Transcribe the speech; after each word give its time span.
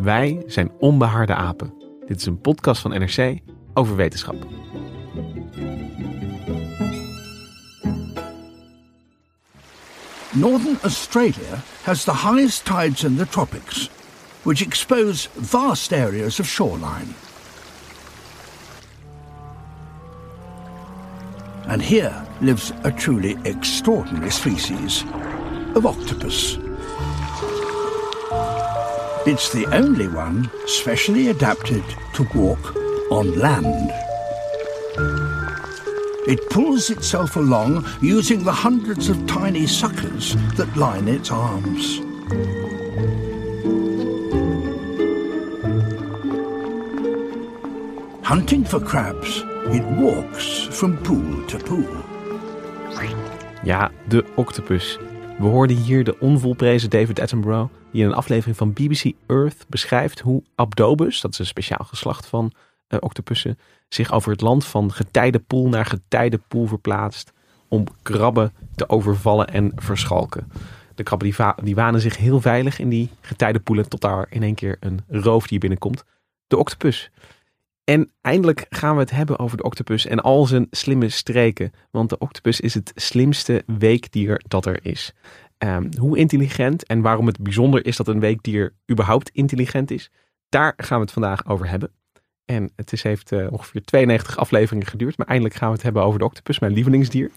Wij 0.00 0.42
zijn 0.46 0.70
Onbehaarde 0.78 1.34
Apen. 1.34 1.72
Dit 2.06 2.16
is 2.16 2.26
een 2.26 2.40
podcast 2.40 2.80
van 2.80 2.90
NRC 2.90 3.38
over 3.74 3.96
wetenschap. 3.96 4.46
Northern 10.32 10.78
Australia 10.82 11.62
has 11.82 12.04
the 12.04 12.16
highest 12.16 12.64
tides 12.64 13.04
in 13.04 13.16
the 13.16 13.28
tropics, 13.28 13.90
which 14.42 14.62
expose 14.62 15.28
vast 15.40 15.92
areas 15.92 16.40
of 16.40 16.46
shoreline. 16.46 17.14
And 21.66 21.82
here 21.82 22.22
lives 22.38 22.72
a 22.84 22.90
truly 22.90 23.36
extraordinary 23.42 24.30
species 24.30 25.04
of 25.74 25.84
octopus. 25.84 26.69
It's 29.26 29.52
the 29.52 29.66
only 29.66 30.08
one 30.08 30.50
specially 30.66 31.28
adapted 31.28 31.84
to 32.14 32.26
walk 32.34 32.74
on 33.10 33.38
land. 33.38 33.90
It 36.26 36.48
pulls 36.48 36.88
itself 36.88 37.36
along 37.36 37.84
using 38.00 38.42
the 38.44 38.52
hundreds 38.52 39.10
of 39.10 39.26
tiny 39.26 39.66
suckers 39.66 40.34
that 40.56 40.74
line 40.74 41.06
its 41.06 41.30
arms. 41.30 41.98
Hunting 48.24 48.64
for 48.64 48.80
crabs, 48.80 49.42
it 49.66 49.84
walks 49.98 50.64
from 50.78 50.96
pool 50.98 51.46
to 51.46 51.58
pool. 51.58 52.04
Ja, 53.64 53.90
de 54.08 54.24
octopus. 54.36 54.98
We 55.40 55.46
hoorden 55.46 55.76
hier 55.76 56.04
de 56.04 56.18
onvolprezen 56.18 56.90
David 56.90 57.20
Attenborough, 57.20 57.72
die 57.92 58.02
in 58.02 58.08
een 58.08 58.14
aflevering 58.14 58.56
van 58.56 58.72
BBC 58.72 59.12
Earth 59.26 59.64
beschrijft 59.68 60.20
hoe 60.20 60.42
Abdobus, 60.54 61.20
dat 61.20 61.32
is 61.32 61.38
een 61.38 61.46
speciaal 61.46 61.84
geslacht 61.84 62.26
van 62.26 62.52
uh, 62.88 62.98
octopussen, 63.02 63.58
zich 63.88 64.12
over 64.12 64.32
het 64.32 64.40
land 64.40 64.64
van 64.64 64.92
getijdenpoel 64.92 65.68
naar 65.68 65.86
getijdenpoel 65.86 66.66
verplaatst 66.66 67.32
om 67.68 67.84
krabben 68.02 68.52
te 68.74 68.88
overvallen 68.88 69.48
en 69.48 69.72
verschalken. 69.76 70.52
De 70.94 71.02
krabben 71.02 71.30
die, 71.30 71.64
die 71.64 71.74
wanen 71.74 72.00
zich 72.00 72.16
heel 72.16 72.40
veilig 72.40 72.78
in 72.78 72.88
die 72.88 73.08
getijdenpoelen 73.20 73.88
tot 73.88 74.00
daar 74.00 74.26
in 74.30 74.42
één 74.42 74.54
keer 74.54 74.76
een 74.80 75.00
roofdier 75.08 75.58
binnenkomt. 75.58 76.04
De 76.46 76.56
octopus. 76.56 77.10
En 77.90 78.12
eindelijk 78.20 78.66
gaan 78.68 78.94
we 78.94 79.00
het 79.00 79.10
hebben 79.10 79.38
over 79.38 79.56
de 79.56 79.62
octopus 79.62 80.06
en 80.06 80.20
al 80.20 80.46
zijn 80.46 80.66
slimme 80.70 81.08
streken. 81.08 81.72
Want 81.90 82.08
de 82.08 82.18
octopus 82.18 82.60
is 82.60 82.74
het 82.74 82.92
slimste 82.94 83.62
weekdier 83.66 84.42
dat 84.48 84.66
er 84.66 84.78
is. 84.82 85.14
Um, 85.58 85.88
hoe 85.98 86.18
intelligent 86.18 86.86
en 86.86 87.00
waarom 87.00 87.26
het 87.26 87.42
bijzonder 87.42 87.86
is 87.86 87.96
dat 87.96 88.08
een 88.08 88.20
weekdier 88.20 88.74
überhaupt 88.90 89.28
intelligent 89.28 89.90
is, 89.90 90.10
daar 90.48 90.74
gaan 90.76 90.96
we 90.98 91.04
het 91.04 91.12
vandaag 91.12 91.46
over 91.46 91.68
hebben. 91.68 91.90
En 92.44 92.72
het 92.76 92.92
is, 92.92 93.02
heeft 93.02 93.32
uh, 93.32 93.52
ongeveer 93.52 93.84
92 93.84 94.36
afleveringen 94.36 94.86
geduurd, 94.86 95.18
maar 95.18 95.26
eindelijk 95.26 95.54
gaan 95.54 95.68
we 95.68 95.74
het 95.74 95.82
hebben 95.82 96.02
over 96.02 96.18
de 96.18 96.24
octopus, 96.24 96.58
mijn 96.58 96.72
lievelingsdier. 96.72 97.30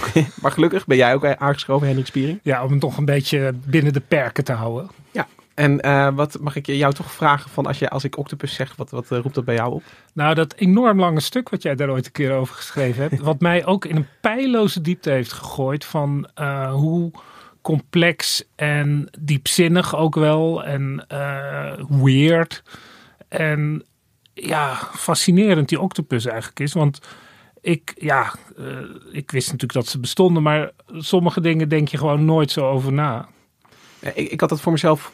maar 0.42 0.52
gelukkig 0.52 0.86
ben 0.86 0.96
jij 0.96 1.14
ook 1.14 1.24
aangeschoven, 1.24 1.86
Hendrik 1.86 2.06
Spiering. 2.06 2.40
Ja, 2.42 2.64
om 2.64 2.70
het 2.70 2.80
toch 2.80 2.96
een 2.96 3.04
beetje 3.04 3.54
binnen 3.66 3.92
de 3.92 4.00
perken 4.00 4.44
te 4.44 4.52
houden. 4.52 4.90
Ja, 5.10 5.26
en 5.56 5.86
uh, 5.86 6.14
wat 6.14 6.38
mag 6.40 6.56
ik 6.56 6.66
jou 6.66 6.94
toch 6.94 7.12
vragen 7.12 7.50
van 7.50 7.66
als, 7.66 7.78
je, 7.78 7.88
als 7.88 8.04
ik 8.04 8.18
octopus 8.18 8.54
zeg, 8.54 8.76
wat, 8.76 8.90
wat 8.90 9.10
uh, 9.10 9.18
roept 9.18 9.34
dat 9.34 9.44
bij 9.44 9.54
jou 9.54 9.72
op? 9.72 9.82
Nou, 10.12 10.34
dat 10.34 10.54
enorm 10.54 11.00
lange 11.00 11.20
stuk 11.20 11.48
wat 11.48 11.62
jij 11.62 11.74
daar 11.74 11.90
ooit 11.90 12.06
een 12.06 12.12
keer 12.12 12.32
over 12.32 12.54
geschreven 12.54 13.02
hebt. 13.02 13.22
wat 13.22 13.40
mij 13.40 13.66
ook 13.66 13.84
in 13.84 13.96
een 13.96 14.06
pijloze 14.20 14.80
diepte 14.80 15.10
heeft 15.10 15.32
gegooid 15.32 15.84
van 15.84 16.28
uh, 16.40 16.72
hoe 16.72 17.10
complex 17.62 18.44
en 18.56 19.08
diepzinnig 19.18 19.96
ook 19.96 20.14
wel. 20.14 20.64
En 20.64 21.04
weird. 21.88 22.62
En 23.28 23.84
ja, 24.34 24.74
fascinerend 24.74 25.68
die 25.68 25.80
octopus 25.80 26.26
eigenlijk 26.26 26.60
is. 26.60 26.72
Want 26.72 27.00
ik, 27.60 27.94
ja, 27.98 28.34
ik 29.12 29.30
wist 29.30 29.46
natuurlijk 29.46 29.72
dat 29.72 29.86
ze 29.86 30.00
bestonden. 30.00 30.42
Maar 30.42 30.70
sommige 30.86 31.40
dingen 31.40 31.68
denk 31.68 31.88
je 31.88 31.98
gewoon 31.98 32.24
nooit 32.24 32.50
zo 32.50 32.68
over 32.68 32.92
na. 32.92 33.28
Ik, 34.00 34.30
ik 34.30 34.40
had 34.40 34.48
dat 34.48 34.60
voor 34.60 34.72
mezelf 34.72 35.12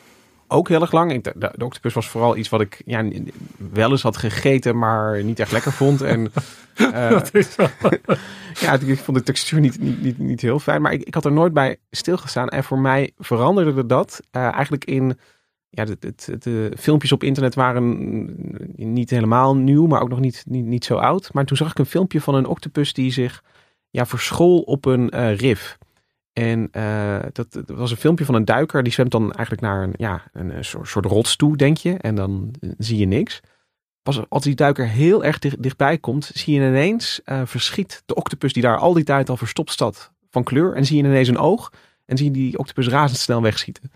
ook 0.53 0.69
heel 0.69 0.81
erg 0.81 0.93
lang. 0.93 1.23
de, 1.23 1.33
de, 1.57 1.65
octopus 1.65 1.95
was 1.95 2.09
vooral 2.09 2.37
iets 2.37 2.49
wat 2.49 2.61
ik 2.61 2.83
ja, 2.87 3.05
wel 3.73 3.91
eens 3.91 4.03
had 4.03 4.17
gegeten, 4.17 4.79
maar 4.79 5.25
niet 5.25 5.39
echt 5.39 5.53
lekker 5.53 5.73
vond. 5.73 6.01
En, 6.01 6.21
uh, 6.77 7.21
wel. 7.57 7.69
ja, 8.61 8.79
ik 8.81 8.99
vond 8.99 9.17
de 9.17 9.23
textuur 9.23 9.61
niet, 9.61 9.81
niet, 9.81 10.03
niet, 10.03 10.19
niet 10.19 10.41
heel 10.41 10.59
fijn, 10.59 10.83
maar 10.83 10.93
ik, 10.93 11.03
ik 11.03 11.15
had 11.15 11.25
er 11.25 11.33
nooit 11.33 11.53
bij 11.53 11.77
stilgestaan. 11.91 12.49
En 12.49 12.65
voor 12.65 12.79
mij 12.79 13.13
veranderde 13.19 13.87
dat 13.87 14.21
uh, 14.33 14.43
eigenlijk 14.43 14.85
in. 14.85 15.19
Ja, 15.75 15.85
de, 15.85 15.97
de, 16.01 16.39
de, 16.39 16.73
filmpjes 16.79 17.13
op 17.13 17.23
internet 17.23 17.55
waren 17.55 18.25
niet 18.77 19.11
helemaal 19.11 19.57
nieuw, 19.57 19.87
maar 19.87 20.03
ook 20.03 20.09
nog 20.09 20.21
niet, 20.21 20.45
niet, 20.47 20.65
niet 20.65 20.85
zo 20.85 20.97
oud. 20.97 21.33
Maar 21.33 21.45
toen 21.45 21.57
zag 21.57 21.71
ik 21.71 21.79
een 21.79 21.87
filmpje 21.87 22.21
van 22.21 22.35
een 22.35 22.47
octopus 22.47 22.93
die 22.93 23.13
zich 23.13 23.43
ja, 23.91 24.07
verschool 24.07 24.61
op 24.61 24.85
een 24.85 25.13
uh, 25.15 25.37
rif. 25.37 25.79
En 26.33 26.69
uh, 26.77 27.19
dat, 27.33 27.63
was 27.67 27.91
een 27.91 27.97
filmpje 27.97 28.25
van 28.25 28.35
een 28.35 28.45
duiker. 28.45 28.83
Die 28.83 28.93
zwemt 28.93 29.11
dan 29.11 29.33
eigenlijk 29.33 29.61
naar 29.61 29.83
een, 29.83 29.95
ja, 29.97 30.23
een, 30.33 30.65
soort, 30.65 30.89
soort 30.89 31.05
rots 31.05 31.37
toe, 31.37 31.57
denk 31.57 31.77
je. 31.77 31.97
En 31.97 32.15
dan 32.15 32.55
zie 32.79 32.99
je 32.99 33.07
niks. 33.07 33.41
Pas 34.03 34.21
als 34.29 34.43
die 34.43 34.55
duiker 34.55 34.89
heel 34.89 35.25
erg 35.25 35.39
dicht, 35.39 35.63
dichtbij 35.63 35.99
komt, 35.99 36.31
zie 36.35 36.55
je 36.55 36.69
ineens 36.69 37.21
uh, 37.25 37.43
verschiet 37.45 38.03
de 38.07 38.15
octopus 38.15 38.53
die 38.53 38.63
daar 38.63 38.79
al 38.79 38.93
die 38.93 39.05
tijd 39.05 39.29
al 39.29 39.37
verstopt 39.37 39.71
staat 39.71 40.13
van 40.31 40.45
kleur. 40.45 40.75
En 40.75 40.87
zie 40.87 40.97
je 40.97 41.03
ineens 41.03 41.29
een 41.29 41.39
oog. 41.39 41.73
En 42.07 42.17
zie 42.17 42.27
je 42.27 42.33
die 42.33 42.59
octopus 42.59 42.89
razendsnel 42.89 43.43
wegschieten. 43.43 43.93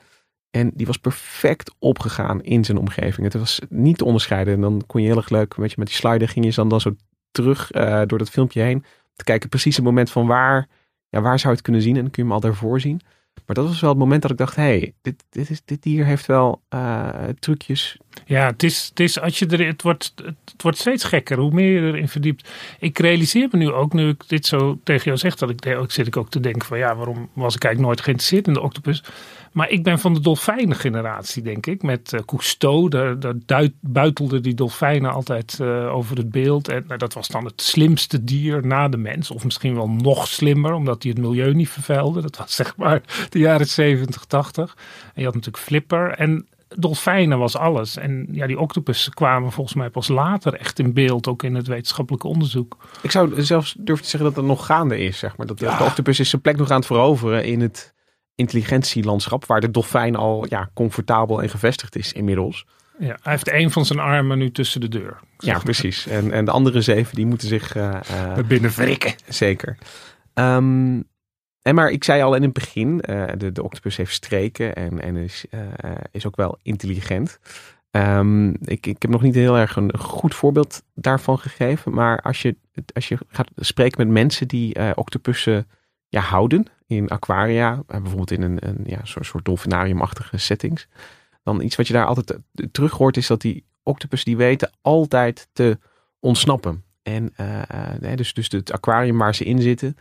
En 0.51 0.71
die 0.75 0.87
was 0.87 0.97
perfect 0.97 1.75
opgegaan 1.79 2.43
in 2.43 2.65
zijn 2.65 2.79
omgeving. 2.79 3.33
Het 3.33 3.41
was 3.41 3.61
niet 3.69 3.99
te 3.99 4.05
onderscheiden. 4.05 4.55
En 4.55 4.61
dan 4.61 4.83
kon 4.87 5.01
je 5.01 5.07
heel 5.07 5.17
erg 5.17 5.29
leuk, 5.29 5.55
weet 5.55 5.71
je, 5.71 5.77
met 5.79 5.87
die 5.87 5.97
slider 5.97 6.29
ging 6.29 6.45
je 6.45 6.53
dan, 6.53 6.69
dan 6.69 6.81
zo 6.81 6.95
terug 7.31 7.71
door 8.07 8.19
dat 8.19 8.31
filmpje 8.31 8.63
heen. 8.63 8.85
Te 9.15 9.25
kijken 9.25 9.49
precies 9.49 9.77
het 9.77 9.85
moment 9.85 10.11
van 10.11 10.27
waar 10.27 10.69
ja, 11.17 11.23
waar 11.23 11.39
zou 11.39 11.49
je 11.49 11.55
het 11.55 11.63
kunnen 11.63 11.83
zien? 11.83 11.97
En 11.97 12.03
kun 12.03 12.13
je 12.13 12.23
hem 12.23 12.33
al 12.33 12.41
daarvoor 12.41 12.81
zien. 12.81 13.01
Maar 13.47 13.57
dat 13.57 13.67
was 13.67 13.81
wel 13.81 13.91
het 13.91 13.99
moment 13.99 14.23
dat 14.23 14.31
ik 14.31 14.37
dacht, 14.37 14.57
hé, 14.57 14.63
hey, 14.63 14.95
dit, 15.03 15.25
dit, 15.31 15.51
is, 15.51 15.61
dit 15.65 15.83
dier 15.83 16.05
heeft 16.05 16.27
wel 16.27 16.63
uh, 16.75 17.09
trucjes. 17.39 17.97
Ja, 18.25 18.47
het 18.47 18.63
is, 18.63 18.87
het 18.89 19.01
is 19.01 19.21
als 19.21 19.39
je 19.39 19.47
er, 19.47 19.67
het 19.67 19.83
wordt, 19.83 20.13
het 20.25 20.63
wordt 20.63 20.79
steeds 20.79 21.05
gekker 21.05 21.39
hoe 21.39 21.51
meer 21.51 21.83
je 21.83 21.93
erin 21.93 22.09
verdiept. 22.09 22.51
Ik 22.79 22.99
realiseer 22.99 23.49
me 23.51 23.59
nu 23.59 23.73
ook, 23.73 23.93
nu 23.93 24.09
ik 24.09 24.29
dit 24.29 24.47
zo 24.47 24.79
tegen 24.85 25.05
jou 25.05 25.17
zeg, 25.17 25.35
dat 25.35 25.51
ik, 25.51 25.67
ook 25.67 25.93
zit 25.93 26.07
ik 26.07 26.17
ook 26.17 26.31
te 26.31 26.41
denken 26.41 26.67
van, 26.67 26.79
ja, 26.79 26.97
waarom 26.97 27.31
was 27.33 27.55
ik 27.55 27.65
eigenlijk 27.65 27.81
nooit 27.81 28.01
geïnteresseerd 28.01 28.47
in 28.47 28.53
de 28.53 28.61
octopus? 28.61 29.03
Maar 29.57 29.71
ik 29.71 29.83
ben 29.83 29.99
van 29.99 30.15
de 30.15 30.21
dolfijnengeneratie, 30.21 31.43
denk 31.43 31.67
ik. 31.67 31.83
Met 31.83 32.13
uh, 32.13 32.21
Cousteau, 32.21 32.89
daar, 33.47 33.69
buitelden 33.81 34.43
die 34.43 34.55
dolfijnen 34.55 35.13
altijd 35.13 35.59
uh, 35.61 35.95
over 35.95 36.17
het 36.17 36.31
beeld. 36.31 36.69
En 36.69 36.85
uh, 36.89 36.99
dat 36.99 37.15
was 37.15 37.29
dan 37.29 37.45
het 37.45 37.63
slimste 37.63 38.25
dier 38.25 38.67
na 38.67 38.89
de 38.89 38.97
mens. 38.97 39.31
Of 39.31 39.45
misschien 39.45 39.75
wel 39.75 39.89
nog 39.89 40.29
slimmer, 40.29 40.73
omdat 40.73 41.03
hij 41.03 41.13
het 41.13 41.21
milieu 41.21 41.55
niet 41.55 41.69
vervuilde. 41.69 42.21
Dat 42.21 42.37
was 42.37 42.55
zeg 42.63 42.77
maar 42.77 43.26
de 43.33 43.39
jaren 43.39 43.67
70, 43.67 44.25
80. 44.25 44.77
En 45.05 45.13
je 45.15 45.25
had 45.25 45.35
natuurlijk 45.35 45.65
Flipper. 45.65 46.11
En 46.11 46.49
dolfijnen 46.69 47.39
was 47.39 47.57
alles. 47.57 47.97
En 47.97 48.29
ja, 48.31 48.47
die 48.47 48.59
octopussen 48.59 49.13
kwamen 49.13 49.53
volgens 49.53 49.77
mij 49.77 49.91
pas 49.91 50.09
later 50.09 50.55
echt 50.55 50.79
in 50.79 50.93
beeld, 50.93 51.29
ook 51.29 51.43
in 51.43 51.55
het 51.55 51.67
wetenschappelijke 51.67 52.27
onderzoek. 52.27 52.77
Ik 53.03 53.11
zou 53.11 53.43
zelfs 53.43 53.75
durven 53.79 54.05
te 54.05 54.11
zeggen 54.11 54.29
dat 54.29 54.39
het 54.39 54.47
nog 54.47 54.67
gaande 54.67 54.99
is, 54.99 55.19
zeg 55.19 55.37
maar. 55.37 55.47
Dat 55.47 55.61
ja. 55.61 55.79
de 55.79 55.85
octopus 55.85 56.21
is 56.21 56.31
zijn 56.31 56.43
plek 56.43 56.57
nog 56.57 56.71
aan 56.71 56.77
het 56.77 56.87
veroveren 56.87 57.45
in 57.45 57.61
het 57.61 57.95
intelligentielandschap, 58.35 59.47
waar 59.47 59.61
de 59.61 59.71
dolfijn 59.71 60.17
al 60.17 60.47
ja, 60.49 60.71
comfortabel 60.75 61.43
en 61.43 61.49
gevestigd 61.49 61.97
is 61.97 62.13
inmiddels. 62.13 62.67
Ja, 62.99 63.19
hij 63.23 63.33
heeft 63.33 63.53
een 63.53 63.71
van 63.71 63.85
zijn 63.85 63.99
armen 63.99 64.39
nu 64.39 64.51
tussen 64.51 64.81
de 64.81 64.89
deur. 64.89 65.21
Ja, 65.39 65.59
precies. 65.59 66.07
En, 66.07 66.33
en 66.33 66.45
de 66.45 66.51
andere 66.51 66.81
zeven 66.81 67.15
die 67.15 67.27
moeten 67.27 67.49
zich 67.49 67.77
uh, 67.77 67.99
binnen 68.49 68.71
wrikken. 68.71 69.15
Zeker. 69.29 69.79
Um, 70.35 71.05
en 71.67 71.75
maar 71.75 71.91
ik 71.91 72.05
zei 72.05 72.23
al 72.23 72.35
in 72.35 72.43
het 72.43 72.53
begin, 72.53 73.03
uh, 73.11 73.27
de, 73.37 73.53
de 73.53 73.63
octopus 73.63 73.97
heeft 73.97 74.13
streken 74.13 74.75
en, 74.75 75.01
en 75.01 75.17
is, 75.17 75.45
uh, 75.51 75.61
is 76.11 76.27
ook 76.27 76.37
wel 76.37 76.59
intelligent. 76.63 77.39
Um, 77.91 78.49
ik, 78.49 78.87
ik 78.87 79.03
heb 79.03 79.11
nog 79.11 79.23
niet 79.23 79.35
heel 79.35 79.57
erg 79.57 79.77
een 79.77 79.99
goed 79.99 80.35
voorbeeld 80.35 80.83
daarvan 80.95 81.39
gegeven. 81.39 81.93
Maar 81.93 82.21
als 82.21 82.43
je, 82.43 82.57
als 82.95 83.09
je 83.09 83.19
gaat 83.29 83.51
spreken 83.57 83.99
met 83.99 84.09
mensen 84.09 84.49
die 84.49 84.79
uh, 84.79 84.91
octopussen 84.95 85.69
ja, 86.09 86.21
houden 86.21 86.67
in 86.87 87.09
aquaria, 87.09 87.83
bijvoorbeeld 87.87 88.31
in 88.31 88.43
een, 88.43 88.57
een 88.61 88.83
ja, 88.85 89.01
soort, 89.03 89.27
soort 89.27 89.45
dolfinariumachtige 89.45 90.39
settings. 90.39 90.89
Dan 91.43 91.61
iets 91.61 91.77
wat 91.77 91.87
je 91.87 91.93
daar 91.93 92.07
altijd 92.07 92.39
terug 92.73 92.93
hoort 92.93 93.17
is 93.17 93.27
dat 93.27 93.41
die 93.41 93.65
octopus 93.83 94.25
die 94.25 94.37
weten 94.37 94.71
altijd 94.81 95.49
te 95.53 95.79
ontsnappen. 96.21 96.85
En 97.03 97.35
dus, 98.15 98.35
dus 98.35 98.49
het 98.49 98.73
aquarium 98.73 99.19
waar 99.19 99.35
ze 99.35 99.45
in 99.45 99.63
zitten, 99.63 99.97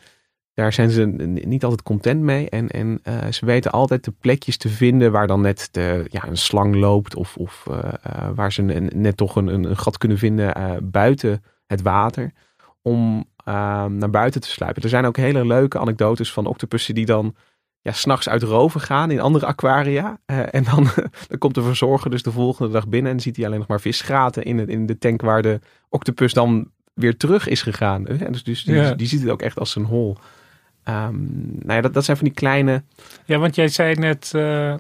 daar 0.56 0.74
zijn 0.74 0.90
ze 0.90 1.06
niet 1.46 1.64
altijd 1.64 1.84
content 1.84 2.22
mee. 2.22 2.50
En, 2.50 2.70
en 2.70 3.00
uh, 3.08 3.32
ze 3.32 3.46
weten 3.46 3.72
altijd 3.72 4.04
de 4.04 4.14
plekjes 4.20 4.58
te 4.58 4.70
vinden 4.70 5.12
waar 5.12 5.28
dan 5.28 5.42
net 5.42 5.68
de, 5.72 6.06
ja, 6.10 6.28
een 6.28 6.38
slang 6.38 6.76
loopt. 6.76 7.16
Of, 7.16 7.38
of 7.38 7.66
uh, 7.70 7.78
uh, 7.78 8.30
waar 8.36 8.52
ze 8.54 8.62
net 8.94 9.18
toch 9.18 9.36
een, 9.36 9.48
een 9.48 9.78
gat 9.78 9.98
kunnen 9.98 10.18
vinden 10.18 10.54
buiten 10.92 11.44
het 11.66 11.82
water. 11.82 12.32
Om 12.82 13.26
ehm, 13.46 13.98
naar 13.98 14.10
buiten 14.10 14.42
te 14.42 14.48
sluipen. 14.48 14.84
Er 14.84 14.90
zijn 14.90 15.06
ook 15.06 15.18
hele 15.18 15.46
leuke 15.46 15.80
anekdotes 15.80 16.34
van 16.34 16.46
octopussen 16.46 16.96
die 16.96 17.06
dan 17.06 17.36
ja, 17.82 17.92
s'nachts 17.92 18.30
uit 18.30 18.44
roven 18.44 18.82
gaan 18.82 19.12
in 19.12 19.20
andere 19.20 19.46
aquaria. 19.46 20.20
en 20.26 20.64
dan, 20.64 20.88
dan 21.28 21.38
komt 21.38 21.56
de 21.56 21.62
verzorger 21.62 22.12
dus 22.12 22.24
de 22.24 22.32
volgende 22.32 22.72
dag 22.72 22.88
binnen 22.88 23.12
en 23.12 23.20
ziet 23.20 23.36
hij 23.36 23.46
alleen 23.46 23.60
nog 23.60 23.68
maar 23.68 23.82
visgraten 23.82 24.44
in, 24.44 24.58
het, 24.58 24.70
in 24.70 24.86
de 24.86 24.98
tank 24.98 25.22
waar 25.22 25.42
de 25.42 25.60
octopus 25.90 26.34
dan 26.34 26.72
weer 26.94 27.18
terug 27.18 27.48
is 27.48 27.62
gegaan. 27.62 28.08
En 28.08 28.32
dus, 28.32 28.44
dus 28.44 28.64
die, 28.64 28.76
ja. 28.76 28.94
die 28.94 29.08
ziet 29.08 29.22
het 29.22 29.30
ook 29.30 29.42
echt 29.42 29.60
als 29.60 29.76
een 29.76 29.86
hol. 29.86 30.18
Um, 30.90 31.58
nou 31.60 31.74
ja, 31.74 31.82
dat, 31.82 31.94
dat 31.94 32.06
zijn 32.06 32.18
van 32.18 32.26
die 32.26 32.36
kleine. 32.36 32.84
Ja, 33.26 33.38
want 33.38 33.56
jij 33.56 33.68
zei 33.68 33.94
net 33.94 34.32
uh, 34.36 34.74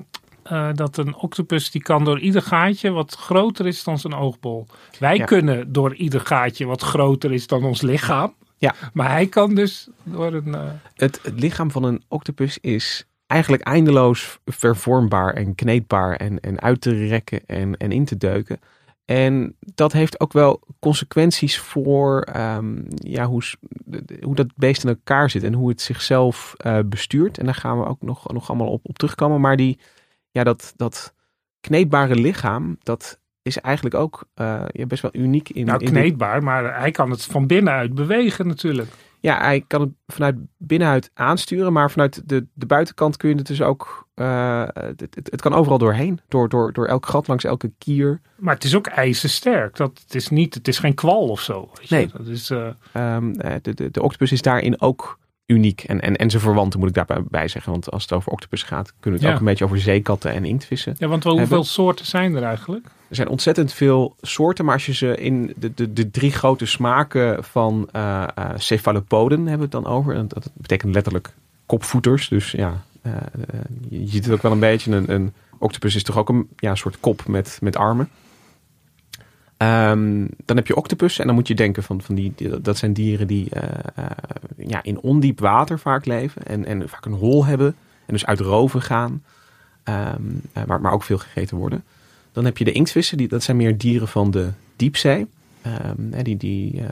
uh, 0.51 0.69
dat 0.73 0.97
een 0.97 1.15
octopus 1.15 1.71
die 1.71 1.81
kan 1.81 2.03
door 2.03 2.19
ieder 2.19 2.41
gaatje 2.41 2.89
wat 2.91 3.15
groter 3.15 3.67
is 3.67 3.83
dan 3.83 3.99
zijn 3.99 4.13
oogbol. 4.13 4.67
Wij 4.99 5.17
ja. 5.17 5.25
kunnen 5.25 5.71
door 5.71 5.95
ieder 5.95 6.21
gaatje 6.21 6.65
wat 6.65 6.81
groter 6.81 7.33
is 7.33 7.47
dan 7.47 7.63
ons 7.63 7.81
lichaam. 7.81 8.33
Ja. 8.57 8.75
Maar 8.93 9.09
hij 9.09 9.27
kan 9.27 9.55
dus 9.55 9.87
door 10.03 10.33
een. 10.33 10.47
Uh... 10.47 10.61
Het, 10.95 11.19
het 11.23 11.39
lichaam 11.39 11.71
van 11.71 11.83
een 11.83 12.03
octopus 12.07 12.57
is 12.61 13.05
eigenlijk 13.27 13.63
eindeloos 13.63 14.39
vervormbaar 14.45 15.33
en 15.33 15.55
kneedbaar 15.55 16.15
en, 16.15 16.39
en 16.39 16.61
uit 16.61 16.81
te 16.81 17.07
rekken 17.07 17.41
en, 17.45 17.77
en 17.77 17.91
in 17.91 18.05
te 18.05 18.17
duiken. 18.17 18.59
En 19.05 19.55
dat 19.59 19.91
heeft 19.91 20.19
ook 20.19 20.33
wel 20.33 20.61
consequenties 20.79 21.59
voor 21.59 22.27
um, 22.35 22.85
ja, 22.89 23.25
hoe, 23.25 23.41
hoe 24.21 24.35
dat 24.35 24.47
beest 24.55 24.83
in 24.83 24.89
elkaar 24.89 25.29
zit 25.29 25.43
en 25.43 25.53
hoe 25.53 25.69
het 25.69 25.81
zichzelf 25.81 26.53
uh, 26.65 26.79
bestuurt. 26.85 27.37
En 27.37 27.45
daar 27.45 27.55
gaan 27.55 27.79
we 27.79 27.85
ook 27.85 28.01
nog, 28.01 28.33
nog 28.33 28.49
allemaal 28.49 28.69
op, 28.69 28.79
op 28.83 28.97
terugkomen. 28.97 29.41
Maar 29.41 29.57
die, 29.57 29.79
ja, 30.31 30.43
dat, 30.43 30.73
dat 30.75 31.13
kneedbare 31.59 32.15
lichaam, 32.15 32.77
dat 32.83 33.19
is 33.41 33.57
eigenlijk 33.57 33.95
ook 33.95 34.27
uh, 34.35 34.63
ja, 34.67 34.85
best 34.85 35.01
wel 35.01 35.15
uniek 35.15 35.49
in. 35.49 35.65
Nou, 35.65 35.83
kneedbaar, 35.83 36.43
maar 36.43 36.79
hij 36.79 36.91
kan 36.91 37.09
het 37.09 37.25
van 37.25 37.47
binnenuit 37.47 37.95
bewegen 37.95 38.47
natuurlijk. 38.47 38.91
Ja, 39.25 39.37
hij 39.37 39.63
kan 39.67 39.81
het 39.81 39.89
vanuit 40.07 40.35
binnenuit 40.57 41.11
aansturen, 41.13 41.73
maar 41.73 41.91
vanuit 41.91 42.21
de, 42.25 42.45
de 42.53 42.65
buitenkant 42.65 43.17
kun 43.17 43.29
je 43.29 43.35
het 43.35 43.47
dus 43.47 43.61
ook. 43.61 44.07
Uh, 44.15 44.63
het, 44.73 44.99
het, 44.99 45.27
het, 45.31 45.41
kan 45.41 45.53
overal 45.53 45.77
doorheen, 45.77 46.19
door, 46.27 46.49
door, 46.49 46.73
door 46.73 46.85
elk 46.85 47.05
gat, 47.05 47.27
langs 47.27 47.43
elke 47.43 47.71
kier. 47.77 48.21
Maar 48.35 48.53
het 48.53 48.63
is 48.63 48.75
ook 48.75 48.87
ijzersterk. 48.87 49.75
Dat, 49.75 49.99
het, 50.03 50.15
is 50.15 50.29
niet, 50.29 50.53
het 50.53 50.67
is 50.67 50.79
geen 50.79 50.93
kwal 50.93 51.27
of 51.27 51.41
zo. 51.41 51.69
Weet 51.73 51.89
nee. 51.89 52.09
Dat 52.17 52.27
is, 52.27 52.51
uh... 52.51 52.67
um, 52.93 53.37
de, 53.37 53.73
de, 53.73 53.91
de 53.91 54.01
octopus 54.01 54.31
is 54.31 54.41
daarin 54.41 54.81
ook 54.81 55.19
uniek. 55.45 55.83
En, 55.83 56.01
en, 56.01 56.15
en 56.15 56.29
zijn 56.29 56.41
verwanten 56.41 56.79
moet 56.79 56.89
ik 56.89 57.07
daarbij 57.07 57.47
zeggen. 57.47 57.71
Want 57.71 57.91
als 57.91 58.03
het 58.03 58.13
over 58.13 58.31
octopus 58.31 58.63
gaat, 58.63 58.93
kunnen 58.99 59.19
we 59.19 59.25
het 59.25 59.25
ja. 59.25 59.33
ook 59.33 59.39
een 59.39 59.45
beetje 59.45 59.65
over 59.65 59.79
zeekatten 59.79 60.31
en 60.31 60.45
inktvissen. 60.45 60.95
Ja, 60.97 61.07
want 61.07 61.23
wel, 61.23 61.37
hoeveel 61.37 61.63
soorten 61.63 62.05
zijn 62.05 62.35
er 62.35 62.43
eigenlijk? 62.43 62.85
Er 63.07 63.15
zijn 63.15 63.27
ontzettend 63.27 63.73
veel 63.73 64.15
soorten, 64.21 64.65
maar 64.65 64.73
als 64.73 64.85
je 64.85 64.93
ze 64.93 65.17
in 65.17 65.53
de, 65.55 65.73
de, 65.73 65.93
de 65.93 66.11
drie 66.11 66.31
grote 66.31 66.65
smaken 66.65 67.43
van 67.43 67.89
uh, 67.95 68.27
uh, 68.39 68.49
cephalopoden 68.55 69.39
hebben 69.39 69.69
we 69.69 69.77
het 69.77 69.83
dan 69.83 69.93
over. 69.93 70.15
En 70.15 70.27
dat 70.27 70.49
betekent 70.53 70.93
letterlijk 70.93 71.33
kopvoeters. 71.65 72.27
Dus 72.27 72.51
ja, 72.51 72.83
uh, 73.03 73.13
je 73.89 74.07
ziet 74.07 74.25
het 74.25 74.33
ook 74.33 74.41
wel 74.41 74.51
een 74.51 74.59
beetje. 74.59 74.91
Een, 74.91 75.11
een 75.11 75.33
octopus 75.57 75.95
is 75.95 76.03
toch 76.03 76.17
ook 76.17 76.29
een 76.29 76.47
ja, 76.55 76.75
soort 76.75 76.99
kop 76.99 77.27
met, 77.27 77.57
met 77.61 77.75
armen. 77.75 78.09
Um, 79.57 80.29
dan 80.45 80.55
heb 80.55 80.67
je 80.67 80.75
octopus 80.75 81.19
en 81.19 81.25
dan 81.25 81.35
moet 81.35 81.47
je 81.47 81.55
denken 81.55 81.83
van, 81.83 82.01
van 82.01 82.15
die, 82.15 82.33
dat 82.61 82.77
zijn 82.77 82.93
dieren 82.93 83.27
die 83.27 83.49
ja, 84.57 84.83
in 84.83 84.99
ondiep 84.99 85.39
water 85.39 85.79
vaak 85.79 86.05
leven 86.05 86.45
en, 86.45 86.65
en 86.65 86.89
vaak 86.89 87.05
een 87.05 87.13
hol 87.13 87.45
hebben 87.45 87.75
en 88.05 88.13
dus 88.13 88.25
uit 88.25 88.39
roven 88.39 88.81
gaan, 88.81 89.23
um, 89.83 90.41
maar, 90.67 90.81
maar 90.81 90.91
ook 90.91 91.03
veel 91.03 91.17
gegeten 91.17 91.57
worden. 91.57 91.83
Dan 92.31 92.45
heb 92.45 92.57
je 92.57 92.63
de 92.63 92.71
inktvissen, 92.71 93.17
die, 93.17 93.27
dat 93.27 93.43
zijn 93.43 93.57
meer 93.57 93.77
dieren 93.77 94.07
van 94.07 94.31
de 94.31 94.49
diepzee. 94.75 95.27
Um, 95.97 96.23
die, 96.23 96.23
die, 96.23 96.37
die 96.37 96.83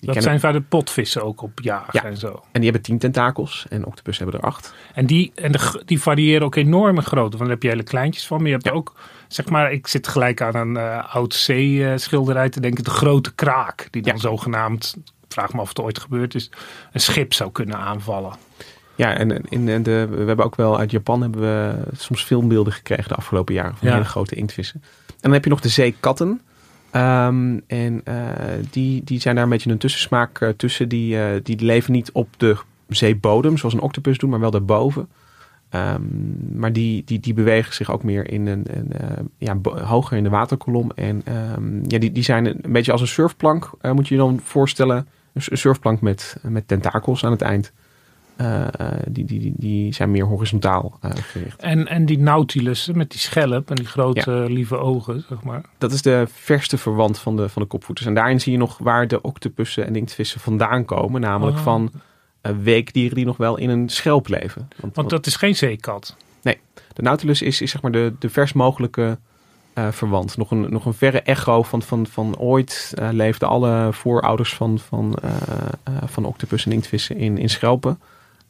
dat 0.00 0.22
zijn 0.22 0.40
vaak 0.40 0.52
de 0.52 0.60
potvissen 0.60 1.24
ook 1.24 1.42
op 1.42 1.60
jagen 1.62 2.00
ja. 2.02 2.04
en 2.04 2.16
zo. 2.16 2.28
En 2.28 2.60
die 2.60 2.62
hebben 2.62 2.82
tien 2.82 2.98
tentakels 2.98 3.66
en 3.68 3.86
octopus 3.86 4.18
hebben 4.18 4.40
er 4.40 4.46
acht. 4.46 4.74
En 4.94 5.06
die, 5.06 5.32
en 5.34 5.52
de, 5.52 5.82
die 5.84 6.00
variëren 6.00 6.46
ook 6.46 6.54
enorm 6.54 6.96
in 6.96 7.02
grootte. 7.02 7.36
Want 7.36 7.40
daar 7.40 7.48
heb 7.48 7.62
je 7.62 7.68
hele 7.68 7.82
kleintjes 7.82 8.26
van. 8.26 8.36
Maar 8.36 8.46
je 8.46 8.52
hebt 8.52 8.66
ja. 8.66 8.72
ook, 8.72 8.94
zeg 9.28 9.48
maar, 9.48 9.72
ik 9.72 9.86
zit 9.86 10.08
gelijk 10.08 10.40
aan 10.40 10.54
een 10.54 10.74
uh, 10.76 11.14
oud 11.14 11.34
zeeschilderij 11.34 12.48
te 12.48 12.60
denken. 12.60 12.84
De 12.84 12.90
grote 12.90 13.34
kraak. 13.34 13.88
Die 13.90 14.02
dan 14.02 14.14
ja. 14.14 14.20
zogenaamd, 14.20 14.96
vraag 15.28 15.52
me 15.52 15.60
of 15.60 15.68
het 15.68 15.80
ooit 15.80 15.98
gebeurd 15.98 16.34
is, 16.34 16.50
een 16.92 17.00
schip 17.00 17.32
zou 17.32 17.52
kunnen 17.52 17.76
aanvallen. 17.76 18.32
Ja, 18.94 19.14
en 19.14 19.44
in 19.48 19.82
de, 19.82 20.06
we 20.10 20.24
hebben 20.24 20.44
ook 20.44 20.56
wel 20.56 20.78
uit 20.78 20.90
Japan 20.90 21.20
hebben 21.20 21.40
we 21.40 21.74
soms 21.96 22.22
filmbeelden 22.22 22.72
gekregen 22.72 23.08
de 23.08 23.14
afgelopen 23.14 23.54
jaren 23.54 23.76
van 23.76 23.88
ja. 23.88 23.94
hele 23.94 24.06
grote 24.06 24.34
inktvissen. 24.34 24.82
En 25.06 25.16
dan 25.20 25.32
heb 25.32 25.44
je 25.44 25.50
nog 25.50 25.60
de 25.60 25.68
zeekatten. 25.68 26.40
Um, 26.92 27.62
en 27.66 28.02
uh, 28.04 28.14
die, 28.70 29.04
die 29.04 29.20
zijn 29.20 29.34
daar 29.34 29.44
een 29.44 29.50
beetje 29.50 29.70
een 29.70 29.78
tussensmaak 29.78 30.40
uh, 30.40 30.48
tussen. 30.48 30.88
Die, 30.88 31.16
uh, 31.16 31.26
die 31.42 31.64
leven 31.64 31.92
niet 31.92 32.12
op 32.12 32.28
de 32.36 32.56
zeebodem 32.88 33.56
zoals 33.56 33.74
een 33.74 33.80
octopus 33.80 34.18
doet, 34.18 34.30
maar 34.30 34.40
wel 34.40 34.50
daarboven. 34.50 35.08
Um, 35.70 36.38
maar 36.52 36.72
die, 36.72 37.04
die, 37.04 37.20
die 37.20 37.34
bewegen 37.34 37.74
zich 37.74 37.90
ook 37.90 38.02
meer 38.02 38.30
in 38.30 38.46
een, 38.46 38.64
een 38.70 38.92
ja, 39.38 39.58
hoger 39.62 40.16
in 40.16 40.22
de 40.22 40.30
waterkolom. 40.30 40.90
En 40.94 41.22
um, 41.56 41.82
ja, 41.86 41.98
die, 41.98 42.12
die 42.12 42.22
zijn 42.22 42.46
een 42.46 42.72
beetje 42.72 42.92
als 42.92 43.00
een 43.00 43.06
surfplank, 43.06 43.70
moet 43.92 44.08
je 44.08 44.14
je 44.14 44.20
dan 44.20 44.40
voorstellen. 44.42 45.08
Een 45.32 45.58
surfplank 45.58 46.00
met, 46.00 46.36
met 46.42 46.68
tentakels 46.68 47.24
aan 47.24 47.30
het 47.30 47.42
eind. 47.42 47.72
Uh, 48.40 48.66
die, 49.08 49.24
die, 49.24 49.54
die 49.56 49.94
zijn 49.94 50.10
meer 50.10 50.24
horizontaal 50.24 50.98
uh, 51.04 51.10
gericht. 51.14 51.60
En, 51.60 51.88
en 51.88 52.06
die 52.06 52.18
nautilus 52.18 52.90
met 52.94 53.10
die 53.10 53.20
schelp 53.20 53.70
en 53.70 53.76
die 53.76 53.86
grote 53.86 54.30
ja. 54.30 54.44
lieve 54.44 54.76
ogen, 54.76 55.24
zeg 55.28 55.42
maar. 55.42 55.62
Dat 55.78 55.92
is 55.92 56.02
de 56.02 56.24
verste 56.28 56.78
verwant 56.78 57.18
van 57.18 57.36
de, 57.36 57.48
van 57.48 57.62
de 57.62 57.68
kopvoeters. 57.68 58.06
En 58.06 58.14
daarin 58.14 58.40
zie 58.40 58.52
je 58.52 58.58
nog 58.58 58.78
waar 58.78 59.08
de 59.08 59.20
octopussen 59.20 59.86
en 59.86 59.96
inktvissen 59.96 60.40
vandaan 60.40 60.84
komen. 60.84 61.20
Namelijk 61.20 61.56
oh. 61.56 61.62
van 61.62 61.90
weekdieren 62.62 63.16
die 63.16 63.24
nog 63.24 63.36
wel 63.36 63.56
in 63.56 63.70
een 63.70 63.88
schelp 63.88 64.28
leven. 64.28 64.68
Want, 64.76 64.96
Want 64.96 65.10
dat 65.10 65.26
is 65.26 65.36
geen 65.36 65.56
zeekat? 65.56 66.16
Nee, 66.42 66.58
de 66.92 67.02
nautilus 67.02 67.42
is, 67.42 67.60
is 67.60 67.70
zeg 67.70 67.82
maar 67.82 67.92
de, 67.92 68.12
de 68.18 68.30
vers 68.30 68.52
mogelijke 68.52 69.18
verwant. 69.90 70.36
Nog 70.36 70.50
een, 70.50 70.66
nog 70.70 70.86
een 70.86 70.94
verre 70.94 71.20
echo 71.20 71.62
van, 71.62 71.82
van, 71.82 72.06
van 72.06 72.38
ooit 72.38 72.94
leefden 73.10 73.48
alle 73.48 73.88
voorouders 73.92 74.54
van, 74.54 74.78
van, 74.78 75.14
van 76.04 76.24
octopus 76.24 76.66
en 76.66 76.72
inktvissen 76.72 77.16
in, 77.16 77.38
in 77.38 77.50
schelpen. 77.50 77.98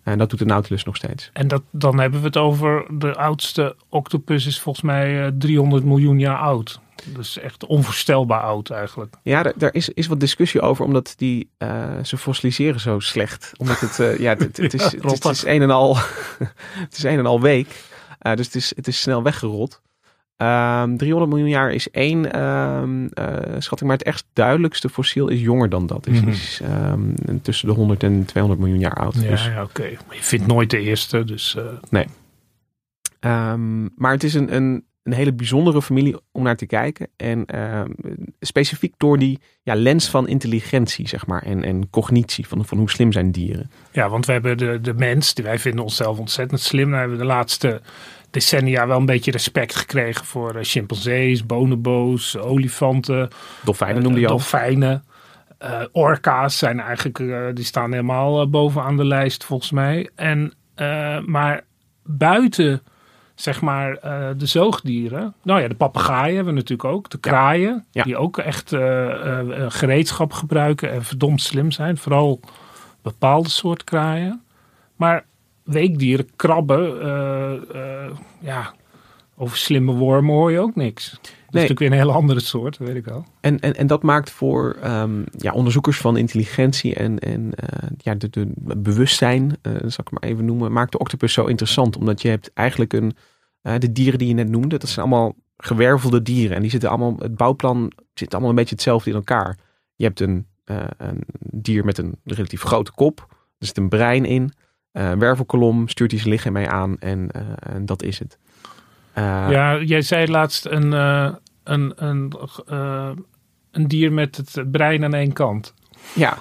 En 0.07 0.19
dat 0.19 0.31
doet 0.31 0.39
de 0.39 0.45
Nautilus 0.45 0.85
nog 0.85 0.97
steeds. 0.97 1.31
En 1.33 1.49
dat, 1.49 1.63
dan 1.71 2.01
hebben 2.01 2.21
we 2.21 2.27
het 2.27 2.37
over 2.37 2.87
de 2.99 3.15
oudste 3.15 3.77
octopus 3.89 4.47
is 4.47 4.61
volgens 4.61 4.85
mij 4.85 5.33
300 5.39 5.85
miljoen 5.85 6.19
jaar 6.19 6.39
oud. 6.39 6.81
Dus 7.05 7.39
echt 7.39 7.67
onvoorstelbaar 7.67 8.41
oud 8.41 8.71
eigenlijk. 8.71 9.15
Ja, 9.23 9.43
daar, 9.43 9.53
daar 9.57 9.75
is, 9.75 9.89
is 9.89 10.07
wat 10.07 10.21
discussie 10.21 10.61
over, 10.61 10.85
omdat 10.85 11.15
die, 11.17 11.51
uh, 11.59 11.85
ze 12.03 12.19
fossiliseren 12.19 12.81
zo 12.81 13.01
slecht. 13.01 13.53
Omdat 13.57 13.81
het, 13.81 13.99
uh, 13.99 14.19
ja, 14.19 14.37
het, 14.37 14.59
is, 14.59 14.73
ja, 14.73 14.85
het, 14.85 14.95
is, 15.05 15.13
het, 15.13 15.25
is 15.25 15.45
een 15.45 15.63
en 15.63 15.71
al, 15.71 15.97
het 16.87 16.97
is 16.97 17.03
een 17.03 17.19
en 17.19 17.27
al 17.27 17.41
week. 17.41 17.85
Uh, 18.23 18.35
dus 18.35 18.47
het 18.47 18.55
is, 18.55 18.73
het 18.77 18.87
is 18.87 19.01
snel 19.01 19.23
weggerot. 19.23 19.81
Um, 20.43 20.97
300 20.97 21.31
miljoen 21.31 21.49
jaar 21.49 21.73
is 21.73 21.91
één 21.91 22.41
um, 22.43 23.03
uh, 23.03 23.09
schatting, 23.59 23.91
maar 23.91 23.99
het 23.99 24.07
echt 24.07 24.27
duidelijkste 24.33 24.89
fossiel 24.89 25.29
is 25.29 25.41
jonger 25.41 25.69
dan 25.69 25.87
dat. 25.87 26.07
Is, 26.07 26.19
mm 26.19 26.23
-hmm. 26.23 26.33
is 26.33 26.61
um, 26.93 27.15
tussen 27.43 27.69
de 27.69 27.75
100 27.75 28.03
en 28.03 28.25
200 28.25 28.63
miljoen 28.63 28.81
jaar 28.81 28.95
oud. 28.95 29.15
Ja, 29.15 29.31
dus, 29.31 29.45
ja 29.45 29.63
oké. 29.63 29.81
Okay. 29.81 29.99
Maar 30.07 30.17
je 30.17 30.23
vindt 30.23 30.47
nooit 30.47 30.71
de 30.71 30.79
eerste, 30.79 31.25
dus... 31.25 31.57
Uh... 31.59 31.65
Nee. 31.91 32.07
maar 33.95 34.13
het 34.13 34.25
is 34.25 34.35
een, 34.35 34.55
een, 34.55 34.85
een, 35.03 35.13
hele 35.13 35.33
bijzondere 35.33 35.83
familie 35.83 36.17
om 36.33 36.43
naar 36.43 36.57
te 36.57 36.67
kijken. 36.67 37.09
En 37.17 37.47
specifiek 38.41 38.95
door 38.97 39.19
die 39.19 39.39
ja, 39.63 39.75
lens 39.75 40.09
van 40.09 40.29
intelligentie, 40.29 41.09
zeg 41.09 41.27
maar. 41.27 41.43
En, 41.43 41.65
en 41.65 41.91
cognitie, 41.91 42.47
van, 42.47 42.65
van 42.65 42.79
hoe 42.79 42.91
slim 42.91 43.13
zijn 43.13 43.31
dieren. 43.31 43.71
Ja, 43.93 44.09
want 44.09 44.27
we 44.27 44.33
hebben 44.33 44.59
de, 44.59 44.81
de 44.81 44.95
mens, 44.95 45.35
die 45.35 45.45
wij 45.45 45.59
vinden 45.59 45.85
onszelf 45.85 46.19
ontzettend 46.19 46.61
slim. 46.61 46.91
Dan 46.91 46.99
hebben 46.99 47.17
we 47.17 47.23
de 47.23 47.29
laatste 47.29 47.81
decennia 48.37 48.87
wel 48.87 48.99
een 48.99 49.07
beetje 49.07 49.31
respect 49.31 49.77
gekregen 49.77 50.25
voor 50.25 50.57
uh, 50.57 50.63
chimpansees, 50.63 51.47
bonobo's, 51.47 52.37
olifanten. 52.37 53.29
Dolfijnen 53.65 54.03
noemde 54.03 54.21
je 54.21 54.27
al. 54.27 54.37
Dolfijnen. 54.37 55.05
Uh, 55.63 55.81
orka's 55.93 56.59
zijn 56.59 56.81
eigenlijk, 56.81 57.19
die 57.57 57.65
staan 57.65 57.91
helemaal 57.91 58.51
bovenaan 58.51 58.97
de 58.97 59.05
lijst 59.05 59.45
volgens 59.45 59.71
mij. 59.71 60.11
En, 60.15 60.53
maar 61.27 61.65
buiten 62.03 62.83
zeg 63.35 63.61
maar 63.61 63.99
de 64.37 64.47
zoogdieren. 64.47 65.35
Nou 65.43 65.61
ja, 65.61 65.69
de 65.69 65.75
papegaaien 65.75 66.35
hebben 66.35 66.55
we 66.55 66.61
natuurlijk 66.61 66.89
ook. 66.89 67.11
De 67.11 67.19
kraaien, 67.19 67.85
ja. 67.91 68.03
die 68.03 68.17
ook 68.17 68.39
echt 68.39 68.69
gereedschap 69.69 70.33
gebruiken 70.33 70.93
en 70.93 71.05
verdomd 71.05 71.43
slim 71.43 71.71
zijn. 71.71 71.99
Vooral 71.99 72.41
bepaalde 73.03 73.49
soort 73.49 73.85
kraaien. 73.85 74.43
Maar 74.97 75.25
weekdieren, 75.67 76.29
krabben, 76.37 76.99
ja, 78.41 78.75
over 79.37 79.57
slimme 79.57 79.93
wormen 79.93 80.35
hoor 80.35 80.51
je 80.51 80.59
ook 80.59 80.75
niks. 80.75 81.11
Dat 81.11 81.21
is 81.25 81.33
natuurlijk 81.51 81.79
weer 81.79 81.91
een 81.91 82.07
hele 82.07 82.13
andere 82.13 82.41
soort, 82.41 82.79
weet 82.79 82.95
ik 82.95 83.05
wel. 83.05 83.25
En, 83.41 83.61
en, 83.61 83.75
en 83.75 83.87
dat 83.87 84.03
maakt 84.03 84.31
voor 84.31 84.77
um, 84.85 85.25
ja, 85.31 85.53
onderzoekers 85.53 85.99
van 85.99 86.17
intelligentie 86.17 86.95
en, 86.95 87.19
en 87.19 87.41
uh, 87.41 87.89
ja, 87.99 88.15
de, 88.15 88.31
de 88.31 88.53
bewustzijn, 88.57 89.43
uh, 89.63 89.73
zal 89.73 90.05
ik 90.05 90.11
maar 90.11 90.31
even 90.31 90.45
noemen, 90.45 90.73
maakt 90.73 90.93
de 90.93 90.99
octopus 90.99 91.33
zo 91.33 91.45
interessant. 91.45 91.97
Omdat 91.97 92.23
je 92.23 92.29
hebt 92.29 92.51
eigenlijk 92.55 92.93
een, 92.93 93.17
uh, 93.63 93.75
de 93.79 93.93
dieren 93.93 94.19
die 94.19 94.29
je 94.29 94.35
net 94.35 94.49
noemde, 94.49 94.79
dat 94.79 94.89
zijn 94.89 95.07
allemaal 95.07 95.35
gewervelde 95.57 96.23
dieren. 96.23 96.57
En 96.57 96.63
die 96.63 96.71
zitten 96.71 96.89
allemaal, 96.89 97.17
het 97.19 97.37
bouwplan 97.37 97.93
zit 98.15 98.33
allemaal 98.33 98.51
een 98.51 98.57
beetje 98.57 98.75
hetzelfde 98.75 99.11
in 99.11 99.17
elkaar. 99.17 99.59
Je 99.95 100.05
hebt 100.05 100.21
een, 100.21 100.47
een 100.65 101.25
dier 101.39 101.85
met 101.85 101.99
een 101.99 102.15
relatief 102.25 102.63
grote 102.63 102.93
kop, 102.93 103.27
er 103.59 103.67
zit 103.67 103.77
een 103.77 103.89
brein 103.89 104.25
in, 104.25 104.53
wervelkolom, 105.19 105.89
stuurt 105.89 106.11
hij 106.11 106.21
zijn 106.21 106.33
lichaam 106.33 106.53
mee 106.53 106.69
aan 106.69 106.99
en, 106.99 107.31
en 107.59 107.87
dat 107.87 108.03
is 108.03 108.19
het. 108.19 108.39
Uh, 109.19 109.47
ja, 109.51 109.79
jij 109.79 110.03
zei 110.03 110.31
laatst 110.31 110.67
een, 110.67 110.93
een, 110.93 111.93
een, 111.97 112.33
een 113.71 113.89
dier 113.89 114.13
met 114.13 114.37
het 114.37 114.71
brein 114.71 115.05
aan 115.05 115.15
één 115.15 115.33
kant. 115.33 115.75
Ja, 116.15 116.39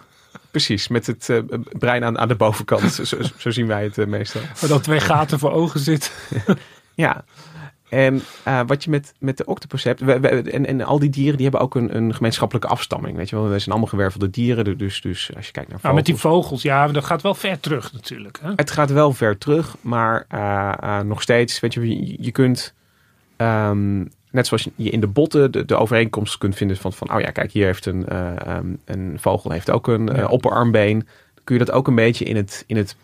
precies. 0.51 0.87
Met 0.87 1.07
het 1.07 1.43
brein 1.79 2.03
aan, 2.03 2.17
aan 2.17 2.27
de 2.27 2.35
bovenkant. 2.35 2.93
zo, 2.93 3.17
zo, 3.37 3.49
zien 3.49 3.67
wij 3.67 3.83
het 3.83 4.07
meestal. 4.07 4.41
Maar 4.41 4.69
dat 4.75 4.83
twee 4.83 4.99
gaten 4.99 5.39
voor 5.39 5.51
ogen 5.51 5.79
zit. 5.79 6.11
ja. 6.95 7.23
En 7.89 8.21
wat 8.67 8.83
je 8.83 8.89
met, 8.89 9.13
met 9.19 9.37
de 9.37 9.45
octopus 9.45 9.83
hebt, 9.83 9.99
we, 9.99 10.19
we, 10.19 10.27
en, 10.27 10.65
en 10.65 10.81
al 10.81 10.99
die 10.99 11.09
dieren 11.09 11.35
die 11.35 11.43
hebben 11.43 11.61
ook 11.61 11.75
een, 11.75 11.95
een 11.95 12.13
gemeenschappelijke 12.13 12.67
afstamming. 12.67 13.17
Weet 13.17 13.29
je 13.29 13.35
wel, 13.35 13.49
we 13.49 13.59
zijn 13.59 13.69
allemaal 13.69 13.89
gewervelde 13.89 14.29
dieren. 14.29 14.77
Dus, 14.77 15.01
dus 15.01 15.31
als 15.35 15.45
je 15.45 15.51
kijkt 15.51 15.69
naar 15.69 15.79
vogels. 15.79 15.81
Nou, 15.81 15.95
met 15.95 16.05
die 16.05 16.15
vogels, 16.15 16.61
ja, 16.61 16.87
dat 16.87 17.05
gaat 17.05 17.21
wel 17.21 17.33
ver 17.33 17.59
terug 17.59 17.93
natuurlijk. 17.93 18.39
Hè? 18.41 18.51
Het 18.55 18.71
gaat 18.71 18.91
wel 18.91 19.13
ver 19.13 19.37
terug, 19.37 19.75
maar 19.81 20.25
uh, 20.33 20.73
uh, 20.83 20.99
nog 20.99 21.21
steeds, 21.21 21.59
weet 21.59 21.73
je, 21.73 22.05
je, 22.07 22.17
je 22.19 22.31
kunt, 22.31 22.73
um, 23.37 24.09
net 24.31 24.47
zoals 24.47 24.67
je 24.75 24.89
in 24.89 24.99
de 24.99 25.07
botten 25.07 25.51
de, 25.51 25.65
de 25.65 25.75
overeenkomst 25.75 26.37
kunt 26.37 26.55
vinden 26.55 26.77
van, 26.77 26.93
van, 26.93 27.13
oh 27.13 27.19
ja, 27.19 27.31
kijk, 27.31 27.51
hier 27.51 27.65
heeft 27.65 27.85
een, 27.85 28.17
um, 28.49 28.79
een 28.85 29.17
vogel 29.19 29.51
heeft 29.51 29.71
ook 29.71 29.87
een 29.87 30.05
ja. 30.05 30.25
opperarmbeen. 30.25 30.99
Dan 31.33 31.43
kun 31.43 31.57
je 31.57 31.65
dat 31.65 31.75
ook 31.75 31.87
een 31.87 31.95
beetje 31.95 32.25
in 32.25 32.35
het, 32.35 32.63
in 32.67 32.77
het, 32.77 32.95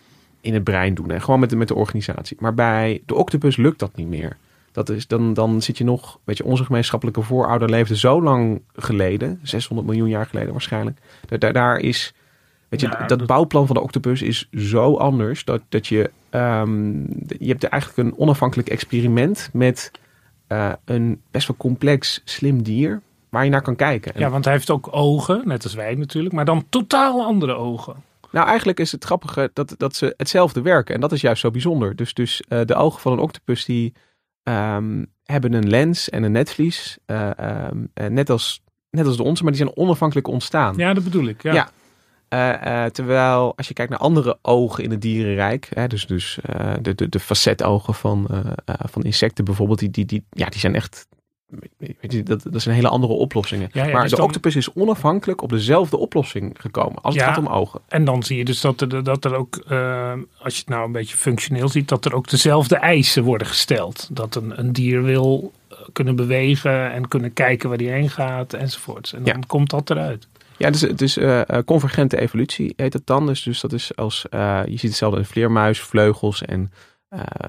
in 0.41 0.53
het 0.53 0.63
brein 0.63 0.93
doen. 0.93 1.11
En 1.11 1.21
gewoon 1.21 1.39
met 1.39 1.49
de, 1.49 1.55
met 1.55 1.67
de 1.67 1.75
organisatie. 1.75 2.37
Maar 2.39 2.53
bij 2.53 3.01
de 3.05 3.15
octopus 3.15 3.57
lukt 3.57 3.79
dat 3.79 3.95
niet 3.95 4.07
meer. 4.07 4.37
Dat 4.71 4.89
is, 4.89 5.07
dan, 5.07 5.33
dan 5.33 5.61
zit 5.61 5.77
je 5.77 5.83
nog, 5.83 6.19
weet 6.23 6.37
je, 6.37 6.43
onze 6.43 6.63
gemeenschappelijke 6.63 7.21
voorouder 7.21 7.69
leefde 7.69 7.97
zo 7.97 8.21
lang 8.21 8.61
geleden, 8.73 9.39
600 9.43 9.87
miljoen 9.87 10.09
jaar 10.09 10.25
geleden 10.25 10.51
waarschijnlijk. 10.51 10.99
Daar, 11.37 11.53
daar 11.53 11.79
is, 11.79 12.13
weet 12.69 12.81
je, 12.81 12.87
ja, 12.87 12.97
dat, 13.05 13.19
dat, 13.19 13.27
bouwplan 13.27 13.65
van 13.65 13.75
de 13.75 13.81
octopus 13.81 14.21
is 14.21 14.49
zo 14.51 14.95
anders 14.95 15.45
dat, 15.45 15.61
dat 15.69 15.87
je, 15.87 16.11
um, 16.31 17.07
je 17.39 17.47
hebt 17.47 17.63
eigenlijk 17.63 18.09
een 18.09 18.17
onafhankelijk 18.17 18.69
experiment 18.69 19.49
met 19.53 19.91
uh, 20.47 20.71
een 20.85 21.21
best 21.31 21.47
wel 21.47 21.57
complex, 21.57 22.21
slim 22.23 22.63
dier 22.63 23.01
waar 23.29 23.43
je 23.43 23.49
naar 23.49 23.61
kan 23.61 23.75
kijken. 23.75 24.11
Ja, 24.15 24.29
want 24.29 24.45
hij 24.45 24.53
heeft 24.53 24.69
ook 24.69 24.87
ogen, 24.91 25.41
net 25.45 25.63
als 25.63 25.73
wij 25.73 25.95
natuurlijk, 25.95 26.33
maar 26.33 26.45
dan 26.45 26.65
totaal 26.69 27.25
andere 27.25 27.53
ogen. 27.53 27.95
Nou, 28.31 28.47
eigenlijk 28.47 28.79
is 28.79 28.91
het 28.91 29.03
grappige 29.03 29.51
dat, 29.53 29.75
dat 29.77 29.95
ze 29.95 30.13
hetzelfde 30.17 30.61
werken 30.61 30.95
en 30.95 31.01
dat 31.01 31.11
is 31.11 31.21
juist 31.21 31.41
zo 31.41 31.51
bijzonder. 31.51 31.95
Dus, 31.95 32.13
dus 32.13 32.43
uh, 32.49 32.59
de 32.65 32.75
ogen 32.75 33.01
van 33.01 33.11
een 33.11 33.19
octopus 33.19 33.65
die 33.65 33.93
Um, 34.43 35.05
hebben 35.23 35.53
een 35.53 35.69
lens 35.69 36.09
en 36.09 36.23
een 36.23 36.31
netvlies. 36.31 36.97
Uh, 37.07 37.29
um, 37.69 37.91
uh, 37.93 38.07
net, 38.07 38.29
als, 38.29 38.63
net 38.89 39.05
als 39.05 39.17
de 39.17 39.23
onze, 39.23 39.43
maar 39.43 39.51
die 39.51 39.61
zijn 39.61 39.77
onafhankelijk 39.77 40.27
ontstaan. 40.27 40.77
Ja, 40.77 40.93
dat 40.93 41.03
bedoel 41.03 41.27
ik. 41.27 41.43
Ja. 41.43 41.53
ja. 41.53 41.69
Uh, 42.33 42.89
terwijl 42.89 43.53
als 43.55 43.67
je 43.67 43.73
kijkt 43.73 43.91
naar 43.91 43.99
andere 43.99 44.37
ogen 44.41 44.83
in 44.83 44.91
het 44.91 45.01
dierenrijk, 45.01 45.69
hè, 45.73 45.87
dus, 45.87 46.05
dus 46.05 46.39
de, 46.81 46.95
de, 46.95 47.09
de 47.09 47.19
facetogen 47.19 47.93
van, 47.93 48.27
van 48.65 49.01
insecten 49.01 49.45
bijvoorbeeld, 49.45 49.79
die, 49.79 49.89
die, 49.89 50.05
die, 50.05 50.25
ja, 50.29 50.49
die 50.49 50.59
zijn 50.59 50.75
echt 50.75 51.07
Weet 51.77 52.11
je, 52.11 52.23
dat, 52.23 52.43
dat 52.49 52.61
zijn 52.61 52.75
hele 52.75 52.87
andere 52.87 53.13
oplossingen. 53.13 53.69
Ja, 53.71 53.85
ja, 53.85 53.91
maar 53.91 54.01
dus 54.01 54.09
de 54.09 54.15
dan, 54.15 54.25
octopus 54.25 54.55
is 54.55 54.73
onafhankelijk 54.73 55.41
op 55.41 55.49
dezelfde 55.49 55.97
oplossing 55.97 56.55
gekomen 56.59 57.01
als 57.01 57.15
het 57.15 57.23
ja, 57.23 57.33
gaat 57.33 57.45
om 57.45 57.47
ogen. 57.47 57.81
En 57.87 58.05
dan 58.05 58.23
zie 58.23 58.37
je 58.37 58.45
dus 58.45 58.61
dat 58.61 58.81
er, 58.81 59.03
dat 59.03 59.25
er 59.25 59.35
ook, 59.35 59.63
uh, 59.69 60.13
als 60.39 60.53
je 60.53 60.59
het 60.59 60.69
nou 60.69 60.85
een 60.85 60.91
beetje 60.91 61.17
functioneel 61.17 61.69
ziet, 61.69 61.87
dat 61.87 62.05
er 62.05 62.13
ook 62.13 62.29
dezelfde 62.29 62.75
eisen 62.75 63.23
worden 63.23 63.47
gesteld. 63.47 64.09
Dat 64.11 64.35
een, 64.35 64.59
een 64.59 64.73
dier 64.73 65.03
wil 65.03 65.51
kunnen 65.93 66.15
bewegen 66.15 66.91
en 66.91 67.07
kunnen 67.07 67.33
kijken 67.33 67.69
waar 67.69 67.77
die 67.77 67.89
heen 67.89 68.09
gaat 68.09 68.53
enzovoorts. 68.53 69.13
En 69.13 69.23
dan 69.23 69.45
komt 69.47 69.69
dat 69.69 69.89
eruit. 69.89 70.27
Ja, 70.57 70.69
dus, 70.69 70.79
dus 70.79 71.17
uh, 71.17 71.41
convergente 71.65 72.19
evolutie 72.19 72.73
heet 72.75 72.93
het 72.93 73.05
dan. 73.05 73.25
Dus, 73.25 73.43
dus 73.43 73.61
dat 73.61 73.73
is 73.73 73.95
als, 73.95 74.25
uh, 74.29 74.61
je 74.65 74.77
ziet 74.77 74.89
hetzelfde 74.89 75.19
in 75.19 75.25
vleermuis, 75.25 75.79
vleugels 75.79 76.41
en 76.41 76.71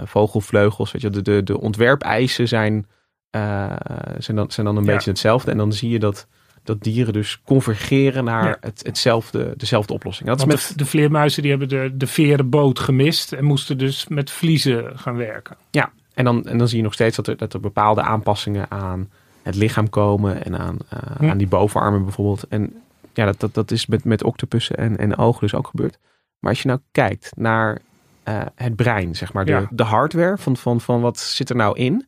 vogelvleugels. 0.04 0.92
Weet 0.92 1.02
je, 1.02 1.10
de, 1.10 1.22
de, 1.22 1.42
de 1.42 1.60
ontwerpeisen 1.60 2.48
zijn 2.48 2.86
uh, 3.36 3.72
zijn, 4.18 4.36
dan, 4.36 4.50
zijn 4.50 4.66
dan 4.66 4.76
een 4.76 4.84
ja. 4.84 4.92
beetje 4.92 5.10
hetzelfde. 5.10 5.50
En 5.50 5.56
dan 5.56 5.72
zie 5.72 5.90
je 5.90 5.98
dat, 5.98 6.26
dat 6.62 6.82
dieren 6.82 7.12
dus 7.12 7.40
convergeren 7.44 8.24
naar 8.24 8.46
ja. 8.46 8.56
het, 8.60 8.82
hetzelfde, 8.86 9.54
dezelfde 9.56 9.92
oplossing. 9.92 10.28
Dat 10.28 10.38
is 10.38 10.44
met... 10.44 10.68
de, 10.68 10.76
de, 10.76 10.86
vleermuizen 10.86 11.42
die 11.42 11.50
hebben 11.50 11.68
de, 11.68 11.90
de 11.94 12.06
veren 12.06 12.48
boot 12.48 12.78
gemist 12.78 13.32
en 13.32 13.44
moesten 13.44 13.78
dus 13.78 14.08
met 14.08 14.30
vliezen 14.30 14.98
gaan 14.98 15.16
werken. 15.16 15.56
Ja, 15.70 15.92
en 16.14 16.24
dan, 16.24 16.46
en 16.46 16.58
dan 16.58 16.68
zie 16.68 16.76
je 16.76 16.82
nog 16.82 16.92
steeds 16.92 17.16
dat 17.16 17.26
er, 17.26 17.36
dat 17.36 17.52
er 17.52 17.60
bepaalde 17.60 18.02
aanpassingen 18.02 18.70
aan 18.70 19.10
het 19.42 19.54
lichaam 19.54 19.88
komen 19.88 20.44
en 20.44 20.58
aan, 20.58 20.78
uh, 20.94 20.98
hm. 21.18 21.30
aan 21.30 21.38
die 21.38 21.46
bovenarmen 21.46 22.04
bijvoorbeeld. 22.04 22.46
En 22.48 22.82
ja, 23.14 23.24
dat, 23.24 23.40
dat, 23.40 23.54
dat 23.54 23.70
is 23.70 23.86
met, 23.86 24.04
met 24.04 24.24
octopussen 24.24 24.76
en, 24.76 24.96
en 24.96 25.16
ogen 25.16 25.40
dus 25.40 25.54
ook 25.54 25.66
gebeurd. 25.66 25.98
Maar 26.38 26.50
als 26.50 26.62
je 26.62 26.68
nou 26.68 26.80
kijkt 26.92 27.32
naar 27.36 27.78
uh, 28.28 28.42
het 28.54 28.76
brein, 28.76 29.16
zeg 29.16 29.32
maar, 29.32 29.44
de, 29.44 29.52
ja. 29.52 29.66
de 29.70 29.82
hardware 29.82 30.38
van, 30.38 30.56
van, 30.56 30.80
van 30.80 31.00
wat 31.00 31.18
zit 31.18 31.50
er 31.50 31.56
nou 31.56 31.78
in 31.78 32.06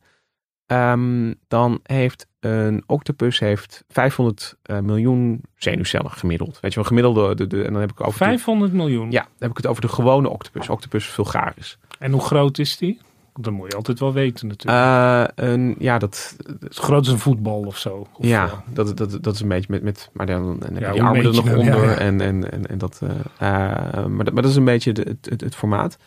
Um, 0.67 1.35
dan 1.47 1.79
heeft 1.83 2.27
een 2.39 2.83
octopus 2.85 3.39
heeft 3.39 3.83
500 3.87 4.55
uh, 4.65 4.79
miljoen 4.79 5.41
zenuwcellen 5.55 6.11
gemiddeld. 6.11 6.59
Weet 6.59 6.73
je 6.73 6.79
wel, 6.79 6.87
gemiddelde. 6.87 7.35
De, 7.35 7.47
de, 7.47 7.63
en 7.63 7.71
dan 7.71 7.81
heb 7.81 7.91
ik 7.91 8.01
over 8.01 8.13
500 8.13 8.71
de, 8.71 8.77
miljoen? 8.77 9.11
Ja, 9.11 9.21
dan 9.21 9.31
heb 9.39 9.49
ik 9.49 9.57
het 9.57 9.67
over 9.67 9.81
de 9.81 9.87
gewone 9.87 10.29
octopus. 10.29 10.69
Octopus 10.69 11.05
vulgaris. 11.05 11.77
En 11.99 12.11
hoe 12.11 12.21
groot 12.21 12.57
is 12.57 12.77
die? 12.77 12.99
Dat 13.39 13.53
moet 13.53 13.71
je 13.71 13.77
altijd 13.77 13.99
wel 13.99 14.13
weten 14.13 14.47
natuurlijk. 14.47 14.85
Uh, 14.85 15.23
een, 15.35 15.75
ja, 15.79 15.97
dat... 15.97 16.35
Is 16.69 16.77
groot 16.77 16.97
als 16.99 17.07
een 17.07 17.19
voetbal 17.19 17.59
of 17.59 17.77
zo? 17.77 18.07
Of 18.13 18.25
ja, 18.25 18.45
uh, 18.45 18.51
dat, 18.73 18.97
dat, 18.97 19.23
dat 19.23 19.33
is 19.33 19.41
een 19.41 19.47
beetje 19.47 19.71
met... 19.71 19.83
met 19.83 20.09
maar 20.13 20.25
dan, 20.25 20.59
dan 20.59 20.69
ja, 20.73 20.85
heb 20.85 20.95
je 20.95 21.01
armen 21.01 21.25
er 21.25 21.33
nog 21.33 21.55
onder. 21.55 21.83
Ja, 21.83 21.91
ja. 21.91 21.97
En, 21.97 22.21
en, 22.21 22.51
en, 22.51 22.65
en 22.65 22.77
dat... 22.77 23.01
maar, 23.39 24.25
dat, 24.25 24.33
maar 24.33 24.43
dat 24.43 24.51
is 24.51 24.55
een 24.55 24.65
beetje 24.65 24.91
het, 24.91 25.41
het 25.41 25.55
formaat. 25.55 25.97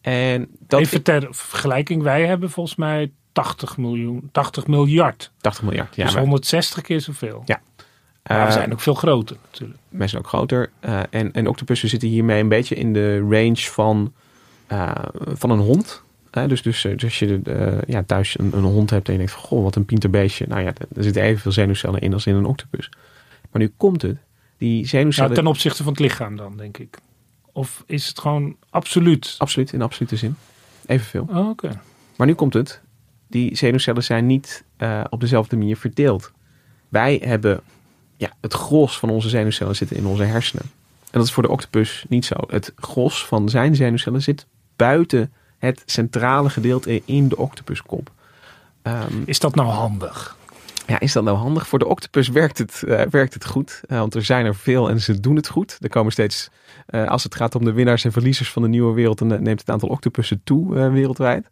En 0.00 0.48
dat 0.58 0.80
Even 0.80 1.02
ter 1.02 1.26
vergelijking. 1.30 2.02
Wij 2.02 2.26
hebben 2.26 2.50
volgens 2.50 2.76
mij 2.76 3.12
80 3.42 3.76
miljoen, 3.76 4.28
80 4.32 4.66
miljard. 4.66 5.30
80 5.40 5.64
miljard, 5.64 5.94
ja. 5.94 6.04
Dus 6.04 6.12
maar... 6.12 6.22
160 6.22 6.82
keer 6.82 7.00
zoveel. 7.00 7.42
Ja. 7.44 7.60
Maar 8.22 8.46
we 8.46 8.52
zijn 8.52 8.72
ook 8.72 8.80
veel 8.80 8.94
groter 8.94 9.36
natuurlijk. 9.50 9.80
Wij 9.88 10.08
zijn 10.08 10.22
ook 10.22 10.28
groter. 10.28 10.70
Uh, 10.84 11.00
en, 11.10 11.32
en 11.32 11.46
octopussen 11.46 11.88
zitten 11.88 12.08
hiermee 12.08 12.40
een 12.40 12.48
beetje 12.48 12.74
in 12.74 12.92
de 12.92 13.18
range 13.18 13.56
van, 13.56 14.12
uh, 14.72 14.92
van 15.32 15.50
een 15.50 15.58
hond. 15.58 16.02
Uh, 16.32 16.48
dus, 16.48 16.62
dus, 16.62 16.82
dus 16.82 17.04
als 17.04 17.18
je 17.18 17.40
ja, 17.86 18.02
thuis 18.02 18.38
een, 18.38 18.50
een, 18.56 18.62
hond 18.62 18.90
hebt 18.90 19.06
en 19.06 19.12
je 19.12 19.18
denkt 19.18 19.32
van, 19.32 19.42
goh, 19.42 19.62
wat 19.62 19.76
een 19.76 19.84
pinterbeestje. 19.84 20.46
Nou 20.48 20.62
ja, 20.62 20.72
er 20.96 21.02
zitten 21.02 21.22
evenveel 21.22 21.52
zenuwcellen 21.52 22.00
in 22.00 22.12
als 22.12 22.26
in 22.26 22.34
een 22.34 22.46
octopus. 22.46 22.90
Maar 23.50 23.62
nu 23.62 23.72
komt 23.76 24.02
het. 24.02 24.16
Die 24.56 24.86
zenuwcellen... 24.86 25.30
Nou, 25.30 25.42
ten 25.42 25.50
opzichte 25.50 25.82
van 25.82 25.92
het 25.92 26.00
lichaam 26.00 26.36
dan, 26.36 26.56
denk 26.56 26.78
ik. 26.78 26.98
Of 27.52 27.84
is 27.86 28.06
het 28.06 28.18
gewoon 28.18 28.56
absoluut? 28.70 29.34
Absoluut, 29.38 29.72
in 29.72 29.82
absolute 29.82 30.16
zin. 30.16 30.36
Evenveel. 30.86 31.26
Oh, 31.30 31.36
Oké. 31.36 31.48
Okay. 31.66 31.78
Maar 32.16 32.26
nu 32.26 32.34
komt 32.34 32.54
het 32.54 32.80
die 33.28 33.56
zenuwcellen 33.56 34.04
zijn 34.04 34.26
niet 34.26 34.64
uh, 34.78 35.04
op 35.10 35.20
dezelfde 35.20 35.56
manier 35.56 35.76
verdeeld. 35.76 36.32
Wij 36.88 37.20
hebben 37.24 37.60
ja, 38.16 38.32
het 38.40 38.52
gros 38.52 38.98
van 38.98 39.10
onze 39.10 39.28
zenuwcellen 39.28 39.76
zitten 39.76 39.96
in 39.96 40.06
onze 40.06 40.22
hersenen. 40.22 40.64
En 41.10 41.18
dat 41.18 41.24
is 41.24 41.32
voor 41.32 41.42
de 41.42 41.50
octopus 41.50 42.04
niet 42.08 42.24
zo. 42.24 42.34
Het 42.46 42.72
gros 42.76 43.26
van 43.26 43.48
zijn 43.48 43.74
zenuwcellen 43.76 44.22
zit 44.22 44.46
buiten 44.76 45.32
het 45.58 45.82
centrale 45.86 46.50
gedeelte 46.50 47.02
in 47.04 47.28
de 47.28 47.36
octopuskop. 47.36 48.10
Um, 48.82 49.22
is 49.24 49.38
dat 49.38 49.54
nou 49.54 49.68
handig? 49.68 50.36
Ja, 50.86 51.00
is 51.00 51.12
dat 51.12 51.24
nou 51.24 51.36
handig? 51.36 51.68
Voor 51.68 51.78
de 51.78 51.86
octopus 51.86 52.28
werkt 52.28 52.58
het, 52.58 52.82
uh, 52.86 53.00
werkt 53.00 53.34
het 53.34 53.46
goed. 53.46 53.80
Uh, 53.88 53.98
want 53.98 54.14
er 54.14 54.24
zijn 54.24 54.46
er 54.46 54.54
veel 54.54 54.90
en 54.90 55.00
ze 55.00 55.20
doen 55.20 55.36
het 55.36 55.48
goed. 55.48 55.76
Er 55.80 55.88
komen 55.88 56.12
steeds, 56.12 56.50
uh, 56.90 57.08
als 57.08 57.24
het 57.24 57.34
gaat 57.34 57.54
om 57.54 57.64
de 57.64 57.72
winnaars 57.72 58.04
en 58.04 58.12
verliezers 58.12 58.50
van 58.50 58.62
de 58.62 58.68
nieuwe 58.68 58.94
wereld, 58.94 59.18
dan 59.18 59.28
neemt 59.28 59.60
het 59.60 59.70
aantal 59.70 59.88
octopussen 59.88 60.40
toe 60.44 60.74
wereldwijd. 60.90 61.50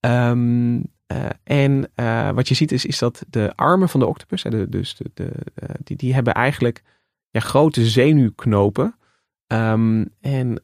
Ehm, 0.00 0.80
eh, 1.06 1.26
en 1.44 1.90
eh, 1.94 2.30
wat 2.30 2.48
je 2.48 2.54
ziet 2.54 2.72
is, 2.72 2.86
is 2.86 2.98
dat 2.98 3.24
de 3.30 3.52
armen 3.54 3.88
van 3.88 4.00
de 4.00 4.06
octopus, 4.06 4.42
hè, 4.42 4.50
de, 4.50 4.68
dus 4.68 4.96
de, 4.96 5.10
de, 5.14 5.30
eh, 5.54 5.68
die, 5.84 5.96
die 5.96 6.14
hebben 6.14 6.34
eigenlijk 6.34 6.82
ja, 7.30 7.40
grote 7.40 7.86
zenuwknopen. 7.86 8.94
Ehm, 9.46 10.04
en 10.20 10.62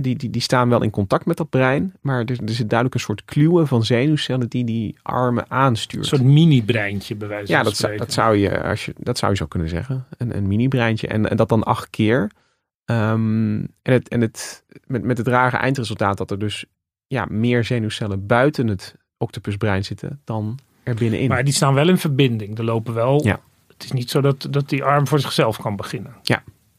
die, 0.00 0.16
die, 0.16 0.30
die 0.30 0.42
staan 0.42 0.68
wel 0.68 0.82
in 0.82 0.90
contact 0.90 1.26
met 1.26 1.36
dat 1.36 1.50
brein, 1.50 1.94
maar 2.00 2.20
er, 2.20 2.40
er 2.44 2.52
zit 2.52 2.68
duidelijk 2.68 2.94
een 2.94 3.00
soort 3.06 3.24
kluwen 3.24 3.66
van 3.66 3.84
zenuwcellen 3.84 4.48
die 4.48 4.64
die 4.64 4.98
armen 5.02 5.50
aanstuurt. 5.50 6.02
Een 6.02 6.18
soort 6.18 6.30
mini-breintje 6.30 7.14
bij 7.14 7.28
wijze 7.28 7.52
ja, 7.52 7.56
van 7.56 7.64
dat, 7.64 7.76
zou- 7.76 7.96
dat, 7.96 8.12
zou 8.12 8.36
je, 8.36 8.62
als 8.62 8.84
je, 8.84 8.94
dat 8.98 9.18
zou 9.18 9.32
je 9.32 9.38
zo 9.38 9.46
kunnen 9.46 9.68
zeggen. 9.68 10.06
Een, 10.16 10.36
een 10.36 10.46
mini-breintje 10.46 11.06
en, 11.08 11.30
en 11.30 11.36
dat 11.36 11.48
dan 11.48 11.62
acht 11.62 11.90
keer. 11.90 12.30
Ehm, 12.84 13.58
en 13.82 13.92
het, 13.92 14.08
en 14.08 14.20
het, 14.20 14.64
met, 14.86 15.02
met 15.02 15.18
het 15.18 15.26
rare 15.28 15.56
eindresultaat 15.56 16.16
dat 16.16 16.30
er 16.30 16.38
dus 16.38 16.66
ja, 17.06 17.26
meer 17.28 17.64
zenuwcellen 17.64 18.26
buiten 18.26 18.66
het 18.66 18.94
octopusbrein 19.16 19.84
zitten 19.84 20.20
dan 20.24 20.58
er 20.82 20.94
binnenin. 20.94 21.28
Maar 21.28 21.44
die 21.44 21.54
staan 21.54 21.74
wel 21.74 21.88
in 21.88 21.98
verbinding. 21.98 22.58
Er 22.58 22.64
lopen 22.64 22.94
wel. 22.94 23.24
Ja. 23.24 23.40
Het 23.66 23.84
is 23.84 23.92
niet 23.92 24.10
zo 24.10 24.20
dat, 24.20 24.46
dat 24.50 24.68
die 24.68 24.84
arm 24.84 25.06
voor 25.06 25.20
zichzelf 25.20 25.56
kan 25.56 25.76
beginnen. 25.76 26.14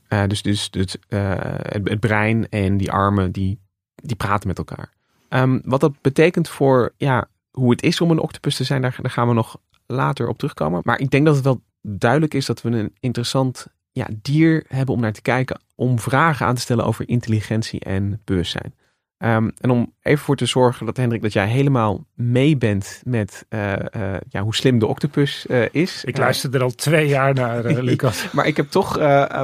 Eh, 0.07 0.23
dus 0.27 0.41
dus, 0.41 0.69
dus 0.69 0.95
eh, 1.07 1.33
het, 1.57 1.89
het 1.89 1.99
brein 1.99 2.49
en 2.49 2.77
die 2.77 2.91
armen, 2.91 3.31
die, 3.31 3.59
die 3.95 4.15
praten 4.15 4.47
met 4.47 4.57
elkaar. 4.57 4.89
Ehm, 5.29 5.59
wat 5.63 5.79
dat 5.79 6.01
betekent 6.01 6.49
voor 6.49 6.93
ja, 6.97 7.27
hoe 7.51 7.71
het 7.71 7.83
is 7.83 8.01
om 8.01 8.11
een 8.11 8.19
octopus 8.19 8.55
te 8.55 8.63
zijn, 8.63 8.81
daar, 8.81 8.97
daar 9.01 9.11
gaan 9.11 9.27
we 9.27 9.33
nog 9.33 9.57
later 9.85 10.27
op 10.27 10.37
terugkomen. 10.37 10.81
Maar 10.83 10.99
ik 10.99 11.09
denk 11.09 11.25
dat 11.25 11.35
het 11.35 11.43
wel 11.43 11.61
duidelijk 11.81 12.33
is 12.33 12.45
dat 12.45 12.61
we 12.61 12.69
een 12.69 12.95
interessant 12.99 13.67
ja, 13.91 14.07
dier 14.21 14.65
hebben 14.67 14.95
om 14.95 15.01
naar 15.01 15.13
te 15.13 15.21
kijken. 15.21 15.61
Om 15.75 15.99
vragen 15.99 16.45
aan 16.45 16.55
te 16.55 16.61
stellen 16.61 16.85
over 16.85 17.09
intelligentie 17.09 17.79
en 17.79 18.21
bewustzijn. 18.23 18.73
Ehm, 19.17 19.49
en 19.57 19.69
om 19.69 19.93
even 20.01 20.25
voor 20.25 20.35
te 20.35 20.45
zorgen 20.45 20.85
dat 20.85 20.97
Hendrik, 20.97 21.21
dat 21.21 21.33
jij 21.33 21.47
helemaal 21.47 22.05
mee 22.13 22.57
bent 22.57 23.01
met 23.05 23.45
eh, 23.49 23.73
eh, 23.73 24.21
ja, 24.29 24.41
hoe 24.41 24.55
slim 24.55 24.79
de 24.79 24.87
octopus 24.87 25.47
eh, 25.47 25.65
is. 25.71 26.03
Ik 26.03 26.17
luister 26.17 26.55
er 26.55 26.63
al 26.63 26.71
twee 26.71 27.07
jaar 27.07 27.33
naar, 27.33 27.63
Lucas. 27.83 28.31
maar 28.31 28.47
ik 28.47 28.57
heb 28.57 28.69
toch 28.69 28.97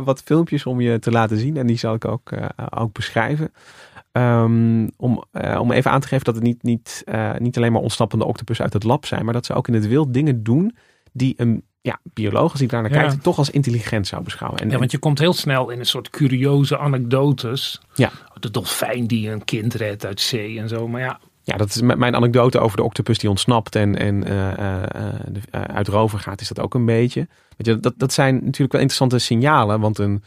wat 0.03 0.21
filmpjes 0.25 0.65
om 0.65 0.81
je 0.81 0.99
te 0.99 1.11
laten 1.11 1.37
zien. 1.37 1.57
En 1.57 1.67
die 1.67 1.77
zal 1.77 1.93
ik 1.93 2.05
ook, 2.05 2.31
ook 2.69 2.93
beschrijven. 2.93 3.51
Ehm, 4.11 4.87
om, 4.97 5.23
om 5.59 5.71
even 5.71 5.91
aan 5.91 6.01
te 6.01 6.07
geven 6.07 6.25
dat 6.25 6.35
het 6.35 6.43
niet, 6.43 6.63
niet, 6.63 7.03
niet 7.37 7.57
alleen 7.57 7.71
maar 7.71 7.81
ontsnappende 7.81 8.25
octopus 8.25 8.61
uit 8.61 8.73
het 8.73 8.83
lab 8.83 9.05
zijn. 9.05 9.25
Maar 9.25 9.33
dat 9.33 9.45
ze 9.45 9.53
ook 9.53 9.67
in 9.67 9.73
het 9.73 9.87
wild 9.87 10.13
dingen 10.13 10.43
doen 10.43 10.75
die 11.11 11.33
een 11.37 11.63
ja, 11.83 11.99
bioloog, 12.03 12.49
als 12.51 12.59
die 12.59 12.67
daar 12.67 12.81
naar 12.81 12.91
Ja. 12.93 12.97
kijkt, 13.01 13.23
toch 13.23 13.37
als 13.37 13.49
intelligent 13.49 14.07
zou 14.07 14.23
beschouwen. 14.23 14.59
En, 14.59 14.69
Ja, 14.69 14.77
want 14.77 14.91
je 14.91 14.97
komt 14.97 15.19
heel 15.19 15.33
snel 15.33 15.69
in 15.69 15.79
een 15.79 15.85
soort 15.85 16.09
curieuze 16.09 16.77
anekdotes. 16.77 17.81
Ja. 17.93 18.11
De 18.39 18.51
dolfijn 18.51 19.07
die 19.07 19.29
een 19.29 19.43
kind 19.45 19.73
redt 19.73 20.05
uit 20.05 20.21
zee 20.21 20.59
en 20.59 20.69
zo. 20.69 20.87
Maar 20.87 21.01
ja, 21.01 21.19
ja, 21.43 21.57
dat 21.57 21.69
is 21.69 21.81
met 21.81 21.97
mijn 21.97 22.15
anekdote 22.15 22.59
over 22.59 22.77
de 22.77 22.83
octopus 22.83 23.17
die 23.17 23.29
ontsnapt 23.29 23.75
en, 23.75 23.97
en 23.99 24.23
eh, 24.23 25.61
uit 25.61 25.87
rover 25.87 26.19
gaat, 26.19 26.41
is 26.41 26.47
dat 26.47 26.59
ook 26.59 26.73
een 26.73 26.85
beetje. 26.85 27.27
Weet 27.57 27.67
je, 27.67 27.79
dat, 27.79 27.93
dat 27.97 28.13
zijn 28.13 28.33
natuurlijk 28.35 28.71
wel 28.71 28.81
interessante 28.81 29.19
signalen, 29.19 29.79
want 29.79 29.97
een, 29.97 30.23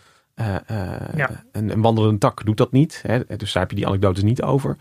Ja. 1.16 1.44
een, 1.52 1.70
een 1.70 1.80
wandelende 1.82 2.18
tak 2.18 2.44
doet 2.44 2.56
dat 2.56 2.72
niet. 2.72 3.02
Hè? 3.06 3.20
Dus 3.36 3.52
daar 3.52 3.62
heb 3.62 3.70
je 3.70 3.76
die 3.76 3.86
anekdotes 3.86 4.22
niet 4.22 4.42
over. 4.42 4.76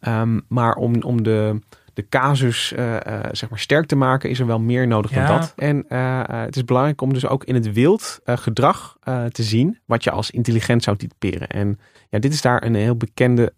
Ehm, 0.00 0.40
maar 0.48 0.74
om, 0.74 1.02
om 1.02 1.22
de, 1.22 1.58
de 1.96 2.08
casus 2.08 2.72
eh, 2.72 2.96
eh, 3.06 3.24
zeg 3.32 3.50
maar 3.50 3.58
sterk 3.58 3.86
te 3.86 3.96
maken, 3.96 4.30
is 4.30 4.38
er 4.40 4.46
wel 4.46 4.60
meer 4.60 4.86
nodig 4.86 5.10
Ja. 5.10 5.26
dan 5.26 5.36
dat. 5.40 5.52
En 5.56 5.84
eh, 5.88 6.22
het 6.26 6.56
is 6.56 6.64
belangrijk 6.64 7.00
om 7.00 7.12
dus 7.12 7.26
ook 7.26 7.44
in 7.44 7.54
het 7.54 7.72
wild 7.72 8.20
gedrag 8.24 8.96
te 9.30 9.42
zien 9.42 9.78
wat 9.84 10.04
je 10.04 10.10
als 10.10 10.30
intelligent 10.30 10.82
zou 10.82 10.96
typeren. 10.96 11.48
En 11.48 11.78
ja, 12.08 12.18
dit 12.18 12.32
is 12.32 12.42
daar 12.42 12.62
een 12.64 12.74
heel 12.74 12.96
bekende, 12.96 13.52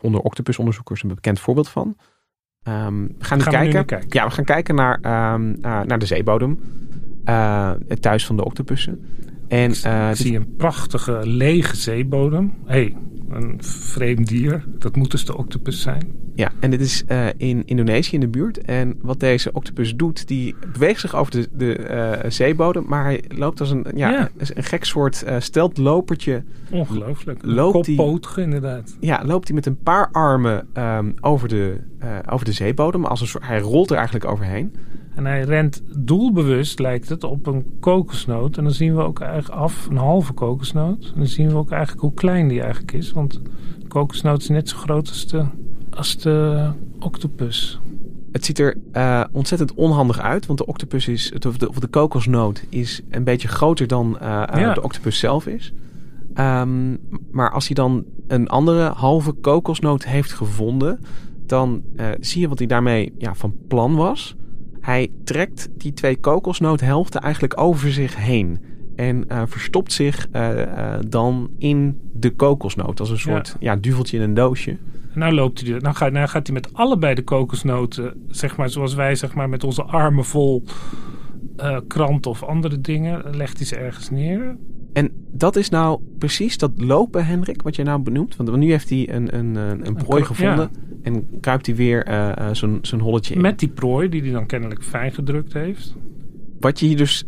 onder 0.00 0.20
octopusonderzoekers, 0.20 1.02
een 1.02 1.08
bekend 1.08 1.40
voorbeeld 1.40 1.68
van. 1.68 1.96
Ehm, 2.62 3.02
we 3.18 3.24
gaan, 3.24 3.38
nu 3.38 3.44
Gaan 3.44 3.52
we 3.52 3.58
kijken. 3.58 3.84
kijken. 3.84 4.08
Ja, 4.10 4.24
we 4.24 4.30
gaan 4.30 4.44
kijken 4.44 4.74
naar, 4.74 4.98
ehm, 5.02 5.54
eh, 5.62 5.80
naar 5.80 5.98
de 5.98 6.06
zeebodem. 6.06 6.58
Het 7.88 8.02
thuis 8.02 8.26
van 8.26 8.36
de 8.36 8.44
octopussen. 8.44 9.06
En 9.48 9.70
ik 9.70 9.82
dit- 9.82 10.16
zie 10.16 10.36
een 10.36 10.54
prachtige 10.56 11.20
lege 11.24 11.76
zeebodem. 11.76 12.52
Hé, 12.64 12.72
hey, 12.74 12.96
een 13.28 13.58
vreemd 13.62 14.28
dier. 14.28 14.64
Dat 14.78 14.96
moet 14.96 15.10
dus 15.10 15.24
de 15.24 15.36
octopus 15.36 15.80
zijn. 15.82 16.12
Ja, 16.34 16.52
en 16.60 16.70
dit 16.70 16.80
is 16.80 17.04
eh, 17.06 17.26
in 17.36 17.62
Indonesië 17.66 18.14
in 18.14 18.20
de 18.20 18.28
buurt. 18.28 18.58
En 18.58 18.94
wat 19.02 19.20
deze 19.20 19.52
octopus 19.52 19.94
doet, 19.96 20.28
die 20.28 20.54
beweegt 20.72 21.00
zich 21.00 21.14
over 21.16 21.32
de, 21.32 21.48
de 21.52 21.76
eh, 21.76 22.30
zeebodem. 22.30 22.84
Maar 22.88 23.04
hij 23.04 23.24
loopt 23.28 23.60
als 23.60 23.70
een, 23.70 23.86
ja, 23.94 24.10
Ja. 24.10 24.28
een 24.36 24.62
gek 24.62 24.84
soort 24.84 25.22
eh 25.22 25.36
steltlopertje. 25.40 26.42
Ongelooflijk. 26.70 27.38
Loopt 27.44 27.84
die- 27.84 28.20
inderdaad. 28.36 28.96
Ja, 29.00 29.22
loopt 29.24 29.46
hij 29.46 29.54
met 29.56 29.66
een 29.66 29.78
paar 29.82 30.08
armen 30.12 30.66
ehm, 30.72 31.10
over, 31.20 31.48
de, 31.48 31.76
over 32.30 32.44
de 32.46 32.52
zeebodem. 32.52 33.04
Als 33.04 33.20
een 33.20 33.26
soort, 33.26 33.46
hij 33.46 33.60
rolt 33.60 33.90
er 33.90 33.96
eigenlijk 33.96 34.24
overheen. 34.26 34.74
En 35.14 35.26
hij 35.26 35.42
rent 35.42 35.82
doelbewust, 35.96 36.78
lijkt 36.78 37.08
het, 37.08 37.24
op 37.24 37.46
een 37.46 37.64
kokosnoot. 37.80 38.56
En 38.56 38.64
dan 38.64 38.72
zien 38.72 38.94
we 38.96 39.02
ook 39.02 39.20
eigenlijk 39.20 39.60
af, 39.60 39.86
een 39.90 39.96
halve 39.96 40.32
kokosnoot. 40.32 41.04
En 41.04 41.18
dan 41.18 41.26
zien 41.26 41.48
we 41.48 41.56
ook 41.56 41.70
eigenlijk 41.70 42.02
hoe 42.02 42.14
klein 42.14 42.48
die 42.48 42.60
eigenlijk 42.60 42.92
is. 42.92 43.12
Want 43.12 43.32
de 43.78 43.88
kokosnoot 43.88 44.40
is 44.40 44.48
net 44.48 44.68
zo 44.68 44.76
groot 44.76 45.08
als 45.08 45.26
de, 45.26 45.44
als 45.90 46.16
de 46.16 46.68
octopus. 46.98 47.80
Het 48.32 48.44
ziet 48.44 48.58
er 48.58 48.76
eh, 48.92 49.24
ontzettend 49.32 49.74
onhandig 49.74 50.20
uit, 50.20 50.46
want 50.46 50.58
de 50.58 50.66
octopus 50.66 51.08
is, 51.08 51.32
of 51.46 51.56
de, 51.56 51.68
of 51.68 51.78
de 51.78 51.86
kokosnoot 51.86 52.64
is 52.68 53.00
een 53.10 53.24
beetje 53.24 53.48
groter 53.48 53.86
dan 53.86 54.18
eh, 54.18 54.42
eh, 54.42 54.60
Ja. 54.60 54.74
de 54.74 54.82
octopus 54.82 55.18
zelf 55.18 55.46
is. 55.46 55.72
Ehm, 56.34 56.96
maar 57.30 57.50
als 57.50 57.66
hij 57.66 57.74
dan 57.74 58.04
een 58.26 58.48
andere 58.48 58.82
halve 58.88 59.32
kokosnoot 59.32 60.04
heeft 60.04 60.32
gevonden, 60.32 61.00
dan 61.46 61.82
zie 62.20 62.40
je 62.40 62.48
wat 62.48 62.58
hij 62.58 62.66
daarmee 62.66 63.14
ja, 63.18 63.34
van 63.34 63.54
plan 63.68 63.94
was. 63.94 64.36
Hij 64.84 65.10
trekt 65.24 65.68
die 65.76 65.92
twee 65.92 66.16
kokosnoothelften 66.16 67.20
eigenlijk 67.20 67.60
over 67.60 67.92
zich 67.92 68.16
heen. 68.16 68.64
En 68.96 69.28
eh, 69.28 69.42
verstopt 69.46 69.92
zich 69.92 70.28
eh, 70.30 70.62
eh, 70.62 71.00
dan 71.08 71.50
in 71.58 72.00
de 72.12 72.30
kokosnoot. 72.30 73.00
Als 73.00 73.10
een 73.10 73.18
soort 73.18 73.56
ja. 73.60 73.76
duveltje 73.76 74.16
in 74.16 74.22
een 74.22 74.34
doosje. 74.34 74.70
En 74.70 75.18
nou 75.18 75.32
loopt 75.32 75.60
hij, 75.60 75.78
nou 75.78 75.94
gaat, 75.94 76.12
nou 76.12 76.28
gaat 76.28 76.46
hij 76.46 76.54
met 76.54 76.74
allebei 76.74 77.14
de 77.14 77.22
kokosnoten, 77.22 78.24
zeg 78.28 78.56
maar 78.56 78.70
zoals 78.70 78.94
wij 78.94 79.14
zeg 79.14 79.34
maar 79.34 79.48
met 79.48 79.64
onze 79.64 79.82
armen 79.82 80.24
vol 80.24 80.64
eh 81.56 81.78
krant 81.88 82.26
of 82.26 82.42
andere 82.42 82.80
dingen, 82.80 83.36
legt 83.36 83.56
hij 83.56 83.66
ze 83.66 83.76
ergens 83.76 84.10
neer. 84.10 84.56
En 84.94 85.12
dat 85.32 85.56
is 85.56 85.68
nou 85.68 86.00
precies 86.18 86.58
dat 86.58 86.70
lopen, 86.76 87.26
Hendrik, 87.26 87.62
wat 87.62 87.76
je 87.76 87.82
nou 87.82 88.00
benoemt. 88.02 88.36
Want 88.36 88.56
nu 88.56 88.70
heeft 88.70 88.88
hij 88.88 89.14
een, 89.14 89.36
een, 89.38 89.54
een, 89.54 89.86
een 89.86 89.94
prooi 89.94 90.24
gevonden. 90.24 90.70
En 91.02 91.40
kruipt 91.40 91.66
hij 91.66 91.74
weer 91.74 92.04
eh, 92.04 92.30
eh, 92.48 92.54
zo'n 92.54 92.78
zo'n 92.82 93.00
holletje 93.00 93.34
in. 93.34 93.40
Met 93.40 93.58
die 93.58 93.68
prooi 93.68 94.08
die 94.08 94.22
hij 94.22 94.30
dan 94.30 94.46
kennelijk 94.46 94.84
fijn 94.84 95.12
gedrukt 95.12 95.52
heeft. 95.52 95.94
Wat 96.60 96.80
je 96.80 96.86
hier 96.86 96.96
dus 96.96 97.24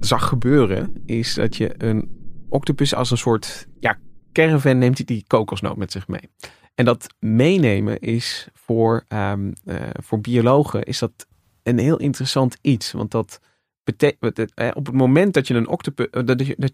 zag 0.00 0.28
gebeuren, 0.28 0.92
is 1.06 1.34
dat 1.34 1.56
je 1.56 1.74
een 1.84 2.08
octopus 2.48 2.94
als 2.94 3.10
een 3.10 3.18
soort 3.18 3.66
ja, 3.80 3.98
caravan 4.32 4.78
neemt 4.78 4.96
hij 4.96 5.06
die 5.06 5.24
kokosnoot 5.26 5.76
met 5.76 5.92
zich 5.92 6.08
mee. 6.08 6.28
En 6.74 6.84
dat 6.84 7.14
meenemen 7.18 7.98
is 8.00 8.48
voor, 8.52 9.04
ehm, 9.08 9.52
eh, 9.64 9.76
voor 9.92 10.20
biologen 10.20 10.82
is 10.82 10.98
dat 10.98 11.26
een 11.62 11.78
heel 11.78 11.96
interessant 11.98 12.58
iets. 12.60 12.92
Want 12.92 13.10
dat 13.10 13.40
betekent, 13.84 14.38
op 14.74 14.86
het 14.86 14.94
moment 14.94 15.34
dat 15.34 15.46
je 15.46 15.54
een 15.54 15.68
octopus, 15.68 16.06
dat 16.10 16.46
je, 16.46 16.54
dat- 16.58 16.72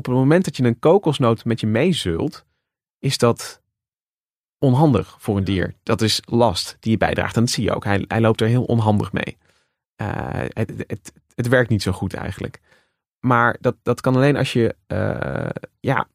op 0.00 0.06
het 0.06 0.14
moment 0.14 0.44
dat 0.44 0.56
je 0.56 0.64
een 0.64 0.78
kokosnoot 0.78 1.44
met 1.44 1.60
je 1.60 1.66
meezult, 1.66 2.44
is 2.98 3.18
dat 3.18 3.62
onhandig 4.58 5.16
voor 5.18 5.36
een 5.36 5.44
dier. 5.44 5.74
Dat 5.82 6.00
is 6.00 6.22
last 6.24 6.76
die 6.80 6.90
je 6.90 6.98
bijdraagt. 6.98 7.36
En 7.36 7.40
dat 7.40 7.50
zie 7.50 7.64
je 7.64 7.74
ook. 7.74 7.84
Hij, 7.84 8.04
hij 8.08 8.20
loopt 8.20 8.40
er 8.40 8.48
heel 8.48 8.64
onhandig 8.64 9.12
mee. 9.12 9.38
Eh, 9.96 10.44
het, 10.48 10.72
het, 10.86 11.12
het 11.34 11.48
werkt 11.48 11.70
niet 11.70 11.82
zo 11.82 11.92
goed 11.92 12.14
eigenlijk. 12.14 12.60
Maar 13.18 13.56
dat, 13.60 13.76
dat 13.82 14.00
kan 14.00 14.14
alleen 14.14 14.36
als 14.36 14.52
je 14.52 14.76
eh, 14.86 15.62
ja, 15.80 16.08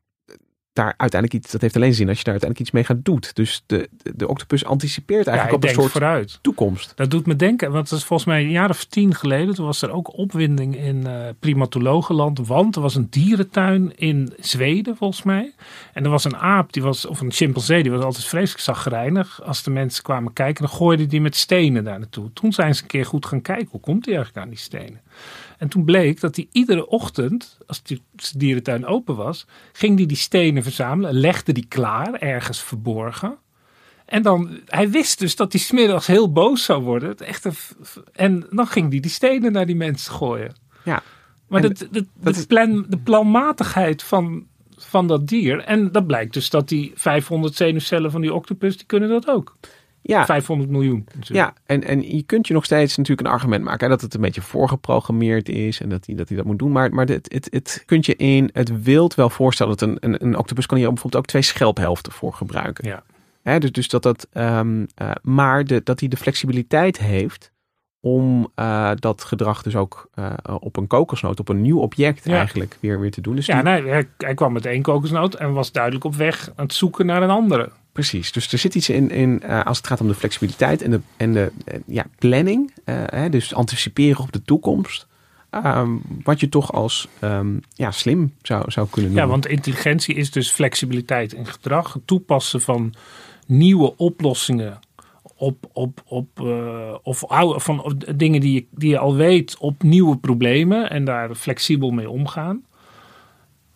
daar 0.76 0.94
uiteindelijk 0.98 1.44
iets, 1.44 1.52
dat 1.52 1.62
heeft 1.62 1.76
alleen 1.76 1.94
zin 1.94 2.08
als 2.08 2.18
je 2.18 2.24
daar 2.24 2.34
uiteindelijk 2.34 2.70
iets 2.70 2.72
mee 2.72 2.98
gaat 2.98 3.06
doet. 3.06 3.36
Dus 3.36 3.64
de, 3.66 3.90
de, 4.04 4.14
de 4.16 4.28
octopus 4.28 4.66
anticipeert 4.66 5.28
eigenlijk 5.28 5.58
op 5.58 5.70
een 5.70 5.76
soort 5.76 5.92
vooruit. 5.92 6.40
toekomst. 6.42 6.94
Dat 6.96 7.12
doet 7.12 7.26
me 7.26 7.36
denken, 7.36 7.72
want 7.72 7.90
dat 7.90 8.00
is 8.00 8.06
volgens 8.06 8.30
mij 8.30 8.42
een 8.42 8.50
jaar 8.50 8.70
of 8.70 8.86
tien 8.86 9.16
geleden. 9.16 9.56
Toen 9.56 9.66
was 9.66 9.82
er 9.82 9.92
ook 9.92 10.18
opwinding 10.18 10.78
in 10.78 11.08
eh 11.08 11.14
primatologenland. 11.40 12.48
Want 12.48 12.76
er 12.76 12.82
was 12.82 12.96
een 12.96 13.08
dierentuin 13.10 13.98
in 13.98 14.34
Zweden, 14.40 14.98
volgens 14.98 15.24
mij. 15.24 15.54
En 15.94 16.04
er 16.04 16.10
was 16.10 16.24
een 16.24 16.38
aap, 16.38 16.74
die 16.74 16.84
was, 16.84 17.06
of 17.06 17.22
een 17.22 17.32
chimpansee, 17.32 17.84
die 17.84 17.92
was 17.92 18.04
altijd 18.04 18.26
vreselijk 18.26 18.64
zagrijnig. 18.64 19.44
Als 19.44 19.64
de 19.64 19.72
mensen 19.72 20.04
kwamen 20.04 20.34
kijken, 20.34 20.66
dan 20.66 20.76
gooide 20.76 21.06
die 21.08 21.22
met 21.22 21.36
stenen 21.36 21.84
daar 21.84 22.00
naartoe. 22.00 22.34
Toen 22.34 22.54
zijn 22.54 22.76
ze 22.76 22.82
een 22.82 22.88
keer 22.88 23.06
goed 23.06 23.26
gaan 23.26 23.42
kijken, 23.42 23.68
hoe 23.72 23.80
komt 23.80 24.06
hij 24.06 24.16
eigenlijk 24.16 24.46
aan 24.46 24.52
die 24.52 24.62
stenen? 24.62 25.02
En 25.58 25.68
toen 25.68 25.86
bleek 25.86 26.20
dat 26.20 26.36
hij 26.36 26.48
iedere 26.52 26.88
ochtend, 26.88 27.58
als 27.68 27.84
die 27.84 28.02
dierentuin 28.38 28.86
open 28.86 29.16
was, 29.16 29.46
ging 29.74 29.98
hij 29.98 30.06
die 30.06 30.18
stenen 30.18 30.64
verzamelen, 30.64 31.14
legde 31.14 31.52
die 31.52 31.66
klaar, 31.68 32.14
ergens 32.14 32.62
verborgen. 32.64 33.38
En 34.06 34.22
dan, 34.22 34.60
hij 34.66 34.90
wist 34.90 35.20
dus 35.20 35.36
dat 35.36 35.52
hij 35.52 35.62
smiddags 35.62 36.08
heel 36.08 36.32
boos 36.32 36.64
zou 36.64 36.84
worden. 36.84 37.10
Het 37.10 37.22
Echt 37.22 37.46
een, 37.46 37.54
f- 37.54 38.00
en 38.14 38.46
dan 38.50 38.68
ging 38.68 38.90
hij 38.92 39.00
die 39.00 39.12
stenen 39.12 39.52
naar 39.52 39.66
die 39.66 39.76
mensen 39.76 40.14
gooien. 40.14 40.56
Ja. 40.84 41.04
Maar 41.48 41.64
En 41.64 41.68
dat, 41.68 41.80
dat, 41.80 42.06
dat 42.20 42.34
de, 42.34 42.40
is- 42.40 42.46
plan, 42.46 42.86
de 42.90 42.98
planmatigheid 42.98 44.04
van, 44.04 44.46
van 44.78 45.08
dat 45.08 45.28
dier. 45.28 45.60
En 45.60 45.92
dat 45.92 46.08
blijkt 46.08 46.34
dus 46.34 46.50
dat 46.50 46.68
die 46.70 46.92
500 46.96 47.56
zenuwcellen 47.56 48.12
van 48.12 48.22
die 48.22 48.34
octopus, 48.34 48.78
die 48.78 48.86
kunnen 48.86 49.10
dat 49.10 49.28
ook. 49.28 49.58
Ja. 50.08 50.26
500 50.26 50.70
miljoen. 50.70 51.08
Ja, 51.20 51.54
en, 51.66 51.84
en 51.84 52.16
je 52.16 52.24
kunt 52.24 52.48
je 52.48 52.54
nog 52.54 52.66
steeds 52.66 52.98
natuurlijk 52.98 53.28
een 53.28 53.34
argument 53.34 53.64
maken 53.64 53.90
dat 53.90 54.02
het 54.02 54.14
een 54.14 54.22
beetje 54.22 54.42
voorgeprogrammeerd 54.42 55.50
is 55.50 55.82
en 55.82 55.90
dat 55.90 56.06
hij 56.06 56.16
dat, 56.16 56.28
hij 56.28 56.38
dat 56.38 56.46
moet 56.46 56.60
doen. 56.60 56.72
Maar, 56.72 56.94
maar 56.94 57.06
het, 57.06 57.34
het, 57.34 57.48
het 57.52 57.84
kunt 57.86 58.06
je 58.06 58.16
in 58.16 58.50
het 58.54 58.82
wild 58.82 59.16
wel 59.16 59.30
voorstellen 59.30 59.78
dat 59.78 59.90
een, 59.90 59.98
een, 60.00 60.24
een 60.24 60.38
octopus 60.38 60.66
kan 60.66 60.78
hier 60.78 60.88
bijvoorbeeld 60.88 61.24
ook 61.24 61.30
twee 61.30 61.42
schelphelften 61.42 62.12
voor 62.12 62.34
gebruiken. 62.34 62.88
Ja. 62.88 63.04
Hè, 63.42 63.60
dus, 63.60 63.72
dus 63.72 63.88
dat 63.88 64.04
dat, 64.04 64.28
um, 64.34 64.88
uh, 65.02 65.12
maar 65.22 65.66
de, 65.66 65.82
dat 65.84 66.00
hij 66.00 66.10
de 66.10 66.18
flexibiliteit 66.18 66.98
heeft 66.98 67.52
om 68.00 68.52
uh, 68.56 68.92
dat 68.96 69.24
gedrag 69.24 69.62
dus 69.62 69.76
ook 69.76 70.10
uh, 70.16 70.34
op 70.60 70.78
een 70.78 70.88
kokosnoot, 70.88 71.40
op 71.40 71.50
een 71.50 71.62
nieuw 71.62 71.80
object 71.80 72.26
ja. 72.26 72.38
eigenlijk 72.38 72.78
weer, 72.80 73.00
weer 73.00 73.12
te 73.12 73.22
doen. 73.22 73.36
Dus 73.36 73.46
ja, 73.46 73.62
die... 73.62 73.72
nee, 73.72 73.88
hij, 73.88 74.08
hij, 74.18 74.34
kwam 74.34 74.54
met 74.54 74.66
één 74.66 74.82
kokosnoot 74.82 75.34
en 75.34 75.54
was 75.54 75.72
duidelijk 75.72 76.04
op 76.04 76.16
weg 76.16 76.50
aan 76.56 76.66
het 76.66 76.74
zoeken 76.74 77.06
naar 77.06 77.22
een 77.22 77.30
andere. 77.30 77.70
Precies, 77.96 78.32
dus 78.32 78.52
er 78.52 78.58
zit 78.58 78.76
iets 78.76 78.90
in, 78.90 79.10
in 79.10 79.42
uh, 79.46 79.66
als 79.66 79.78
het 79.78 79.88
gaat 79.88 80.02
om 80.02 80.08
de 80.08 80.16
flexibiliteit 80.16 80.82
en 80.82 80.92
de, 80.92 81.00
en 81.18 81.34
de 81.34 81.52
ja, 81.86 82.06
planning, 82.20 82.74
hè, 82.86 83.30
dus 83.30 83.54
anticiperen 83.54 84.24
op 84.24 84.32
de 84.32 84.42
toekomst. 84.42 85.08
Um, 85.66 86.02
wat 86.24 86.40
je 86.40 86.50
toch 86.50 86.72
als 86.72 87.08
um, 87.22 87.62
ja, 87.74 87.92
slim 87.92 88.34
zou, 88.42 88.72
zou 88.72 88.88
kunnen 88.90 89.12
noemen. 89.12 89.28
Ja, 89.28 89.34
want 89.34 89.48
intelligentie 89.48 90.16
is 90.16 90.32
dus 90.32 90.52
flexibiliteit 90.52 91.34
in 91.34 91.46
gedrag. 91.46 91.94
Het 91.94 92.08
toepassen 92.08 92.62
van 92.62 92.94
nieuwe 93.48 93.98
oplossingen 93.98 94.80
op, 95.36 95.70
op, 95.74 96.02
op, 96.06 96.40
uh, 96.40 96.96
of 97.04 97.26
oude, 97.26 97.60
van 97.60 97.84
op 97.84 98.04
dingen 98.16 98.42
die 98.42 98.54
je, 98.54 98.66
die 98.72 98.90
je 98.90 98.98
al 98.98 99.16
weet 99.16 99.58
op 99.58 99.84
nieuwe 99.84 100.18
problemen 100.18 100.90
en 100.90 101.06
daar 101.06 101.36
flexibel 101.36 101.92
mee 101.92 102.10
omgaan. 102.10 102.64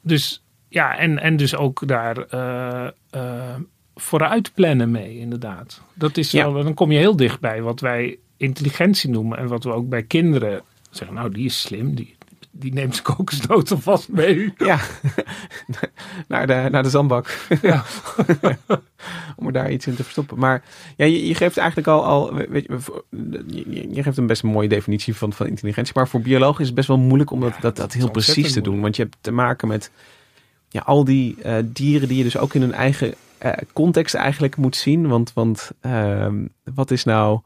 Dus 0.01 0.43
ja, 0.69 0.97
en, 0.97 1.19
en 1.19 1.37
dus 1.37 1.55
ook 1.55 1.87
daar 1.87 2.17
uh, 2.33 2.87
uh, 3.15 3.55
vooruit 3.99 4.53
plannen 4.53 4.91
mee, 4.91 5.19
inderdaad. 5.19 5.81
Dat 5.93 6.17
is 6.17 6.31
ja. 6.31 6.51
dan 6.51 6.73
kom 6.73 6.91
je 6.91 6.97
heel 6.97 7.15
dichtbij 7.15 7.61
wat 7.61 7.79
wij 7.79 8.17
intelligentie 8.37 9.09
noemen 9.09 9.37
en 9.37 9.47
wat 9.47 9.63
we 9.63 9.71
ook 9.71 9.89
bij 9.89 10.03
kinderen 10.03 10.61
zeggen. 10.89 11.15
Nou, 11.15 11.31
die 11.31 11.45
is 11.45 11.61
slim, 11.61 11.95
die, 11.95 12.15
die 12.51 12.73
neemt 12.73 12.93
zijn 12.93 13.15
kokosnoot 13.15 13.71
alvast 13.71 14.09
mee. 14.09 14.53
Ja, 14.57 14.79
naar, 16.27 16.47
de, 16.47 16.67
naar 16.71 16.83
de 16.83 16.89
zandbak. 16.89 17.47
Ja. 17.61 17.83
Om 19.35 19.45
er 19.45 19.53
daar 19.53 19.71
iets 19.71 19.87
in 19.87 19.95
te 19.95 20.03
verstoppen. 20.03 20.39
Maar 20.39 20.63
ja, 20.95 21.05
je, 21.05 21.27
je 21.27 21.35
geeft 21.35 21.57
eigenlijk 21.57 21.87
al, 21.87 22.05
al 22.05 22.33
weet 22.33 22.65
je, 22.67 23.89
je, 23.91 24.03
geeft 24.03 24.17
een 24.17 24.27
best 24.27 24.43
mooie 24.43 24.67
definitie 24.67 25.15
van, 25.15 25.33
van 25.33 25.47
intelligentie. 25.47 25.93
Maar 25.95 26.07
voor 26.07 26.21
biologen 26.21 26.59
is 26.59 26.65
het 26.65 26.75
best 26.75 26.87
wel 26.87 26.97
moeilijk 26.97 27.31
om 27.31 27.39
dat, 27.39 27.53
ja, 27.53 27.61
dat, 27.61 27.75
dat 27.75 27.93
heel 27.93 28.11
precies 28.11 28.53
te 28.53 28.61
doen. 28.61 28.81
Want 28.81 28.95
je 28.95 29.03
hebt 29.03 29.17
te 29.21 29.31
maken 29.31 29.67
met 29.67 29.91
ja, 30.69 30.81
al 30.81 31.03
die 31.03 31.35
uh, 31.45 31.55
dieren 31.65 32.07
die 32.07 32.17
je 32.17 32.23
dus 32.23 32.37
ook 32.37 32.53
in 32.53 32.61
hun 32.61 32.73
eigen 32.73 33.13
uh, 33.45 33.51
context 33.73 34.15
eigenlijk 34.15 34.57
moet 34.57 34.75
zien. 34.75 35.07
Want, 35.07 35.33
want 35.33 35.71
uh, 35.81 36.33
wat 36.63 36.91
is 36.91 37.03
nou... 37.03 37.39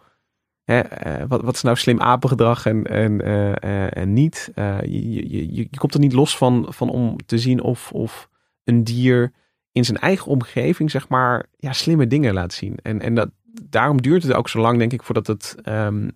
Uh, 0.66 0.80
wat, 1.28 1.42
wat, 1.42 1.56
is 1.56 1.62
nou 1.62 1.78
slim 1.78 2.02
apengedrag 2.02 2.66
en, 2.66 2.86
en, 2.88 3.28
uh, 3.28 3.98
en 3.98 4.14
niet? 4.14 4.52
Je, 4.56 5.30
je, 5.30 5.56
je, 5.56 5.68
komt 5.78 5.94
er 5.94 6.00
niet 6.00 6.14
los 6.14 6.38
van, 6.38 6.66
van 6.70 6.90
om 6.90 7.18
te 7.26 7.38
zien 7.38 7.62
of, 7.62 7.92
of 7.92 8.30
een 8.64 8.84
dier 8.84 9.32
in 9.72 9.86
zijn 9.86 9.98
eigen 9.98 10.28
omgeving, 10.32 10.92
zeg 10.92 11.08
maar, 11.08 11.46
ja, 11.58 11.74
slimme 11.74 12.08
dingen 12.08 12.34
laat 12.34 12.54
zien. 12.54 12.78
En, 12.82 13.02
en 13.02 13.16
dat, 13.16 13.30
daarom 13.70 14.02
duurt 14.02 14.24
het 14.24 14.34
ook 14.34 14.50
zo 14.50 14.60
lang, 14.60 14.78
denk 14.78 14.94
ik, 14.94 15.04
voordat, 15.04 15.28
het, 15.28 15.56
um, 15.66 16.12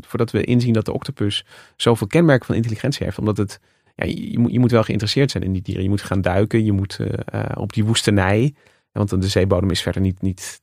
voordat 0.00 0.30
we 0.30 0.44
inzien 0.44 0.72
dat 0.72 0.84
de 0.84 0.92
octopus 0.92 1.44
zoveel 1.76 2.06
kenmerken 2.06 2.46
van 2.46 2.54
intelligentie 2.54 3.04
heeft. 3.04 3.18
Omdat 3.18 3.36
het, 3.36 3.60
ja, 3.94 4.04
je, 4.04 4.38
moet, 4.38 4.52
je 4.52 4.60
moet 4.60 4.70
wel 4.70 4.82
geïnteresseerd 4.82 5.30
zijn 5.30 5.44
in 5.44 5.52
die 5.52 5.62
dieren. 5.62 5.82
Je 5.82 5.88
moet 5.88 6.02
gaan 6.02 6.20
duiken, 6.20 6.64
je 6.64 6.72
moet 6.72 6.98
op 7.54 7.72
die 7.72 7.84
woestenij. 7.84 8.54
Want 8.92 9.08
de 9.10 9.28
zeebodem 9.28 9.70
is 9.70 9.82
verder 9.82 10.02
niet, 10.02 10.22
niet 10.22 10.60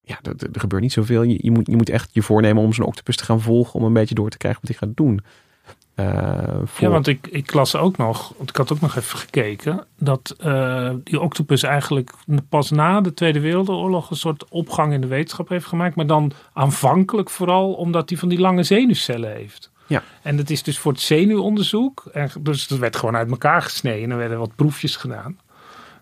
ja, 0.00 0.18
er, 0.22 0.34
er, 0.52 0.60
gebeurt 0.60 0.82
niet 0.82 0.92
zoveel. 0.92 1.22
Je, 1.22 1.38
je, 1.40 1.50
moet, 1.50 1.66
je 1.66 1.76
moet 1.76 1.88
echt 1.88 2.10
je 2.12 2.22
voornemen 2.22 2.62
om 2.62 2.72
zo'n 2.72 2.86
octopus 2.86 3.16
te 3.16 3.24
gaan 3.24 3.40
volgen 3.40 3.80
om 3.80 3.86
een 3.86 3.92
beetje 3.92 4.14
door 4.14 4.30
te 4.30 4.38
krijgen 4.38 4.60
wat 4.60 4.70
hij 4.70 4.88
gaat 4.88 4.96
doen. 4.96 5.20
Uh, 5.96 6.60
voor... 6.64 6.86
Ja, 6.86 6.88
want 6.88 7.06
ik, 7.06 7.26
ik 7.26 7.52
las 7.52 7.76
ook 7.76 7.96
nog, 7.96 8.32
want 8.36 8.50
ik 8.50 8.56
had 8.56 8.72
ook 8.72 8.80
nog 8.80 8.96
even 8.96 9.18
gekeken, 9.18 9.86
dat 9.98 10.36
uh, 10.44 10.90
die 11.04 11.20
octopus 11.20 11.62
eigenlijk 11.62 12.10
pas 12.48 12.70
na 12.70 13.00
de 13.00 13.14
Tweede 13.14 13.40
Wereldoorlog 13.40 14.10
een 14.10 14.16
soort 14.16 14.48
opgang 14.48 14.92
in 14.92 15.00
de 15.00 15.06
wetenschap 15.06 15.48
heeft 15.48 15.66
gemaakt. 15.66 15.96
Maar 15.96 16.06
dan 16.06 16.32
aanvankelijk 16.52 17.30
vooral 17.30 17.72
omdat 17.72 18.08
hij 18.08 18.18
van 18.18 18.28
die 18.28 18.38
lange 18.38 18.62
zenuwcellen 18.62 19.32
heeft. 19.32 19.70
Ja. 19.86 20.02
En 20.22 20.36
dat 20.36 20.50
is 20.50 20.62
dus 20.62 20.78
voor 20.78 20.92
het 20.92 21.00
zenuwonderzoek. 21.00 22.04
En 22.12 22.30
dus 22.40 22.68
dat 22.68 22.78
werd 22.78 22.96
gewoon 22.96 23.16
uit 23.16 23.30
elkaar 23.30 23.62
gesneden 23.62 24.04
en 24.04 24.10
er 24.10 24.16
werden 24.16 24.38
wat 24.38 24.54
proefjes 24.54 24.96
gedaan. 24.96 25.38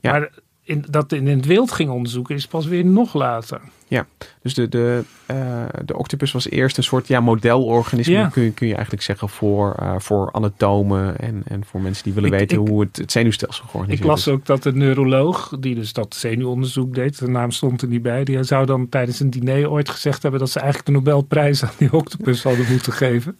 Ja. 0.01 0.13
Maar 0.13 0.31
in, 0.65 0.85
dat 0.91 1.13
in 1.13 1.27
het 1.27 1.47
wild 1.47 1.73
ging 1.73 1.91
onderzoeken 1.91 2.35
is 2.35 2.47
pas 2.47 2.67
weer 2.67 2.85
nog 2.85 3.15
later. 3.15 3.61
Ja, 3.89 4.07
dus 4.43 4.55
de, 4.55 4.69
de, 4.69 5.05
uh, 5.31 5.65
de 5.85 5.97
octopus 5.97 6.33
was 6.33 6.51
eerst 6.51 6.77
een 6.77 6.83
soort 6.83 7.09
ja, 7.09 7.21
modelorganisme, 7.21 8.15
ja. 8.15 8.29
kun, 8.29 8.43
je, 8.43 8.51
kun 8.51 8.67
je 8.67 8.73
eigenlijk 8.75 9.03
zeggen, 9.03 9.29
voor, 9.29 9.77
uh, 9.83 9.95
voor 9.99 10.33
anatomen 10.33 11.19
en, 11.19 11.43
en 11.45 11.65
voor 11.65 11.81
mensen 11.81 12.05
die 12.05 12.13
willen 12.13 12.33
ik, 12.33 12.39
weten 12.39 12.61
ik, 12.61 12.69
hoe 12.69 12.81
het, 12.81 12.97
het 12.97 13.13
zenuwstelsel 13.13 13.65
georganiseerd 13.65 14.01
is. 14.01 14.05
Ik 14.05 14.11
las 14.11 14.29
ook 14.29 14.47
dat 14.47 14.63
de 14.63 14.73
neuroloog, 14.73 15.57
die 15.61 15.75
dus 15.75 15.93
dat 15.93 16.15
zenuwonderzoek 16.15 16.95
deed, 16.95 17.19
de 17.19 17.29
naam 17.29 17.51
stond 17.51 17.83
er 17.83 17.89
niet 17.89 18.03
bij, 18.03 18.25
die 18.25 18.43
zou 18.43 18.67
dan 18.67 18.89
tijdens 18.89 19.21
een 19.21 19.31
diner 19.31 19.71
ooit 19.71 19.89
gezegd 19.91 20.23
hebben 20.23 20.41
dat 20.41 20.51
ze 20.51 20.59
eigenlijk 20.59 20.89
de 20.89 20.95
Nobelprijs 20.95 21.63
aan 21.63 21.71
die 21.79 21.93
octopus 21.93 22.43
hadden 22.43 22.67
moeten 22.71 22.93
geven. 22.93 23.39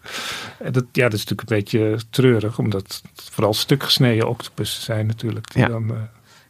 En 0.59 0.73
dat, 0.73 0.85
ja, 0.93 1.09
dat 1.09 1.13
is 1.13 1.25
natuurlijk 1.25 1.51
een 1.51 1.57
beetje 1.57 1.99
treurig, 2.11 2.59
omdat 2.59 3.03
het 3.15 3.31
vooral 3.31 3.55
stuk 3.55 3.83
gesneden 3.83 4.29
octopussen 4.29 4.83
zijn 4.83 5.07
natuurlijk. 5.07 5.53
Die 5.53 5.63
ja. 5.63 5.69
dan, 5.69 5.91
uh, 5.91 5.97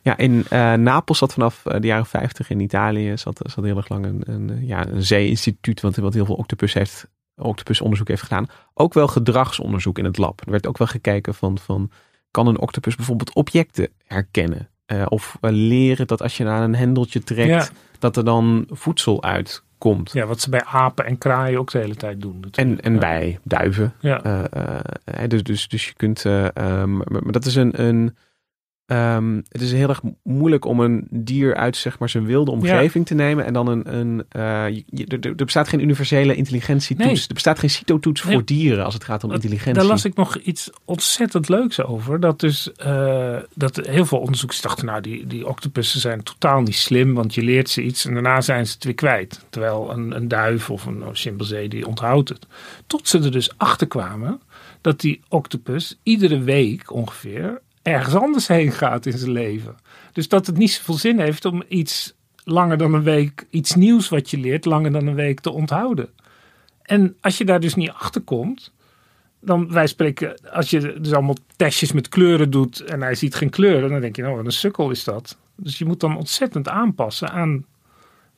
ja, 0.04 0.16
in 0.16 0.44
uh, 0.52 0.72
Napels 0.72 1.18
zat 1.18 1.32
vanaf 1.32 1.62
de 1.62 1.86
jaren 1.86 2.06
50 2.06 2.50
in 2.50 2.60
Italië 2.60 3.18
zat, 3.18 3.40
zat 3.42 3.64
heel 3.64 3.76
erg 3.76 3.88
lang 3.88 4.04
een, 4.04 4.22
een, 4.26 4.66
ja, 4.66 4.86
een 4.86 5.02
zee-instituut 5.02 5.80
wat, 5.80 5.96
wat 5.96 6.14
heel 6.14 6.24
veel 6.24 6.34
octopus 6.34 6.72
heeft, 6.72 7.08
octopusonderzoek 7.36 8.08
heeft 8.08 8.22
gedaan. 8.22 8.46
Ook 8.74 8.94
wel 8.94 9.06
gedragsonderzoek 9.06 9.98
in 9.98 10.04
het 10.04 10.18
lab. 10.18 10.40
Er 10.44 10.50
werd 10.50 10.66
ook 10.66 10.78
wel 10.78 10.86
gekeken 10.86 11.34
van, 11.34 11.58
van 11.58 11.90
kan 12.30 12.46
een 12.46 12.60
octopus 12.60 12.94
bijvoorbeeld 12.96 13.34
objecten 13.34 13.88
herkennen? 14.06 14.68
Uh, 14.86 15.06
of 15.08 15.38
leren 15.40 16.06
dat 16.06 16.22
als 16.22 16.36
je 16.36 16.44
naar 16.44 16.62
een 16.62 16.74
hendeltje 16.74 17.22
trekt, 17.22 17.48
ja. 17.48 17.68
dat 17.98 18.16
er 18.16 18.24
dan 18.24 18.66
voedsel 18.70 19.22
uit 19.22 19.62
komt. 19.78 20.12
Ja, 20.12 20.26
wat 20.26 20.40
ze 20.40 20.50
bij 20.50 20.64
apen 20.64 21.04
en 21.04 21.18
kraaien 21.18 21.58
ook 21.58 21.70
de 21.70 21.78
hele 21.78 21.96
tijd 21.96 22.20
doen. 22.20 22.40
Natuurlijk. 22.40 22.78
En, 22.78 22.84
en 22.84 22.92
ja. 22.92 22.98
bij 22.98 23.38
duiven. 23.42 23.94
Ja. 24.00 24.24
Uh, 24.24 25.28
dus, 25.28 25.42
dus, 25.42 25.68
dus 25.68 25.86
je 25.86 25.94
kunt. 25.94 26.24
Maar, 26.24 26.86
maar, 26.86 27.32
dat 27.32 27.44
is 27.44 27.54
een. 27.54 27.82
een 27.82 28.16
Um, 28.87 29.42
het 29.49 29.61
is 29.61 29.73
heel 29.73 29.88
erg 29.88 30.01
moeilijk 30.23 30.64
om 30.64 30.81
een 30.81 31.07
dier 31.11 31.55
uit 31.55 31.77
zeg 31.77 31.99
maar, 31.99 32.09
zijn 32.09 32.27
wilde 32.27 32.51
omgeving 32.51 33.09
ja. 33.09 33.14
te 33.16 33.23
nemen 33.23 33.44
en 33.44 33.53
dan 33.53 33.66
een. 33.66 33.97
een 33.97 34.25
uh, 34.37 34.83
je, 34.87 35.07
er, 35.07 35.27
er, 35.27 35.44
bestaat 35.44 35.68
geen 35.68 35.81
universele 35.81 36.35
intelligentietoets. 36.35 37.12
Nee. 37.12 37.29
Er 37.29 37.35
bestaat 37.35 37.59
geen 37.59 37.70
CITO-toets 37.70 38.25
nee. 38.25 38.35
voor 38.35 38.44
dieren 38.44 38.85
als 38.85 38.94
het 38.94 39.05
gaat 39.05 39.25
om 39.25 39.31
dat, 39.31 39.42
intelligentie. 39.42 39.81
Daar 39.81 39.90
las 39.90 40.05
ik 40.05 40.14
nog 40.14 40.37
iets 40.37 40.70
ontzettend 40.85 41.49
leuks 41.49 41.83
over. 41.83 42.20
Dat 42.20 42.40
dus 42.40 42.70
uh, 42.87 43.37
dat 43.55 43.77
heel 43.77 44.07
veel 44.07 44.18
onderzoekers 44.18 44.61
dachten, 44.61 44.87
nou, 44.87 45.01
die, 45.01 45.27
die 45.27 45.49
octopussen 45.49 46.01
zijn 46.01 46.23
totaal 46.23 46.61
niet 46.61 46.75
slim, 46.75 47.14
want 47.14 47.35
je 47.35 47.42
leert 47.42 47.70
ze 47.70 47.83
iets 47.83 48.05
en 48.05 48.12
daarna 48.12 48.40
zijn 48.40 48.66
ze 48.66 48.75
het 48.75 48.85
weer 48.85 48.94
kwijt. 48.94 49.44
Terwijl 49.51 49.90
een, 49.90 50.16
een 50.16 50.29
duif 50.29 50.70
of 50.70 50.87
een 50.87 51.03
chimpansee 51.12 51.68
die 51.68 51.87
onthoudt 51.87 52.29
het. 52.29 52.47
Tot 52.87 53.09
ze 53.09 53.18
er 53.18 53.33
dus 53.33 53.59
achter 53.59 53.87
kwamen 53.87 54.40
dat 54.81 55.01
die 55.01 55.20
octopus 55.29 55.99
iedere 56.03 56.38
week 56.40 56.92
ongeveer 56.92 57.61
ergens 57.85 58.14
anders 58.14 58.49
heen 58.49 58.73
gaat 58.73 59.07
in 59.07 59.18
zijn 59.18 59.31
leven. 59.31 59.77
Dus 60.12 60.29
dat 60.29 60.47
het 60.47 60.57
niet 60.57 60.70
zoveel 60.70 60.94
zin 60.94 61.20
heeft 61.20 61.44
om 61.44 61.62
iets 61.68 62.14
langer 62.44 62.79
dan 62.79 62.94
een 62.94 63.03
week, 63.03 63.47
iets 63.51 63.75
nieuws 63.75 64.09
wat 64.09 64.31
je 64.31 64.38
leert, 64.38 64.64
langer 64.64 64.92
dan 64.92 65.07
een 65.07 65.14
week 65.14 65.40
te 65.40 65.53
onthouden. 65.53 66.09
En 66.83 67.16
als 67.20 67.38
je 67.38 67.44
daar 67.44 67.61
dus 67.61 67.75
niet 67.75 67.90
achter 67.90 68.20
komt, 68.20 68.73
dan 69.40 69.73
wij 69.73 69.87
spreken, 69.87 70.40
als 70.53 70.70
je 70.70 71.01
dus 71.01 71.12
allemaal 71.12 71.37
testjes 71.57 71.92
met 71.92 72.09
kleuren 72.09 72.51
doet 72.51 72.81
en 72.81 73.03
hij 73.03 73.14
ziet 73.14 73.35
geen 73.35 73.51
kleuren, 73.51 73.90
dan 73.90 74.01
denk 74.01 74.16
je, 74.16 74.23
nou, 74.23 74.37
wat 74.37 74.44
een 74.44 74.53
sukkel 74.53 74.90
is 74.90 75.05
dat. 75.05 75.38
Dus 75.57 75.79
je 75.79 75.85
moet 75.85 76.01
dan 76.01 76.16
ontzettend 76.16 76.68
aanpassen 76.68 77.31
aan 77.31 77.64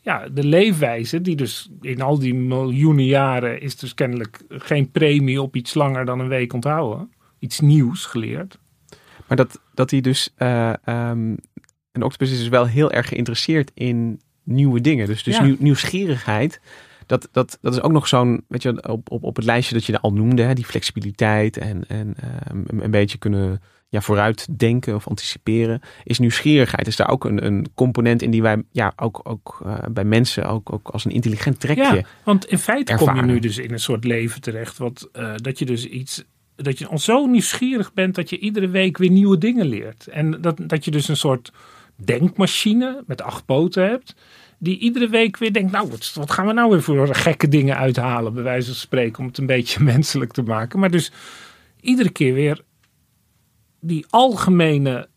ja, 0.01 0.29
de 0.29 0.45
leefwijze, 0.45 1.21
die 1.21 1.37
dus 1.37 1.71
in 1.81 2.03
al 2.03 2.19
die 2.19 2.35
miljoenen 2.35 3.05
jaren 3.05 3.61
is 3.61 3.77
dus 3.77 3.95
kennelijk 3.95 4.45
geen 4.49 4.91
premie 4.91 5.43
op 5.43 5.57
iets 5.57 5.75
langer 5.75 6.05
dan 6.05 6.21
een 6.21 6.29
week 6.29 6.53
onthouden. 6.53 7.13
Iets 7.39 7.61
nieuws 7.61 8.05
geleerd. 8.05 8.59
Maar 9.29 9.37
dat, 9.37 9.61
dat 9.75 9.91
hij 9.91 10.01
dus. 10.01 10.31
Uh, 10.39 10.73
um, 10.87 11.37
een 11.93 12.03
octopus 12.03 12.31
is 12.31 12.39
dus 12.39 12.49
wel 12.49 12.67
heel 12.67 12.93
erg 12.93 13.09
geïnteresseerd 13.09 13.71
in 13.75 14.21
nieuwe 14.43 14.81
dingen. 14.81 15.07
Dus, 15.07 15.23
dus 15.23 15.37
ja. 15.37 15.43
nieuw, 15.43 15.57
nieuwsgierigheid. 15.59 16.61
Dat, 17.07 17.29
dat, 17.33 17.59
dat 17.61 17.73
is 17.75 17.83
ook 17.83 17.93
nog 17.93 18.09
zo'n, 18.09 18.45
weet 18.49 18.63
je, 18.63 18.89
op, 18.89 19.11
op, 19.11 19.23
op 19.23 19.37
het 19.37 19.45
lijstje 19.45 19.75
dat 19.75 19.85
je 19.85 20.01
al 20.01 20.13
noemde, 20.13 20.43
hè, 20.43 20.55
die 20.55 20.65
flexibiliteit 20.65 21.57
en, 21.57 21.89
en 21.89 22.15
um, 22.51 22.65
een 22.67 22.91
beetje 22.91 23.19
kunnen 23.19 23.61
ja, 23.89 24.01
vooruit 24.01 24.59
denken 24.59 24.95
of 24.95 25.09
anticiperen, 25.09 25.81
is 26.05 26.19
nieuwsgierigheid. 26.19 26.87
Is 26.87 26.97
daar 26.97 27.11
ook 27.11 27.25
een, 27.25 27.47
een 27.47 27.67
component 27.75 28.23
in 28.23 28.31
die 28.31 28.43
wij 28.43 28.63
ja, 28.71 28.93
ook, 28.97 29.21
ook 29.23 29.61
uh, 29.67 29.79
bij 29.91 30.05
mensen 30.05 30.49
ook, 30.49 30.73
ook 30.73 30.89
als 30.89 31.05
een 31.05 31.11
intelligent 31.11 31.61
trekje. 31.61 31.95
Ja, 31.95 32.03
want 32.25 32.47
in 32.47 32.59
feite 32.59 32.93
ervaren. 32.93 33.15
kom 33.15 33.27
je 33.27 33.33
nu 33.33 33.39
dus 33.39 33.59
in 33.59 33.73
een 33.73 33.81
soort 33.81 34.05
leven 34.05 34.41
terecht, 34.41 34.79
wat, 34.79 35.09
uh, 35.13 35.35
dat 35.37 35.59
je 35.59 35.65
dus 35.65 35.87
iets 35.87 36.25
dat 36.57 36.79
je 36.79 36.89
zo 36.95 37.27
nieuwsgierig 37.27 37.93
bent 37.93 38.15
dat 38.15 38.31
je 38.31 38.39
iedere 38.39 38.69
week 38.69 38.99
weer 38.99 39.11
nieuwe 39.11 39.39
dingen 39.39 39.67
leert. 39.67 40.07
En 40.07 40.41
dat, 40.41 40.59
dat 40.63 40.85
je 40.85 40.91
dus 40.91 41.09
een 41.09 41.17
soort 41.17 41.53
denkmachine 41.97 43.03
met 43.07 43.23
acht 43.23 43.45
poten 43.45 43.89
hebt. 43.89 44.15
Die 44.59 44.79
iedere 44.79 45.09
week 45.09 45.37
weer 45.37 45.53
denkt, 45.53 45.73
nou, 45.73 45.89
wat, 45.91 46.13
wat 46.15 46.31
gaan 46.31 46.47
we 46.47 46.53
nou 46.53 46.71
weer 46.71 46.83
voor 46.83 47.15
gekke 47.15 47.49
dingen 47.49 47.77
uithalen, 47.77 48.35
bij 48.35 48.43
wijze 48.43 48.67
van 48.67 48.77
spreken, 48.77 49.19
om 49.19 49.27
het 49.27 49.39
een 49.39 49.47
beetje 49.47 49.83
menselijk 49.95 50.33
te 50.33 50.43
maken. 50.43 50.79
Maar 50.79 50.91
dus 50.91 51.13
iedere 51.81 52.11
keer 52.11 52.35
weer 52.35 52.63
die 53.81 54.07
algemene 54.11 55.09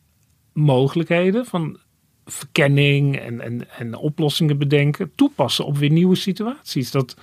mogelijkheden 0.54 1.45
van 1.45 1.80
verkenning 2.25 3.17
en, 3.17 3.41
en, 3.41 3.69
en 3.78 3.95
oplossingen 3.95 4.58
bedenken, 4.58 5.12
toepassen 5.15 5.65
op 5.65 5.78
weer 5.78 5.91
nieuwe 5.91 6.15
situaties. 6.15 6.91
Dat, 6.91 7.15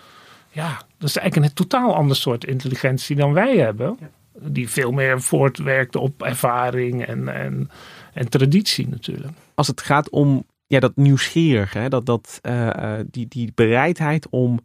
ja, 0.51 0.83
dat 0.99 1.09
is 1.09 1.17
eigenlijk 1.17 1.51
een 1.51 1.57
totaal 1.57 1.95
ander 1.95 2.17
soort 2.17 2.45
intelligentie 2.45 3.17
dan 3.17 3.33
wij 3.33 3.57
hebben. 3.57 3.99
Die 4.41 4.69
veel 4.69 4.91
meer 4.91 5.21
voortwerkt 5.23 5.97
op 5.97 6.23
ervaring 6.23 7.05
en, 7.05 7.29
en, 7.29 7.71
en 8.13 8.29
traditie 8.29 8.89
natuurlijk. 8.89 9.33
Als 9.55 9.67
het 9.67 9.81
gaat 9.81 10.11
om 10.11 10.47
ja, 10.67 10.81
dat 10.81 10.97
nieuwsgierige, 10.97 11.79
hè, 11.79 11.89
dat, 11.89 12.07
dat, 12.07 12.41
uh, 12.43 12.95
die, 13.11 13.29
die 13.29 13.53
bereidheid 13.55 14.29
om 14.31 14.61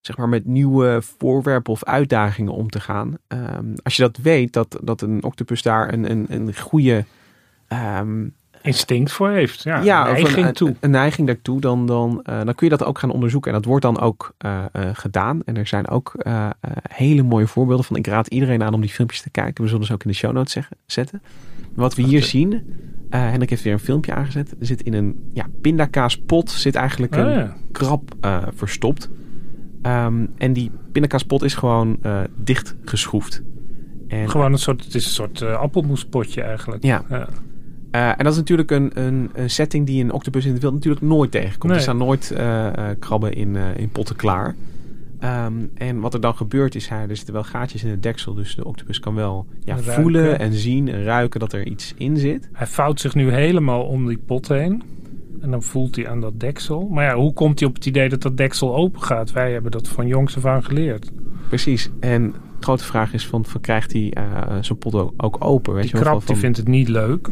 zeg 0.00 0.16
maar, 0.16 0.28
met 0.28 0.44
nieuwe 0.44 1.02
voorwerpen 1.02 1.72
of 1.72 1.84
uitdagingen 1.84 2.52
om 2.52 2.70
te 2.70 2.80
gaan. 2.80 3.16
Um, 3.28 3.74
als 3.82 3.96
je 3.96 4.02
dat 4.02 4.16
weet, 4.16 4.52
dat, 4.52 4.78
dat 4.82 5.00
een 5.00 5.24
octopus 5.24 5.62
daar 5.62 5.92
een, 5.92 6.10
een, 6.10 6.26
een 6.28 6.56
goede 6.56 7.04
um, 7.68 8.34
instinct 8.62 9.12
voor 9.12 9.30
heeft. 9.30 9.62
Ja, 9.62 9.80
ja 9.80 10.08
een 10.08 10.14
neiging 10.14 10.46
een, 10.46 10.52
toe. 10.52 10.74
Een, 10.80 10.90
neiging 10.90 11.26
daartoe, 11.26 11.60
dan, 11.60 11.86
dan, 11.86 12.24
uh, 12.30 12.44
dan 12.44 12.54
kun 12.54 12.68
je 12.68 12.76
dat 12.76 12.84
ook 12.84 12.98
gaan 12.98 13.10
onderzoeken. 13.10 13.50
En 13.50 13.56
dat 13.56 13.66
wordt 13.66 13.82
dan 13.82 14.00
ook 14.00 14.34
uh, 14.44 14.64
uh, 14.72 14.82
gedaan. 14.92 15.42
En 15.44 15.56
er 15.56 15.66
zijn 15.66 15.88
ook 15.88 16.14
hele 16.92 17.22
mooie 17.22 17.46
voorbeelden 17.46 17.84
van. 17.84 17.96
Ik 17.96 18.06
raad 18.06 18.26
iedereen 18.26 18.62
aan 18.62 18.74
om 18.74 18.80
die 18.80 18.90
filmpjes 18.90 19.22
te 19.22 19.30
kijken. 19.30 19.64
We 19.64 19.70
zullen 19.70 19.86
ze 19.86 19.92
ook 19.92 20.02
in 20.02 20.10
de 20.10 20.16
show 20.16 20.32
notes 20.32 20.52
zeggen, 20.52 20.76
zetten. 20.86 21.22
Wat 21.74 21.94
we 21.94 22.02
hier 22.02 22.22
zien, 22.22 22.52
uh, 22.52 22.60
Hendrik 23.10 23.50
heeft 23.50 23.62
weer 23.62 23.72
een 23.72 23.78
filmpje 23.78 24.14
aangezet. 24.14 24.50
Er 24.60 24.66
zit 24.66 24.82
in 24.82 24.94
een 24.94 25.30
ja, 25.32 25.46
pindakaaspot 25.60 26.50
zit 26.50 26.74
eigenlijk 26.74 27.16
een 27.16 27.26
oh, 27.26 27.34
ja. 27.34 27.56
krab 27.72 28.14
uh, 28.24 28.42
verstopt. 28.54 29.08
Um, 29.82 30.32
en 30.38 30.52
die 30.52 30.70
pindakaaspot 30.92 31.42
is 31.42 31.54
gewoon 31.54 31.98
uh, 32.02 32.20
dicht 32.36 32.76
geschroefd. 32.84 33.42
En, 34.08 34.30
gewoon 34.30 34.52
een 34.52 34.58
soort, 34.58 34.84
het 34.84 34.94
is 34.94 35.04
een 35.04 35.10
soort 35.10 35.42
appelmoespotje 35.42 36.42
eigenlijk. 36.42 36.82
Ja. 36.84 37.28
Ja. 37.92 38.18
en 38.18 38.24
dat 38.24 38.32
is 38.32 38.38
natuurlijk 38.38 38.70
een, 38.70 38.90
een, 38.94 39.30
een, 39.34 39.50
setting 39.50 39.86
die 39.86 40.04
een 40.04 40.12
octopus 40.12 40.44
in 40.44 40.52
het 40.52 40.62
wild 40.62 40.74
natuurlijk 40.74 41.04
nooit 41.04 41.30
tegenkomt. 41.30 41.62
Nee. 41.62 41.74
Er 41.74 41.82
staan 41.82 41.96
nooit 41.96 42.34
krabben 42.98 43.32
in, 43.32 43.56
in 43.56 43.90
potten 43.90 44.16
klaar. 44.16 44.54
Um, 45.24 45.70
en 45.74 46.00
wat 46.00 46.14
er 46.14 46.20
dan 46.20 46.34
gebeurt 46.34 46.74
is, 46.74 46.90
er 46.90 47.16
zitten 47.16 47.34
wel 47.34 47.44
gaatjes 47.44 47.84
in 47.84 47.90
het 47.90 48.02
deksel. 48.02 48.34
Dus 48.34 48.54
de 48.54 48.64
octopus 48.64 49.00
kan 49.00 49.14
wel 49.14 49.46
ja, 49.64 49.78
voelen 49.78 50.38
en 50.38 50.52
zien 50.52 50.88
en 50.88 51.04
ruiken 51.04 51.40
dat 51.40 51.52
er 51.52 51.66
iets 51.66 51.94
in 51.96 52.16
zit. 52.16 52.48
Hij 52.52 52.66
vouwt 52.66 53.00
zich 53.00 53.14
nu 53.14 53.30
helemaal 53.30 53.82
om 53.82 54.06
die 54.06 54.18
pot 54.18 54.48
heen. 54.48 54.82
En 55.40 55.50
dan 55.50 55.62
voelt 55.62 55.96
hij 55.96 56.08
aan 56.08 56.20
dat 56.20 56.40
deksel. 56.40 56.88
Maar 56.88 57.04
ja, 57.04 57.14
hoe 57.14 57.32
komt 57.32 57.60
hij 57.60 57.68
op 57.68 57.74
het 57.74 57.86
idee 57.86 58.08
dat 58.08 58.22
dat 58.22 58.36
deksel 58.36 58.76
open 58.76 59.02
gaat? 59.02 59.32
Wij 59.32 59.52
hebben 59.52 59.70
dat 59.70 59.88
van 59.88 60.06
jongs 60.06 60.36
af 60.36 60.44
aan 60.44 60.64
geleerd. 60.64 61.10
Precies. 61.48 61.90
En 62.00 62.32
de 62.32 62.38
grote 62.60 62.84
vraag 62.84 63.12
is 63.12 63.26
van, 63.26 63.44
van 63.44 63.60
krijgt 63.60 63.92
hij 63.92 64.14
uh, 64.18 64.56
zijn 64.60 64.78
pot 64.78 64.94
ook, 64.94 65.12
ook 65.16 65.44
open? 65.44 65.74
Weet 65.74 65.82
die 65.82 65.96
je 65.96 66.00
krab 66.00 66.22
van... 66.22 66.34
die 66.34 66.42
vindt 66.42 66.56
het 66.56 66.68
niet 66.68 66.88
leuk. 66.88 67.30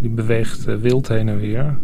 Die 0.00 0.10
beweegt 0.10 0.68
uh, 0.68 0.76
wild 0.76 1.08
heen 1.08 1.28
en 1.28 1.38
weer. 1.38 1.78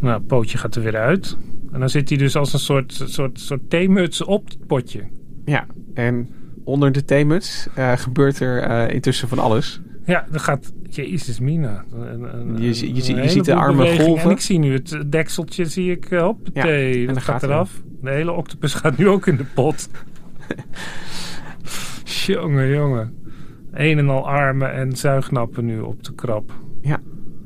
Nou, 0.00 0.18
het 0.18 0.26
pootje 0.26 0.58
gaat 0.58 0.74
er 0.74 0.82
weer 0.82 0.96
uit. 0.96 1.36
En 1.72 1.80
dan 1.80 1.90
zit 1.90 2.08
hij 2.08 2.18
dus 2.18 2.36
als 2.36 2.52
een 2.52 2.58
soort, 2.58 3.02
soort, 3.04 3.40
soort 3.40 3.70
theemuts 3.70 4.24
op 4.24 4.48
het 4.48 4.66
potje. 4.66 5.02
Ja, 5.44 5.66
en 5.94 6.28
onder 6.64 6.92
de 6.92 7.04
theemuts 7.04 7.68
uh, 7.78 7.92
gebeurt 7.96 8.40
er 8.40 8.70
uh, 8.70 8.94
intussen 8.94 9.28
van 9.28 9.38
alles. 9.38 9.80
Ja, 10.04 10.26
dan 10.30 10.40
gaat... 10.40 10.72
Jezus 10.90 11.40
mina. 11.40 11.84
Een, 11.92 12.56
je, 12.58 12.94
je, 12.94 12.94
je, 12.94 13.14
je 13.14 13.28
ziet 13.28 13.44
de 13.44 13.54
armen 13.54 13.98
golven. 13.98 14.24
En 14.24 14.30
ik 14.30 14.40
zie 14.40 14.58
nu 14.58 14.72
het 14.72 15.04
dekseltje, 15.06 15.64
zie 15.64 15.90
ik, 15.90 16.10
op 16.10 16.48
ja, 16.52 16.62
thee. 16.62 17.06
Dat 17.06 17.16
gaat, 17.16 17.24
gaat 17.24 17.42
eraf. 17.42 17.82
De 18.02 18.10
hele 18.10 18.32
octopus 18.32 18.74
gaat 18.74 18.96
nu 18.96 19.08
ook 19.08 19.26
in 19.26 19.36
de 19.36 19.44
pot. 19.54 19.88
jongen, 22.26 22.68
jongen. 22.68 23.25
Een 23.76 23.98
en 23.98 24.08
al 24.08 24.28
armen 24.28 24.72
en 24.72 24.96
zuignappen 24.96 25.64
nu 25.64 25.80
op 25.80 26.04
de 26.04 26.14
krab. 26.14 26.52
Ja, 26.80 27.00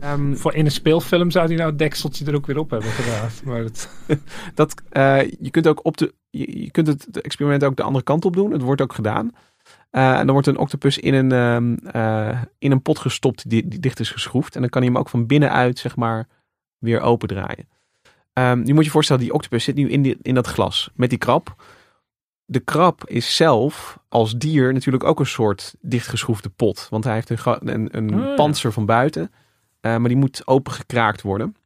Um, 0.05 0.37
Voor 0.37 0.55
in 0.55 0.65
een 0.65 0.71
speelfilm 0.71 1.31
zou 1.31 1.47
hij 1.47 1.57
nou 1.57 1.69
het 1.69 1.79
dekseltje 1.79 2.25
er 2.25 2.35
ook 2.35 2.47
weer 2.47 2.59
op 2.59 2.71
hebben 2.71 2.91
gedaan. 2.91 3.29
Maar 3.45 3.59
het... 3.59 3.91
dat, 4.55 4.75
uh, 4.93 5.23
je 5.41 5.51
kunt 5.51 5.67
ook 5.67 5.85
op 5.85 5.97
de. 5.97 6.15
Je, 6.31 6.63
je 6.63 6.71
kunt 6.71 6.87
het, 6.87 7.21
experiment 7.21 7.65
ook 7.65 7.77
de 7.77 7.83
andere 7.83 8.05
kant 8.05 8.25
op 8.25 8.35
doen. 8.35 8.53
Het 8.53 8.63
wordt 8.63 8.81
ook 8.81 8.93
gedaan. 8.93 9.31
Uh, 9.93 10.19
en 10.19 10.25
dan 10.25 10.33
wordt 10.33 10.47
een 10.47 10.59
octopus 10.59 10.99
in 10.99 11.15
een, 11.15 11.33
um, 11.33 11.79
uh, 11.97 12.43
in 12.59 12.71
een 12.71 12.83
pot 12.83 12.99
gestopt 12.99 13.51
die, 13.51 13.69
die, 13.69 13.81
dicht 13.81 14.01
is 14.01 14.11
geschroefd. 14.11 14.55
En 14.55 14.61
dan 14.61 14.71
kan 14.71 14.83
hij 14.83 14.91
hem 14.91 15.01
ook 15.01 15.09
van 15.09 15.27
binnenuit, 15.27 15.79
zeg 15.79 15.97
maar, 15.97 16.29
weer 16.79 17.01
opendraaien. 17.01 17.69
Um, 18.33 18.63
nu 18.63 18.75
moet 18.75 18.85
je 18.85 18.91
voorstellen, 18.91 19.23
die 19.23 19.33
octopus 19.33 19.65
zit 19.65 19.75
nu 19.75 19.89
in, 19.89 20.03
die, 20.03 20.17
in 20.23 20.35
dat 20.35 20.47
glas 20.47 20.91
met 20.95 21.11
die 21.11 21.19
krab. 21.19 21.63
De 22.51 22.61
krab 22.61 23.09
is 23.09 23.37
zelf 23.37 23.99
als 24.09 24.39
dier 24.39 24.73
natuurlijk 24.73 25.05
ook 25.05 25.21
een 25.21 25.27
soort 25.27 25.75
dichtgeschroefde 25.81 26.49
pot. 26.49 26.87
Want 26.91 27.05
hij 27.05 27.15
heeft 27.15 27.31
een, 27.31 27.69
een, 27.75 27.89
een 27.97 28.15
oh, 28.15 28.25
ja. 28.25 28.35
panzer 28.35 28.73
van 28.73 28.87
buiten. 28.87 29.23
Uh, 29.23 29.97
maar 29.97 30.09
die 30.09 30.17
moet 30.17 30.47
opengekraakt 30.47 31.23
worden. 31.23 31.57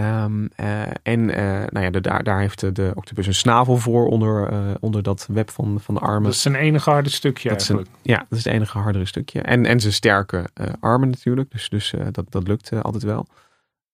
Um, 0.00 0.48
uh, 0.60 0.82
en 1.02 1.20
uh, 1.20 1.36
nou 1.66 1.80
ja, 1.80 1.90
de, 1.90 2.00
daar, 2.00 2.22
daar 2.22 2.40
heeft 2.40 2.74
de, 2.74 2.92
octopus 2.94 3.26
een 3.26 3.34
snavel 3.34 3.76
voor 3.76 4.06
onder, 4.06 4.50
onder 4.80 5.02
dat 5.02 5.26
web 5.32 5.50
van, 5.50 5.80
van 5.80 5.94
de 5.94 6.00
armen. 6.00 6.22
Dat 6.22 6.32
is 6.32 6.42
zijn 6.42 6.54
enige 6.54 6.90
harde 6.90 7.10
stukje 7.10 7.48
dat 7.48 7.58
eigenlijk. 7.58 7.88
Een, 7.88 7.98
ja, 8.02 8.18
dat 8.28 8.38
is 8.38 8.44
het 8.44 8.52
enige 8.52 8.78
hardere 8.78 9.06
stukje. 9.06 9.42
En, 9.42 9.66
en 9.66 9.80
zijn 9.80 9.92
sterke 9.92 10.50
armen 10.80 11.10
natuurlijk. 11.10 11.50
Dus, 11.50 11.68
dus 11.68 11.94
dat, 12.10 12.32
dat 12.32 12.48
lukt 12.48 12.82
altijd 12.82 13.02
wel. 13.02 13.26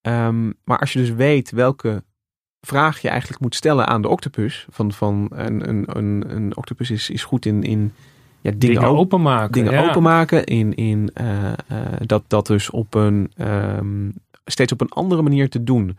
Um, 0.02 0.54
maar 0.64 0.78
als 0.78 0.92
je 0.92 0.98
dus 0.98 1.10
weet 1.10 1.50
welke 1.50 2.02
vraag 2.60 3.00
je 3.00 3.08
eigenlijk 3.08 3.40
moet 3.40 3.54
stellen 3.54 3.86
aan 3.86 4.02
de 4.02 4.08
octopus. 4.08 4.66
Van, 4.70 4.92
van 4.92 5.28
een, 5.34 5.68
een, 5.68 5.96
een, 5.96 6.24
een 6.28 6.56
octopus 6.56 6.90
is, 6.90 7.10
is 7.10 7.24
goed 7.24 7.46
in, 7.46 7.62
in 7.62 7.92
ja, 8.40 8.50
dingen, 8.50 8.58
dingen 8.58 8.98
openmaken. 8.98 9.52
Dingen 9.52 9.72
ja. 9.72 9.88
openmaken. 9.88 10.44
In, 10.44 10.74
in, 10.74 11.10
uh, 11.20 11.42
uh, 11.42 11.52
dat, 12.06 12.24
dat 12.26 12.46
dus 12.46 12.70
op 12.70 12.94
een, 12.94 13.30
um, 13.38 14.12
steeds 14.44 14.72
op 14.72 14.80
een 14.80 14.88
andere 14.88 15.22
manier 15.22 15.48
te 15.48 15.62
doen. 15.62 15.98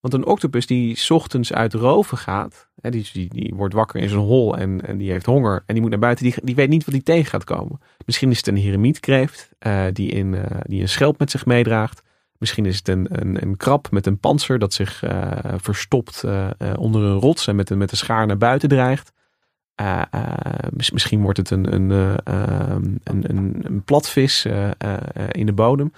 Want 0.00 0.14
een 0.14 0.26
octopus 0.26 0.66
die 0.66 0.98
ochtends 1.08 1.52
uit 1.52 1.74
roven 1.74 2.18
gaat. 2.18 2.68
Hè, 2.80 2.90
die, 2.90 3.08
die, 3.12 3.28
die 3.28 3.52
wordt 3.54 3.74
wakker 3.74 4.00
in 4.00 4.08
zijn 4.08 4.20
hol 4.20 4.56
en, 4.56 4.86
en 4.86 4.98
die 4.98 5.10
heeft 5.10 5.26
honger. 5.26 5.62
En 5.66 5.74
die 5.74 5.80
moet 5.80 5.90
naar 5.90 6.00
buiten. 6.00 6.24
Die, 6.24 6.34
die 6.42 6.54
weet 6.54 6.68
niet 6.68 6.84
wat 6.84 6.94
die 6.94 7.02
tegen 7.02 7.30
gaat 7.30 7.44
komen. 7.44 7.80
Misschien 8.06 8.30
is 8.30 8.36
het 8.36 8.46
een 8.46 8.56
heremietkreeft 8.56 9.50
uh, 9.66 9.84
die, 9.92 10.10
in, 10.10 10.36
die 10.62 10.80
een 10.80 10.88
schelp 10.88 11.18
met 11.18 11.30
zich 11.30 11.46
meedraagt. 11.46 12.02
Misschien 12.38 12.66
is 12.66 12.76
het 12.76 12.88
een, 12.88 13.06
een, 13.10 13.42
een 13.42 13.56
krab 13.56 13.90
met 13.90 14.06
een 14.06 14.18
panzer 14.18 14.58
dat 14.58 14.72
zich 14.72 15.02
verstopt 15.56 16.24
onder 16.76 17.02
een 17.02 17.18
rots 17.18 17.46
en 17.46 17.56
met 17.56 17.70
een, 17.70 17.78
met 17.78 17.90
een 17.90 17.96
schaar 17.96 18.26
naar 18.26 18.38
buiten 18.38 18.68
dreigt. 18.68 19.12
Misschien 20.92 21.22
wordt 21.22 21.38
het 21.38 21.50
een, 21.50 21.74
een, 21.74 21.90
uh, 21.90 22.14
een, 22.74 23.00
een, 23.02 23.60
een 23.62 23.82
platvis 23.84 24.46
in 25.30 25.46
de 25.46 25.52
bodem. 25.52 25.92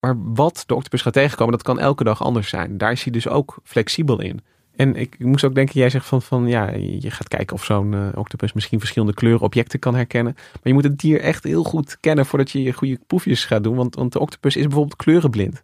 Maar 0.00 0.14
wat 0.18 0.62
de 0.66 0.74
octopus 0.74 1.02
gaat 1.02 1.12
tegenkomen, 1.12 1.52
dat 1.52 1.62
kan 1.62 1.78
elke 1.78 2.04
dag 2.04 2.22
anders 2.22 2.48
zijn. 2.48 2.78
Daar 2.78 2.92
is 2.92 3.02
hij 3.02 3.12
dus 3.12 3.28
ook 3.28 3.58
flexibel 3.64 4.20
in. 4.20 4.40
En 4.80 4.96
ik, 4.96 5.14
ik 5.18 5.26
moest 5.26 5.44
ook 5.44 5.54
denken, 5.54 5.80
jij 5.80 5.90
zegt 5.90 6.06
van, 6.06 6.22
van 6.22 6.46
ja, 6.46 6.70
je 6.74 7.10
gaat 7.10 7.28
kijken 7.28 7.56
of 7.56 7.64
zo'n 7.64 8.16
octopus 8.16 8.52
misschien 8.52 8.78
verschillende 8.78 9.14
kleuren 9.14 9.42
objecten 9.42 9.78
kan 9.78 9.94
herkennen. 9.94 10.32
Maar 10.34 10.60
je 10.62 10.72
moet 10.72 10.84
het 10.84 10.98
dier 10.98 11.20
echt 11.20 11.44
heel 11.44 11.64
goed 11.64 11.96
kennen 12.00 12.26
voordat 12.26 12.50
je 12.50 12.62
je 12.62 12.72
goede 12.72 12.98
proefjes 13.06 13.44
gaat 13.44 13.62
doen. 13.62 13.76
Want, 13.76 13.94
want 13.94 14.12
de 14.12 14.18
octopus 14.18 14.56
is 14.56 14.62
bijvoorbeeld 14.62 14.96
kleurenblind. 14.96 15.62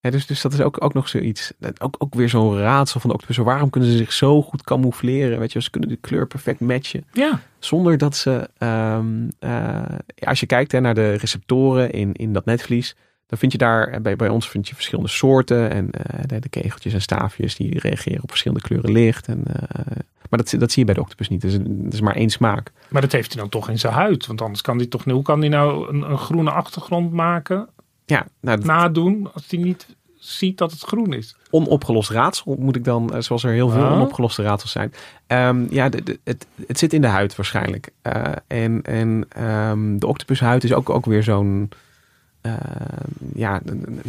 Ja, 0.00 0.10
dus, 0.10 0.26
dus 0.26 0.40
dat 0.40 0.52
is 0.52 0.60
ook, 0.60 0.84
ook 0.84 0.94
nog 0.94 1.08
zoiets. 1.08 1.52
Ook, 1.78 1.94
ook 1.98 2.14
weer 2.14 2.28
zo'n 2.28 2.58
raadsel 2.58 3.00
van 3.00 3.10
de 3.10 3.14
octopus. 3.16 3.36
Waarom 3.36 3.70
kunnen 3.70 3.90
ze 3.90 3.96
zich 3.96 4.12
zo 4.12 4.42
goed 4.42 4.62
camoufleren? 4.62 5.38
Weet 5.38 5.52
je, 5.52 5.62
ze 5.62 5.70
kunnen 5.70 5.88
de 5.88 5.96
kleur 5.96 6.26
perfect 6.26 6.60
matchen. 6.60 7.04
Ja. 7.12 7.40
Zonder 7.58 7.98
dat 7.98 8.16
ze, 8.16 8.48
um, 8.58 9.28
uh, 9.40 9.82
als 10.18 10.40
je 10.40 10.46
kijkt 10.46 10.72
hè, 10.72 10.80
naar 10.80 10.94
de 10.94 11.14
receptoren 11.14 11.90
in, 11.90 12.12
in 12.12 12.32
dat 12.32 12.44
netvlies, 12.44 12.96
dan 13.30 13.38
vind 13.38 13.52
je 13.52 13.58
daar, 13.58 14.00
bij, 14.00 14.16
bij 14.16 14.28
ons 14.28 14.48
vind 14.48 14.68
je 14.68 14.74
verschillende 14.74 15.10
soorten. 15.10 15.70
En 15.70 15.84
uh, 15.84 16.20
de, 16.26 16.38
de, 16.38 16.48
kegeltjes 16.48 16.92
en 16.92 17.02
staafjes 17.02 17.56
die 17.56 17.78
reageren 17.78 18.22
op 18.22 18.28
verschillende 18.28 18.62
kleuren 18.62 18.92
licht. 18.92 19.26
En, 19.26 19.44
uh, 19.48 19.54
maar 20.28 20.38
dat, 20.38 20.54
dat 20.58 20.70
zie 20.70 20.78
je 20.80 20.84
bij 20.84 20.94
de 20.94 21.00
octopus 21.00 21.28
niet. 21.28 21.42
Het 21.42 21.92
is 21.94 22.00
maar 22.00 22.16
één 22.16 22.30
smaak. 22.30 22.72
Maar 22.88 23.02
dat 23.02 23.12
heeft 23.12 23.32
hij 23.32 23.40
dan 23.40 23.50
toch 23.50 23.68
in 23.68 23.78
zijn 23.78 23.92
huid. 23.92 24.26
Want 24.26 24.40
anders 24.40 24.62
kan 24.62 24.76
hij 24.76 24.86
toch, 24.86 25.04
hoe 25.04 25.22
kan 25.22 25.40
hij 25.40 25.48
nou 25.48 25.88
een, 25.88 26.10
een 26.10 26.18
groene 26.18 26.50
achtergrond 26.50 27.12
maken? 27.12 27.68
ja, 28.10 28.26
nou, 28.40 28.56
dat, 28.56 28.66
nadoen 28.66 29.28
als 29.34 29.44
hij 29.48 29.58
niet 29.58 29.86
ziet 30.18 30.58
dat 30.58 30.70
het 30.70 30.80
groen 30.82 31.12
is. 31.12 31.36
Onopgelost 31.50 32.10
raadsel 32.10 32.56
moet 32.58 32.76
ik 32.76 32.84
dan, 32.84 33.22
zoals 33.22 33.44
er 33.44 33.52
heel 33.52 33.68
veel 33.68 33.88
onopgeloste 33.88 34.42
raadsels 34.42 34.72
zijn. 34.72 34.92
Um, 35.26 35.66
ja, 35.70 35.88
de, 35.88 36.02
de, 36.02 36.18
het, 36.24 36.46
het 36.66 36.78
zit 36.78 36.92
in 36.92 37.00
de 37.00 37.06
huid 37.06 37.36
waarschijnlijk. 37.36 37.90
Uh, 38.02 38.22
en 38.46 38.82
en 38.82 39.44
um, 39.46 39.98
de 39.98 40.06
octopushuid 40.06 40.64
is 40.64 40.72
ook, 40.72 40.90
ook 40.90 41.06
weer 41.06 41.22
zo'n 41.22 41.68
uh, 42.42 42.54
ja, 43.34 43.60
een, 43.64 44.00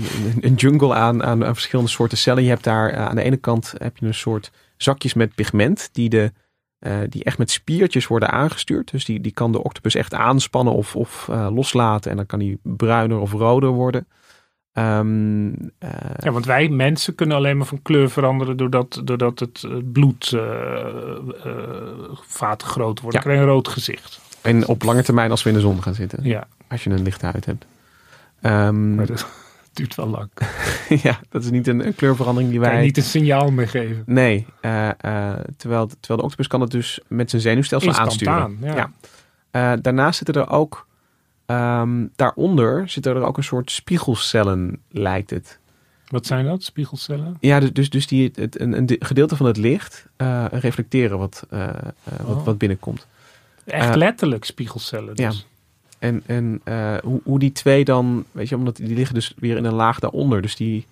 een, 0.42 0.54
jungle 0.54 0.94
aan, 0.94 1.24
aan, 1.24 1.46
aan, 1.46 1.54
verschillende 1.54 1.92
soorten 1.92 2.18
cellen. 2.18 2.44
Je 2.44 2.50
hebt 2.50 2.64
daar 2.64 2.94
uh, 2.94 3.08
aan 3.08 3.16
de 3.16 3.24
ene 3.24 3.38
kant 3.38 3.74
heb 3.78 3.98
je 3.98 4.06
een 4.06 4.14
soort 4.14 4.52
zakjes 4.78 5.14
met 5.14 5.36
pigment 5.36 5.90
die 5.92 6.10
de 6.10 6.32
uh, 6.80 6.98
die 7.10 7.24
echt 7.24 7.38
met 7.38 7.52
spiertjes 7.52 8.08
worden 8.08 8.30
aangestuurd. 8.30 8.92
Dus 8.92 9.06
die, 9.06 9.22
die 9.22 9.32
kan 9.32 9.52
de 9.52 9.64
octopus 9.64 9.96
echt 9.96 10.14
aanspannen 10.14 10.74
of, 10.74 10.96
of 10.96 11.28
uh, 11.30 11.48
loslaten. 11.54 12.12
En 12.12 12.18
dan 12.18 12.26
kan 12.26 12.40
die 12.40 12.60
bruiner 12.64 13.20
of 13.20 13.32
roder 13.32 13.70
worden. 13.70 14.08
Ehm, 14.74 15.52
eh, 15.80 15.90
Ja, 16.18 16.32
want 16.32 16.46
wij 16.46 16.70
mensen 16.70 17.16
kunnen 17.16 17.38
alleen 17.38 17.58
maar 17.58 17.66
van 17.66 17.82
kleur 17.82 18.10
veranderen 18.10 18.58
doordat, 18.58 19.02
doordat 19.04 19.40
het 19.40 19.64
eh, 19.64 19.72
bloed 19.92 20.32
eh, 20.34 20.42
eh, 21.44 21.60
vaten 22.28 22.68
groter 22.68 23.04
wordt. 23.04 23.18
Ja. 23.18 23.24
Dan 23.24 23.32
krijg 23.32 23.38
je 23.38 23.44
een 23.44 23.52
rood 23.52 23.68
gezicht. 23.68 24.20
en 24.42 24.68
op 24.68 24.84
lange 24.84 25.04
termijn 25.04 25.32
als 25.32 25.44
we 25.44 25.50
in 25.50 25.56
de 25.56 25.62
zon 25.62 25.84
gaan 25.84 25.94
zitten. 25.94 26.24
Ja, 26.24 26.48
Als 26.68 26.84
je 26.84 26.90
een 26.90 27.04
lichte 27.04 27.26
huid 27.26 27.46
hebt. 27.46 27.66
Ehm, 28.42 28.96
maar 28.96 29.06
dat 29.06 29.26
duurt 29.74 29.96
wel 29.96 30.08
lang. 30.08 30.30
ja, 31.04 31.20
dat 31.30 31.44
is 31.44 31.50
niet 31.50 31.68
een, 31.68 31.86
een 31.86 31.96
kleurverandering 31.96 32.52
die 32.52 32.60
Kan 32.62 32.70
je 32.70 32.76
wij... 32.76 32.86
niet 32.86 32.98
een 32.98 33.04
signaal 33.04 33.52
meer 33.52 33.68
geven. 33.68 34.04
Nee, 34.06 34.46
eh, 34.62 34.90
eh, 34.90 34.96
terwijl, 35.58 35.88
terwijl 35.88 36.20
de 36.20 36.22
octopus 36.24 36.48
kan 36.48 36.62
het 36.62 36.72
dus 36.72 37.00
met 37.08 37.30
zijn 37.30 37.42
zenuwstelsel 37.42 37.94
aansturen. 37.94 38.58
Ja. 38.62 38.76
Ja. 38.76 38.92
Eh, 39.52 39.74
daarnaast 39.82 40.18
zitten 40.18 40.36
er 40.44 40.50
ook, 40.50 40.88
ehm, 41.46 42.06
daaronder 42.16 42.90
zitten 42.90 43.16
er 43.16 43.24
ook 43.24 43.38
een 43.38 43.44
soort 43.44 43.72
spiegelcellen, 43.72 44.80
lijkt 44.90 45.30
het. 45.30 45.60
Wat 46.08 46.26
zijn 46.26 46.46
dat? 46.46 46.64
Spiegelcellen? 46.64 47.38
Ja, 47.40 47.60
dus, 47.60 47.74
dus, 47.74 47.90
dus 47.90 48.08
die, 48.08 48.32
het, 48.36 48.60
een, 48.60 48.78
een 48.78 48.86
de- 48.86 48.96
gedeelte 49.00 49.36
van 49.36 49.46
het 49.46 49.58
licht 49.58 50.06
reflecteren 50.52 51.18
wat, 51.18 51.46
wat, 51.50 51.94
Oh. 52.26 52.46
wat 52.46 52.58
binnenkomt. 52.58 53.08
Echt 53.66 53.96
letterlijk 53.96 54.46
spiegelcellen. 54.46 55.16
Dus. 55.16 55.26
ja. 55.38 55.50
En, 56.02 56.24
en 56.26 56.62
eh, 56.64 56.96
hoe, 57.04 57.22
hoe 57.24 57.40
die 57.40 57.52
twee 57.52 57.86
dan, 57.86 58.26
weet 58.32 58.50
je, 58.50 58.56
omdat 58.56 58.76
die 58.76 58.96
liggen 58.96 59.16
dus 59.16 59.34
weer 59.40 59.58
in 59.58 59.66
een 59.66 59.74
laag 59.74 60.00
daaronder. 60.00 60.42
Dus 60.42 60.56
die 60.56 60.86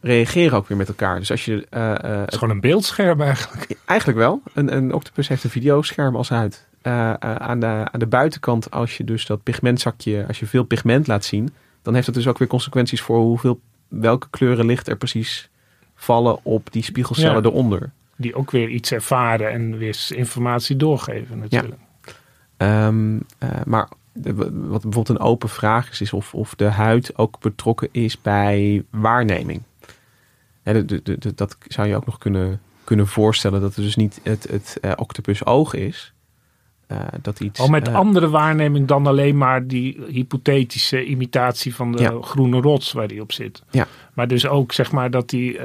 reageren 0.00 0.58
ook 0.58 0.68
weer 0.68 0.76
met 0.76 0.88
elkaar. 0.88 1.18
Dus 1.18 1.30
als 1.30 1.44
je, 1.44 1.66
eh, 1.70 1.90
eh, 1.90 2.20
Het 2.20 2.32
is 2.32 2.38
gewoon 2.38 2.54
een 2.54 2.60
beeldscherm 2.60 3.20
eigenlijk. 3.20 3.76
eigenlijk 3.84 4.18
wel, 4.18 4.42
een, 4.54 4.76
een 4.76 4.94
octopus 4.94 5.28
heeft 5.28 5.44
een 5.44 5.50
videoscherm 5.50 6.16
als 6.16 6.28
huid. 6.28 6.68
Aan, 6.82 7.60
de, 7.60 7.66
aan 7.66 8.00
de 8.00 8.06
buitenkant, 8.06 8.70
als 8.70 8.96
je 8.96 9.04
dus 9.04 9.26
dat 9.26 9.42
pigmentzakje, 9.42 10.24
als 10.26 10.38
je 10.38 10.46
veel 10.46 10.64
pigment 10.64 11.06
laat 11.06 11.24
zien, 11.24 11.50
dan 11.82 11.94
heeft 11.94 12.06
dat 12.06 12.14
dus 12.14 12.26
ook 12.26 12.38
weer 12.38 12.48
consequenties 12.48 13.00
voor 13.00 13.18
hoeveel, 13.18 13.60
welke 13.88 14.26
kleuren 14.30 14.66
licht 14.66 14.88
er 14.88 14.96
precies 14.96 15.48
vallen 15.94 16.38
op 16.42 16.72
die 16.72 16.82
spiegelcellen 16.82 17.42
Ja. 17.42 17.48
eronder. 17.48 17.90
Die 18.16 18.34
ook 18.34 18.50
weer 18.50 18.68
iets 18.68 18.92
ervaren 18.92 19.50
en 19.50 19.78
weer 19.78 20.06
informatie 20.08 20.76
doorgeven 20.76 21.38
natuurlijk. 21.38 21.80
Ehm, 22.56 23.18
eh, 23.38 23.50
maar 23.64 23.88
de- 24.12 24.34
wat 24.34 24.82
bijvoorbeeld 24.82 25.08
een 25.08 25.18
open 25.26 25.48
vraag 25.48 25.90
is, 25.90 26.00
is 26.00 26.12
of, 26.12 26.34
of 26.34 26.54
de 26.54 26.64
huid 26.64 27.16
ook 27.18 27.40
betrokken 27.40 27.88
is 27.92 28.20
bij 28.22 28.84
waarneming. 28.90 29.62
De- 30.62 30.84
de- 31.02 31.34
dat 31.34 31.56
zou 31.68 31.88
je 31.88 31.96
ook 31.96 32.06
nog 32.06 32.18
kunnen, 32.18 32.60
kunnen 32.84 33.06
voorstellen 33.06 33.60
dat 33.60 33.74
het 33.74 33.84
dus 33.84 33.96
niet 33.96 34.20
het, 34.22 34.46
het 34.50 34.78
eh, 34.80 34.92
octopus 34.96 35.44
oog 35.46 35.74
is. 35.74 36.12
Eh, 36.86 37.00
dat 37.22 37.40
iets, 37.40 37.58
Al 37.60 37.64
Oh, 37.66 37.70
met 37.70 37.88
eh, 37.88 37.94
andere 37.94 38.28
waarneming 38.28 38.86
dan 38.86 39.06
alleen 39.06 39.36
maar 39.36 39.66
die 39.66 40.00
hypothetische 40.08 41.04
imitatie 41.04 41.74
van 41.74 41.92
de 41.92 42.02
Ja. 42.02 42.18
groene 42.20 42.60
rots 42.60 42.92
waar 42.92 43.08
die 43.08 43.20
op 43.20 43.32
zit. 43.32 43.62
Ja. 43.70 43.86
Maar 44.14 44.28
dus 44.28 44.46
ook 44.46 44.72
zeg 44.72 44.92
maar 44.92 45.10
dat 45.10 45.30
hij 45.30 45.56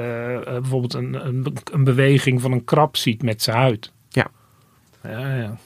bijvoorbeeld 0.44 0.94
een, 0.94 1.26
een, 1.26 1.46
een 1.72 1.84
beweging 1.84 2.40
van 2.40 2.52
een 2.52 2.64
krab 2.64 2.96
ziet 2.96 3.22
met 3.22 3.42
zijn 3.42 3.56
huid. 3.56 3.92
Ja. 4.08 4.26
Ja, 5.02 5.34
ja. 5.36 5.56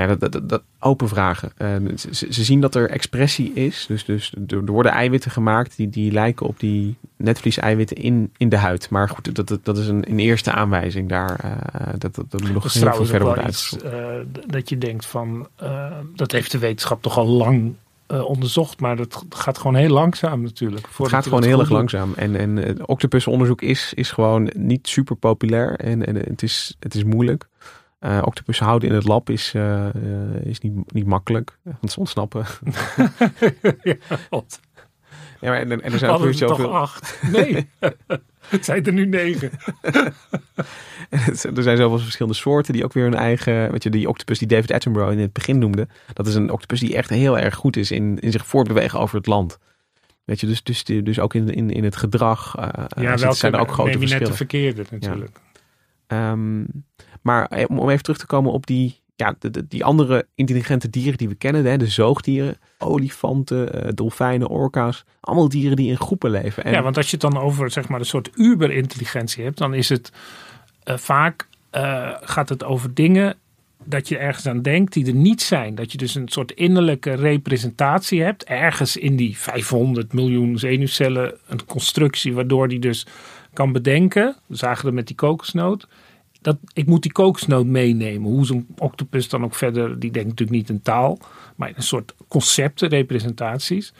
Nou 0.00 0.12
ja, 0.12 0.18
dat, 0.18 0.32
dat, 0.32 0.48
dat, 0.48 0.62
open 0.78 1.08
vragen. 1.08 1.52
Eh, 1.56 1.76
ze, 2.10 2.44
zien 2.44 2.60
dat 2.60 2.74
er 2.74 2.90
expressie 2.90 3.52
is. 3.52 3.84
Dus, 3.88 4.04
dus 4.04 4.32
er 4.46 4.64
worden 4.64 4.92
eiwitten 4.92 5.30
gemaakt 5.30 5.76
die, 5.76 5.88
die 5.88 6.12
lijken 6.12 6.46
op 6.46 6.60
die 6.60 6.96
netvlies-eiwitten 7.16 7.96
in, 7.96 8.32
in 8.36 8.48
de 8.48 8.56
huid. 8.56 8.90
Maar 8.90 9.08
goed, 9.08 9.34
dat, 9.34 9.48
dat, 9.48 9.64
dat 9.64 9.78
is 9.78 9.88
een, 9.88 10.10
een 10.10 10.18
eerste 10.18 10.52
aanwijzing 10.52 11.08
daar. 11.08 11.38
eh, 11.38 11.86
dat, 11.98 12.14
dat, 12.14 12.30
dat 12.30 12.40
moet 12.40 12.52
nog 12.52 12.72
heel 12.72 12.92
veel 12.92 13.04
verder 13.04 13.26
worden 13.26 13.44
uitgezocht. 13.44 13.82
eh, 13.82 13.92
dat 14.46 14.68
je 14.68 14.78
denkt 14.78 15.06
van, 15.06 15.48
eh, 15.56 15.96
dat 16.14 16.32
heeft 16.32 16.50
de 16.50 16.58
wetenschap 16.58 17.02
toch 17.02 17.18
al 17.18 17.26
lang 17.26 17.74
onderzocht, 18.24 18.80
maar 18.80 18.96
dat 18.96 19.24
gaat 19.28 19.58
gewoon 19.58 19.74
heel 19.74 19.92
langzaam 19.92 20.42
natuurlijk. 20.42 20.86
Het 20.96 21.08
gaat 21.08 21.24
gewoon 21.24 21.42
heel 21.42 21.60
erg 21.60 21.70
langzaam. 21.70 22.12
En, 22.16 22.36
en 22.36 22.88
octopusonderzoek 22.88 23.62
is, 23.62 23.92
is 23.94 24.10
gewoon 24.10 24.50
niet 24.56 24.88
super 24.88 25.16
populair. 25.16 25.78
En, 25.78 26.06
en 26.06 26.16
het, 26.16 26.42
is, 26.42 26.76
het 26.78 26.94
is 26.94 27.04
moeilijk. 27.04 27.48
Eh 28.00 28.22
octopus 28.24 28.58
houden 28.58 28.88
in 28.88 28.94
het 28.94 29.04
lab 29.04 29.30
is, 29.30 29.54
eh, 29.54 29.88
eh, 29.88 30.44
is 30.44 30.60
niet, 30.60 30.92
niet 30.92 31.06
makkelijk. 31.06 31.58
Want 31.62 31.92
ze 31.92 31.98
ontsnappen. 31.98 32.44
ja, 33.82 33.96
God. 34.30 34.60
Ja, 35.40 35.48
maar 35.48 35.58
en, 35.58 35.70
en 35.70 35.92
er 35.92 35.98
zijn 35.98 36.12
er 36.12 36.18
toch 36.18 36.34
zoveel... 36.34 36.76
acht. 36.76 37.22
Nee, 37.32 37.68
het 38.48 38.64
zijn 38.64 38.84
er 38.84 38.92
nu 38.92 39.06
negen. 39.06 39.50
er 41.54 41.62
zijn 41.62 41.76
zoveel 41.76 41.98
verschillende 41.98 42.38
soorten 42.38 42.72
die 42.72 42.84
ook 42.84 42.92
weer 42.92 43.04
hun 43.04 43.14
eigen... 43.14 43.70
Weet 43.70 43.82
je, 43.82 43.90
die 43.90 44.08
octopus 44.08 44.38
die 44.38 44.48
David 44.48 44.72
Attenborough 44.72 45.12
in 45.12 45.18
het 45.18 45.32
begin 45.32 45.58
noemde. 45.58 45.88
Dat 46.12 46.26
is 46.26 46.34
een 46.34 46.50
octopus 46.50 46.80
die 46.80 46.96
echt 46.96 47.10
heel 47.10 47.38
erg 47.38 47.54
goed 47.54 47.76
is 47.76 47.90
in, 47.90 48.18
in 48.18 48.32
zich 48.32 48.46
voortbewegen 48.46 48.98
over 48.98 49.16
het 49.16 49.26
land. 49.26 49.58
Weet 50.24 50.40
je, 50.40 50.46
dus, 50.46 50.62
dus, 50.62 50.84
dus 50.84 51.20
ook 51.20 51.34
in, 51.34 51.48
in, 51.48 51.70
in 51.70 51.84
het 51.84 51.96
gedrag 51.96 52.56
eh, 52.56 52.84
Ja, 53.02 53.16
welke 53.16 53.36
zijn 53.36 53.52
er 53.52 53.60
ook 53.60 53.72
grote 53.72 53.90
neem 53.90 54.00
je 54.00 54.06
net 54.06 54.28
verschillen. 54.28 54.30
de 54.30 54.36
verkeerde 54.36 54.84
natuurlijk. 54.90 55.40
Ehm, 56.06 56.64
maar 57.20 57.46
eh, 57.46 57.64
om 57.68 57.90
even 57.90 58.02
terug 58.02 58.18
te 58.18 58.26
komen 58.26 58.52
op 58.52 58.66
die, 58.66 59.00
ja, 59.16 59.34
de, 59.38 59.50
de- 59.50 59.66
die 59.68 59.84
andere 59.84 60.26
intelligente 60.34 60.90
dieren 60.90 61.18
die 61.18 61.28
we 61.28 61.34
kennen, 61.34 61.64
hè, 61.64 61.76
de 61.76 61.86
zoogdieren, 61.86 62.56
olifanten, 62.78 63.82
eh, 63.84 63.88
dolfijnen, 63.94 64.48
orka's, 64.48 65.04
allemaal 65.20 65.48
dieren 65.48 65.76
die 65.76 65.90
in 65.90 65.96
groepen 65.96 66.30
leven. 66.30 66.64
En, 66.64 66.72
Ja, 66.72 66.82
want 66.82 66.96
als 66.96 67.10
je 67.10 67.16
het 67.20 67.32
dan 67.32 67.42
over 67.42 67.70
zeg 67.70 67.88
maar 67.88 68.00
een 68.00 68.06
soort 68.06 68.30
uber-intelligentie 68.34 69.44
hebt, 69.44 69.58
dan 69.58 69.74
is 69.74 69.88
het 69.88 70.12
eh, 70.82 70.96
vaak 70.96 71.48
gaat 72.20 72.48
het 72.48 72.64
over 72.64 72.94
dingen 72.94 73.34
dat 73.84 74.08
je 74.08 74.16
ergens 74.18 74.46
aan 74.46 74.62
denkt 74.62 74.92
die 74.92 75.06
er 75.06 75.14
niet 75.14 75.42
zijn. 75.42 75.74
Dat 75.74 75.92
je 75.92 75.98
dus 75.98 76.14
een 76.14 76.28
soort 76.28 76.52
innerlijke 76.52 77.12
representatie 77.14 78.22
hebt, 78.22 78.44
ergens 78.44 78.96
in 78.96 79.16
die 79.16 79.38
500 79.38 80.12
miljoen 80.12 80.58
zenuwcellen, 80.58 81.34
een 81.46 81.64
constructie 81.66 82.34
waardoor 82.34 82.68
die 82.68 82.78
dus 82.78 83.06
kan 83.52 83.72
bedenken. 83.72 84.36
We 84.46 84.56
zagen 84.56 84.86
het 84.86 84.94
met 84.94 85.06
die 85.06 85.16
kokosnoot. 85.16 85.86
Dat, 86.40 86.58
ik 86.72 86.86
moet 86.86 87.02
die 87.02 87.12
kokosnoot 87.12 87.66
meenemen. 87.66 88.30
Hoe 88.30 88.46
zo'n 88.46 88.66
octopus 88.78 89.28
dan 89.28 89.44
ook 89.44 89.54
verder, 89.54 89.98
die 89.98 90.10
denkt 90.10 90.28
natuurlijk 90.28 90.58
niet 90.58 90.68
in 90.68 90.82
taal, 90.82 91.18
maar 91.56 91.68
in 91.68 91.74
een 91.76 91.82
soort 91.82 92.14
concepten, 92.28 92.88
representaties. 92.88 93.92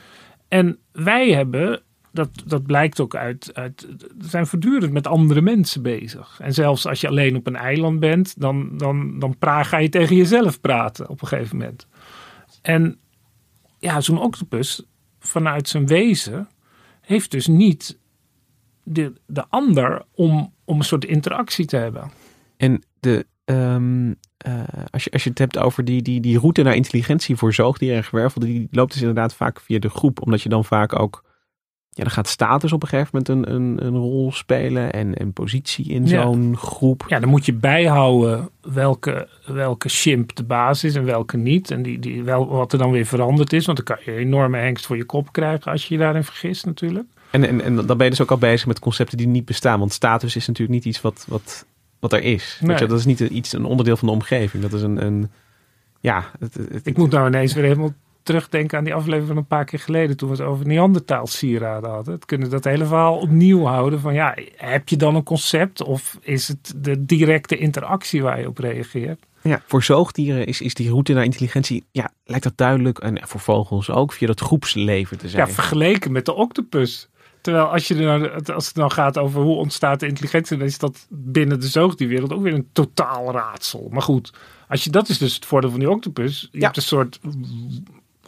En 0.49 0.79
wij 0.93 1.33
hebben, 1.33 1.83
dat, 2.13 2.31
dat 2.47 2.67
blijkt 2.67 3.01
ook 3.01 3.15
uit, 3.15 3.51
we 3.55 4.29
zijn 4.29 4.47
voortdurend 4.47 4.93
met 4.93 5.07
andere 5.07 5.41
mensen 5.41 5.83
bezig. 5.83 6.39
En 6.41 6.55
zelfs 6.55 6.87
als 6.87 7.01
je 7.01 7.09
alleen 7.09 7.37
op 7.37 7.47
een 7.47 7.57
eiland 7.57 8.01
bent, 8.01 8.41
dan, 8.41 8.77
dan, 8.77 9.19
dan 9.19 9.39
pra, 9.39 9.63
ga 9.63 9.79
je 9.79 9.89
tegen 9.89 10.17
jezelf 10.17 10.61
praten 10.61 11.09
op 11.09 11.23
een 11.23 11.29
gegeven 11.29 11.57
moment. 11.57 11.87
En 12.63 12.99
ja, 13.79 14.01
zo'n 14.01 14.21
octopus 14.21 14.83
vanuit 15.19 15.69
zijn 15.69 15.87
wezen 15.87 16.49
heeft 17.01 17.31
dus 17.31 17.47
niet 17.47 17.99
de, 18.83 19.13
de 19.27 19.47
ander 19.49 20.03
om, 20.15 20.53
om 20.65 20.79
een 20.79 20.85
soort 20.85 21.05
interactie 21.05 21.67
te 21.67 21.77
hebben. 21.77 22.11
En 22.61 22.83
de, 23.01 23.27
ehm, 23.45 24.13
eh, 24.37 24.53
als, 24.91 25.05
je, 25.05 25.11
als 25.11 25.25
je 25.25 25.31
het 25.31 25.39
hebt 25.39 25.59
over 25.59 25.85
die, 25.85 26.03
die, 26.03 26.21
die 26.21 26.39
route 26.39 26.63
naar 26.63 26.75
intelligentie 26.75 27.37
voor 27.37 27.55
zoogdieren 27.55 27.97
en 27.97 28.05
gewervelden, 28.05 28.51
die 28.51 28.69
loopt 28.71 28.93
dus 28.93 29.01
inderdaad 29.01 29.35
vaak 29.35 29.61
via 29.61 29.79
de 29.79 29.89
groep. 29.89 30.23
Omdat 30.23 30.43
je 30.43 30.49
dan 30.49 30.65
vaak 30.65 30.99
ook, 30.99 31.25
ja, 31.91 32.03
dan 32.03 32.13
gaat 32.13 32.29
status 32.29 32.73
op 32.73 32.83
een 32.83 32.89
gegeven 32.89 33.11
moment 33.13 33.49
een, 33.49 33.55
een, 33.55 33.87
een 33.87 33.97
rol 33.97 34.33
spelen 34.33 34.93
en, 34.93 35.15
en 35.15 35.33
positie 35.33 35.89
in 35.89 36.07
Ja. 36.07 36.23
zo'n 36.23 36.57
groep. 36.57 37.05
Ja, 37.09 37.21
dan 37.21 37.29
moet 37.29 37.47
je 37.47 37.53
bijhouden 37.53 38.49
welke, 38.61 39.29
welke 39.47 39.89
chimp 39.89 40.37
de 40.37 40.45
baas 40.45 40.85
is 40.85 40.95
en 40.95 41.05
welke 41.05 41.37
niet. 41.37 41.71
En 41.71 41.83
die, 41.83 41.99
die, 41.99 42.23
wel, 42.23 42.49
wat 42.49 42.73
er 42.73 42.79
dan 42.79 42.91
weer 42.91 43.07
veranderd 43.07 43.53
is. 43.53 43.67
Want 43.67 43.85
dan 43.85 43.97
kan 43.97 44.05
je 44.05 44.21
een 44.21 44.27
enorme 44.27 44.59
hengst 44.59 44.87
voor 44.87 44.97
je 44.97 45.05
kop 45.05 45.33
krijgen 45.33 45.73
als 45.73 45.87
je 45.87 45.95
je 45.95 46.01
daarin 46.01 46.25
vergist 46.25 46.67
natuurlijk. 46.67 47.07
En, 47.31 47.49
en, 47.49 47.61
en 47.61 47.75
dan 47.75 47.97
ben 47.97 48.05
je 48.05 48.11
dus 48.11 48.21
ook 48.23 48.31
al 48.31 48.39
bezig 48.39 48.67
met 48.67 48.79
concepten 48.79 49.17
die 49.17 49.27
niet 49.27 49.45
bestaan. 49.45 49.79
Want 49.79 49.93
status 49.93 50.37
is 50.37 50.47
natuurlijk 50.47 50.79
niet 50.79 50.95
iets 50.95 51.01
wat, 51.01 51.25
wat, 51.29 51.67
wat 52.01 52.13
er 52.13 52.23
is. 52.23 52.57
Weet 52.61 52.69
Nee. 52.69 52.79
je, 52.79 52.87
dat 52.87 52.99
is 52.99 53.05
niet 53.05 53.21
een- 53.21 53.37
iets, 53.37 53.53
een 53.53 53.65
onderdeel 53.65 53.97
van 53.97 54.09
de 54.09 54.15
omgeving. 54.15 54.63
Dat 54.63 54.73
is 54.73 54.83
een, 54.83 55.05
een 55.05 55.31
ja, 56.01 56.31
het, 56.39 56.55
het- 56.55 56.87
Ik 56.87 56.97
moet 56.97 57.11
nou 57.11 57.27
ineens 57.27 57.55
weer 57.55 57.65
helemaal 57.65 57.95
terugdenken 58.23 58.79
aan 58.79 58.85
die 58.85 58.95
aflevering 58.95 59.27
van 59.29 59.37
een 59.37 59.47
paar 59.47 59.65
keer 59.65 59.79
geleden. 59.79 60.17
Toen 60.17 60.29
we 60.31 60.37
het 60.37 60.45
over 60.45 60.67
Neandertaal 60.67 61.27
sieraden 61.27 61.91
hadden. 61.91 62.15
Het 62.15 62.25
kunnen 62.25 62.51
dat 62.51 62.65
hele 62.65 62.85
verhaal 62.87 63.19
opnieuw 63.19 63.65
houden. 63.65 64.01
Van 64.01 64.15
ja, 64.15 64.37
heb 64.57 64.89
je 64.89 64.97
dan 64.97 65.15
een 65.15 65.23
concept? 65.23 65.83
Of 65.83 66.19
is 66.21 66.49
het 66.49 66.73
de 66.77 67.05
directe 67.05 67.57
interactie 67.57 68.23
waar 68.23 68.41
je 68.41 68.49
op 68.49 68.59
reageert? 68.59 69.29
ja, 69.43 69.63
voor 69.67 69.83
zoogdieren 69.83 70.47
is, 70.47 70.61
is 70.61 70.75
die 70.75 70.89
route 70.89 71.13
naar 71.13 71.25
intelligentie, 71.25 71.85
ja, 71.91 72.11
lijkt 72.25 72.45
dat 72.45 72.57
duidelijk. 72.57 72.99
En 72.99 73.21
voor 73.29 73.41
vogels 73.41 73.91
ook, 73.91 74.13
via 74.13 74.27
dat 74.27 74.41
groepsleven 74.41 75.19
te 75.19 75.29
zijn. 75.29 75.47
Ja, 75.47 75.53
vergeleken 75.53 76.13
met 76.13 76.25
de 76.25 76.35
octopus. 76.35 77.09
Terwijl 77.41 77.67
als, 77.67 77.89
je 77.89 77.95
er 77.95 78.01
nou, 78.19 78.45
als 78.55 78.67
het 78.67 78.77
nou 78.77 78.91
gaat 78.91 79.19
over 79.19 79.43
hoe 79.43 79.57
ontstaat 79.57 80.01
de 80.01 80.07
intelligentie, 80.07 80.57
dan 80.57 80.67
is 80.67 80.79
dat 80.79 81.07
binnen 81.09 81.61
de 81.61 81.69
zoogdierwereld 81.69 82.33
ook 82.33 82.43
weer 82.43 82.55
een 82.55 82.69
totaal 82.73 83.33
raadsel. 83.33 83.89
Maar 83.91 84.03
goed, 84.03 84.33
als 84.69 84.85
je, 84.85 84.91
dat 84.91 85.09
is 85.09 85.19
dus 85.19 85.35
het 85.35 85.45
voordeel 85.47 85.71
van 85.71 85.79
die 85.79 85.91
octopus. 85.91 86.49
Je 86.53 86.59
Ja. 86.59 86.65
hebt 86.65 86.77
een 86.77 86.83
soort 86.83 87.21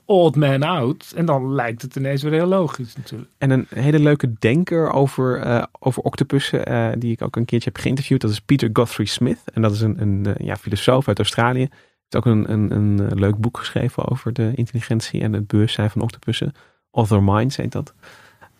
old 0.05 0.37
man 0.37 0.63
out. 0.63 1.13
En 1.17 1.27
dan 1.27 1.55
lijkt 1.55 1.83
het 1.83 1.97
ineens 1.97 2.23
weer 2.23 2.33
heel 2.33 2.47
logisch 2.47 2.97
natuurlijk. 2.97 3.31
En 3.39 3.51
een 3.51 3.67
hele 3.69 3.99
leuke 3.99 4.33
denker 4.39 4.93
over, 4.93 5.41
eh, 5.41 5.63
over 5.79 6.03
octopussen, 6.03 6.67
eh, 6.67 6.89
die 6.99 7.13
ik 7.13 7.23
ook 7.23 7.37
een 7.37 7.45
keertje 7.45 7.71
heb 7.73 7.83
geïnterviewd, 7.83 8.21
dat 8.21 8.31
is 8.31 8.41
Peter 8.41 8.71
Godfrey 8.73 9.07
Smith. 9.07 9.41
En 9.55 9.63
dat 9.63 9.73
is 9.73 9.81
een, 9.81 10.03
een 10.03 10.27
eh, 10.27 10.47
ja, 10.47 10.57
filosoof 10.57 11.09
uit 11.09 11.19
Australië. 11.19 11.59
Hij 11.69 11.71
heeft 12.09 12.17
ook 12.17 12.27
een, 12.27 12.53
een, 12.53 12.71
een 13.11 13.19
leuk 13.19 13.37
boek 13.37 13.59
geschreven 13.59 14.09
over 14.09 14.33
de 14.33 14.53
intelligentie 14.55 15.21
en 15.21 15.33
het 15.33 15.47
bewustzijn 15.47 15.91
van 15.91 16.03
octopussen. 16.03 16.53
Other 16.91 17.23
Minds 17.23 17.57
heet 17.57 17.73
dat. 17.73 17.95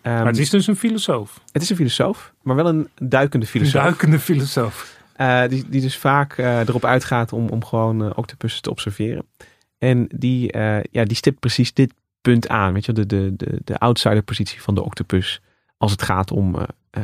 Ehm, 0.03 0.15
maar 0.15 0.25
het 0.25 0.37
is 0.37 0.49
dus 0.49 0.67
een 0.67 0.75
filosoof. 0.75 1.41
Het 1.51 1.61
is 1.61 1.69
een 1.69 1.75
filosoof, 1.75 2.33
maar 2.41 2.55
wel 2.55 2.67
een 2.67 2.89
duikende 3.01 3.45
filosoof. 3.45 3.73
Een 3.73 3.81
duikende 3.81 4.19
filosoof. 4.19 5.01
Uh, 5.17 5.47
die, 5.47 5.65
die 5.69 5.81
dus 5.81 5.97
vaak 5.97 6.37
uh, 6.37 6.59
erop 6.59 6.85
uitgaat 6.85 7.33
om, 7.33 7.49
om 7.49 7.65
gewoon 7.65 8.03
uh, 8.03 8.11
octopussen 8.15 8.61
te 8.61 8.69
observeren. 8.69 9.25
En 9.77 10.07
die, 10.15 10.57
ja, 10.91 11.03
die 11.03 11.15
stipt 11.15 11.39
precies 11.39 11.73
dit 11.73 11.93
punt 12.21 12.47
aan. 12.47 12.73
Weet 12.73 12.85
je, 12.85 12.93
de, 12.93 13.05
de, 13.05 13.33
de, 13.35 13.61
de 13.63 13.77
outsider-positie 13.77 14.61
van 14.61 14.75
de 14.75 14.83
octopus 14.83 15.41
als 15.77 15.91
het 15.91 16.01
gaat 16.01 16.31
om 16.31 16.55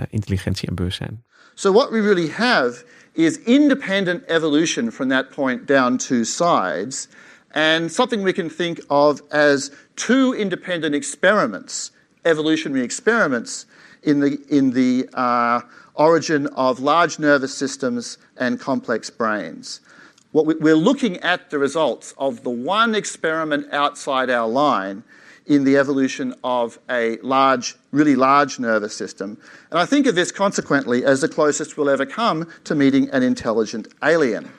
intelligentie 0.09 0.67
en 0.67 0.75
bewustzijn. 0.75 1.23
So 1.53 1.71
what 1.71 1.89
we 1.89 2.01
really 2.01 2.29
have 2.29 2.85
is 3.13 3.39
independent 3.39 4.23
evolution 4.27 4.91
from 4.91 5.09
that 5.09 5.29
point 5.29 5.67
down 5.67 5.97
two 5.97 6.23
sides, 6.23 7.09
and 7.51 7.91
something 7.91 8.23
we 8.23 8.31
can 8.31 8.49
think 8.49 8.79
of 8.87 9.21
as 9.29 9.71
two 9.95 10.33
independent 10.33 10.93
experiments, 10.93 11.91
evolutionary 12.25 12.83
experiments, 12.83 13.65
in 14.03 14.19
the 14.19 14.39
in 14.49 14.71
the 14.71 15.09
uh, 15.13 15.61
origin 15.95 16.47
of 16.47 16.79
large 16.79 17.19
nervous 17.19 17.55
systems 17.55 18.17
and 18.37 18.59
complex 18.59 19.09
brains. 19.09 19.81
What 20.31 20.45
we, 20.45 20.55
we're 20.55 20.75
looking 20.75 21.17
at 21.17 21.49
the 21.49 21.59
results 21.59 22.13
of 22.17 22.43
the 22.43 22.49
one 22.49 22.95
experiment 22.95 23.67
outside 23.73 24.29
our 24.29 24.47
line 24.47 25.03
in 25.47 25.63
the 25.63 25.77
evolution 25.77 26.35
of 26.43 26.77
a 26.89 27.17
large, 27.17 27.75
really 27.91 28.15
large 28.15 28.59
nervous 28.59 28.95
system. 28.95 29.37
And 29.71 29.79
I 29.79 29.85
think 29.85 30.05
of 30.05 30.13
this 30.13 30.31
consequently 30.31 31.03
as 31.03 31.21
the 31.21 31.27
closest 31.27 31.75
we'll 31.75 31.89
ever 31.89 32.05
come 32.05 32.47
to 32.65 32.75
meeting 32.75 33.09
an 33.09 33.23
intelligent 33.23 33.87
alien. 34.03 34.51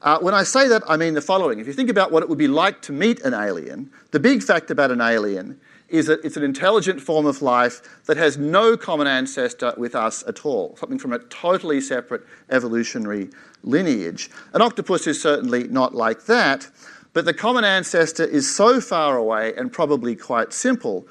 Uh, 0.00 0.18
when 0.18 0.32
I 0.32 0.42
say 0.44 0.66
that, 0.68 0.82
I 0.88 0.96
mean 0.96 1.12
the 1.12 1.20
following. 1.20 1.60
If 1.60 1.66
you 1.66 1.74
think 1.74 1.90
about 1.90 2.10
what 2.10 2.22
it 2.22 2.28
would 2.30 2.38
be 2.38 2.48
like 2.48 2.80
to 2.82 2.92
meet 2.92 3.20
an 3.20 3.34
alien, 3.34 3.90
the 4.10 4.18
big 4.18 4.42
fact 4.42 4.70
about 4.70 4.90
an 4.90 5.02
alien 5.02 5.60
is 5.92 6.06
that 6.06 6.24
it's 6.24 6.38
an 6.38 6.42
intelligent 6.42 7.00
form 7.00 7.26
of 7.26 7.42
life 7.42 7.82
that 8.06 8.16
has 8.16 8.38
no 8.38 8.76
common 8.76 9.06
ancestor 9.06 9.74
with 9.76 9.94
us 9.94 10.24
at 10.26 10.44
all, 10.44 10.74
something 10.76 10.98
from 10.98 11.12
a 11.12 11.18
totally 11.18 11.80
separate 11.80 12.22
evolutionary 12.50 13.28
lineage. 13.62 14.30
An 14.54 14.62
octopus 14.62 15.06
is 15.06 15.20
certainly 15.20 15.68
not 15.68 15.94
like 15.94 16.24
that, 16.24 16.68
but 17.12 17.26
the 17.26 17.34
common 17.34 17.64
ancestor 17.64 18.24
is 18.24 18.56
so 18.56 18.80
far 18.80 19.16
away 19.16 19.52
and 19.54 19.70
probably 19.70 20.16
quite 20.16 20.52
simple. 20.52 21.06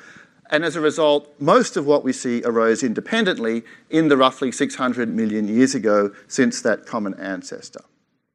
And 0.50 0.66
as 0.66 0.76
a 0.76 0.82
result, 0.82 1.30
most 1.38 1.78
of 1.78 1.86
what 1.86 2.04
we 2.04 2.12
see 2.12 2.42
arose 2.44 2.84
independently 2.84 3.64
in 3.90 4.10
the 4.10 4.18
roughly 4.18 4.52
600 4.52 5.08
million 5.08 5.48
years 5.48 5.76
ago 5.76 6.10
since 6.28 6.62
that 6.62 6.86
common 6.86 7.14
ancestor. 7.20 7.82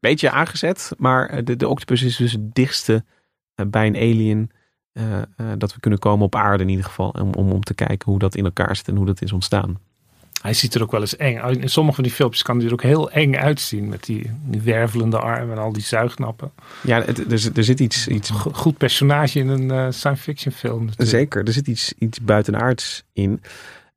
Beetje 0.01 0.31
aangezet, 0.31 0.93
maar 0.97 1.29
eh, 1.29 1.45
de, 1.45 1.57
de 1.57 1.69
octopus 1.69 2.03
is 2.03 2.17
dus 2.17 2.33
het 2.33 2.55
dichtste 2.55 3.05
eh, 3.55 3.67
bij 3.67 3.87
een 3.87 3.97
alien 3.97 4.51
uh, 4.99 5.05
uh, 5.19 5.47
dat 5.59 5.75
we 5.75 5.81
kunnen 5.81 5.99
komen 5.99 6.27
op 6.27 6.35
aarde 6.35 6.63
in 6.63 6.69
ieder 6.69 6.85
geval. 6.85 7.09
Om, 7.09 7.35
om, 7.35 7.51
om 7.53 7.63
te 7.63 7.75
kijken 7.75 8.11
hoe 8.11 8.19
dat 8.19 8.35
in 8.35 8.45
elkaar 8.45 8.77
zit 8.77 8.89
en 8.89 8.97
hoe 8.97 9.07
dat 9.07 9.23
is 9.23 9.33
ontstaan. 9.33 9.79
Hij 10.43 10.55
ziet 10.55 10.75
er 10.75 10.83
ook 10.83 10.91
wel 10.91 11.01
eens 11.01 11.17
eng 11.17 11.39
uit. 11.39 11.59
In 11.59 11.69
sommige 11.69 11.95
van 11.95 12.05
die 12.05 12.13
filmpjes 12.13 12.43
kan 12.43 12.57
hij 12.57 12.67
er 12.67 12.73
ook 12.73 12.83
heel 12.83 13.11
eng 13.11 13.35
uitzien. 13.35 13.89
Met 13.89 14.05
die, 14.05 14.31
die 14.45 14.61
wervelende 14.61 15.19
armen 15.19 15.57
en 15.57 15.63
al 15.63 15.73
die 15.73 15.83
zuignappen. 15.83 16.51
Ja, 16.83 17.03
het, 17.03 17.33
er, 17.33 17.51
er 17.57 17.65
zit 17.65 17.81
iets... 17.81 18.09
iets... 18.09 18.31
Goed 18.31 18.77
personage 18.77 19.39
in 19.39 19.49
een 19.49 19.69
uh, 19.69 19.87
science 19.91 20.23
fiction 20.23 20.53
film. 20.53 20.85
Natuurlijk. 20.85 21.11
Zeker, 21.11 21.45
er 21.45 21.53
zit 21.53 21.69
iets, 21.69 21.95
iets 21.99 22.21
buitenaards 22.21 23.05
in. 23.13 23.43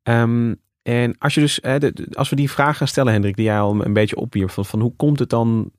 Um, 0.02 0.56
en 0.82 1.16
als, 1.18 1.34
je 1.34 1.40
dus, 1.40 1.62
als 2.12 2.28
we 2.28 2.36
die 2.36 2.50
vraag 2.50 2.76
gaan 2.76 2.88
stellen, 2.88 3.12
Hendrik, 3.12 3.36
die 3.36 3.44
jij 3.44 3.60
al 3.60 3.84
een 3.84 3.92
beetje 3.92 4.16
opwierp. 4.16 4.50
Van, 4.50 4.66
van 4.66 4.80
hoe 4.80 4.92
komt 4.96 5.18
het 5.18 5.30
dan... 5.30 5.70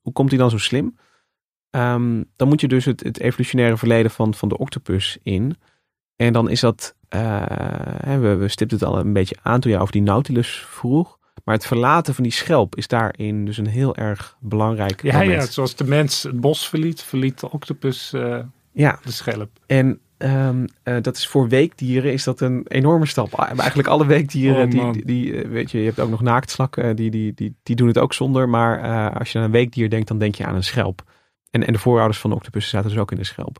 Hoe 0.00 0.12
komt 0.12 0.30
hij 0.30 0.38
dan 0.38 0.50
zo 0.50 0.58
slim? 0.58 0.96
Um, 1.70 2.24
dan 2.36 2.48
moet 2.48 2.60
je 2.60 2.68
dus 2.68 2.84
het, 2.84 3.02
het, 3.02 3.20
evolutionaire 3.20 3.76
verleden 3.76 4.10
van, 4.10 4.34
van 4.34 4.48
de 4.48 4.58
octopus 4.58 5.18
in. 5.22 5.56
En 6.16 6.32
dan 6.32 6.50
is 6.50 6.60
dat, 6.60 6.94
uh, 7.14 7.44
we, 8.02 8.36
we 8.36 8.48
stipten 8.48 8.78
het 8.78 8.86
al 8.86 8.98
een 8.98 9.12
beetje 9.12 9.36
aan 9.42 9.60
toen 9.60 9.70
je 9.70 9.78
over 9.78 9.92
die 9.92 10.02
Nautilus 10.02 10.64
vroeg. 10.68 11.18
Maar 11.44 11.54
het 11.54 11.66
verlaten 11.66 12.14
van 12.14 12.22
die 12.22 12.32
schelp 12.32 12.76
is 12.76 12.88
daarin 12.88 13.44
dus 13.44 13.58
een 13.58 13.66
heel 13.66 13.96
erg 13.96 14.36
belangrijk 14.40 15.02
ja, 15.02 15.18
moment. 15.18 15.42
Ja, 15.42 15.46
zoals 15.46 15.76
de 15.76 15.84
mens 15.84 16.22
het 16.22 16.40
bos 16.40 16.68
verliet, 16.68 17.02
verliet 17.02 17.40
de 17.40 17.50
octopus 17.50 18.12
uh, 18.14 18.38
ja. 18.72 18.98
de 19.04 19.12
schelp. 19.12 19.50
En 19.66 20.00
um, 20.18 20.64
uh, 20.84 20.96
dat 21.02 21.16
is 21.16 21.26
voor 21.26 21.48
weekdieren 21.48 22.12
is 22.12 22.24
dat 22.24 22.40
een 22.40 22.64
enorme 22.68 23.06
stap. 23.06 23.38
Eigenlijk 23.38 23.88
alle 23.88 24.06
weekdieren, 24.06 24.64
oh, 24.64 24.70
die, 24.70 24.92
die, 24.92 25.04
die, 25.04 25.46
weet 25.46 25.70
je, 25.70 25.78
je 25.78 25.84
hebt 25.84 26.00
ook 26.00 26.10
nog 26.10 26.20
naaktslakken, 26.20 26.96
die, 26.96 27.10
die, 27.10 27.34
die, 27.34 27.54
die 27.62 27.76
doen 27.76 27.88
het 27.88 27.98
ook 27.98 28.12
zonder. 28.12 28.48
Maar 28.48 29.12
als 29.18 29.32
je 29.32 29.38
aan 29.38 29.44
een 29.44 29.50
weekdier 29.50 29.90
denkt, 29.90 30.08
dan 30.08 30.18
denk 30.18 30.34
je 30.34 30.46
aan 30.46 30.54
een 30.54 30.64
schelp. 30.64 31.02
En, 31.50 31.66
en 31.66 31.72
de 31.72 31.78
voorouders 31.78 32.18
van 32.18 32.30
de 32.30 32.36
octopussen 32.36 32.70
zaten 32.70 32.90
dus 32.90 32.98
ook 32.98 33.10
in 33.10 33.16
de 33.16 33.24
schelp. 33.24 33.58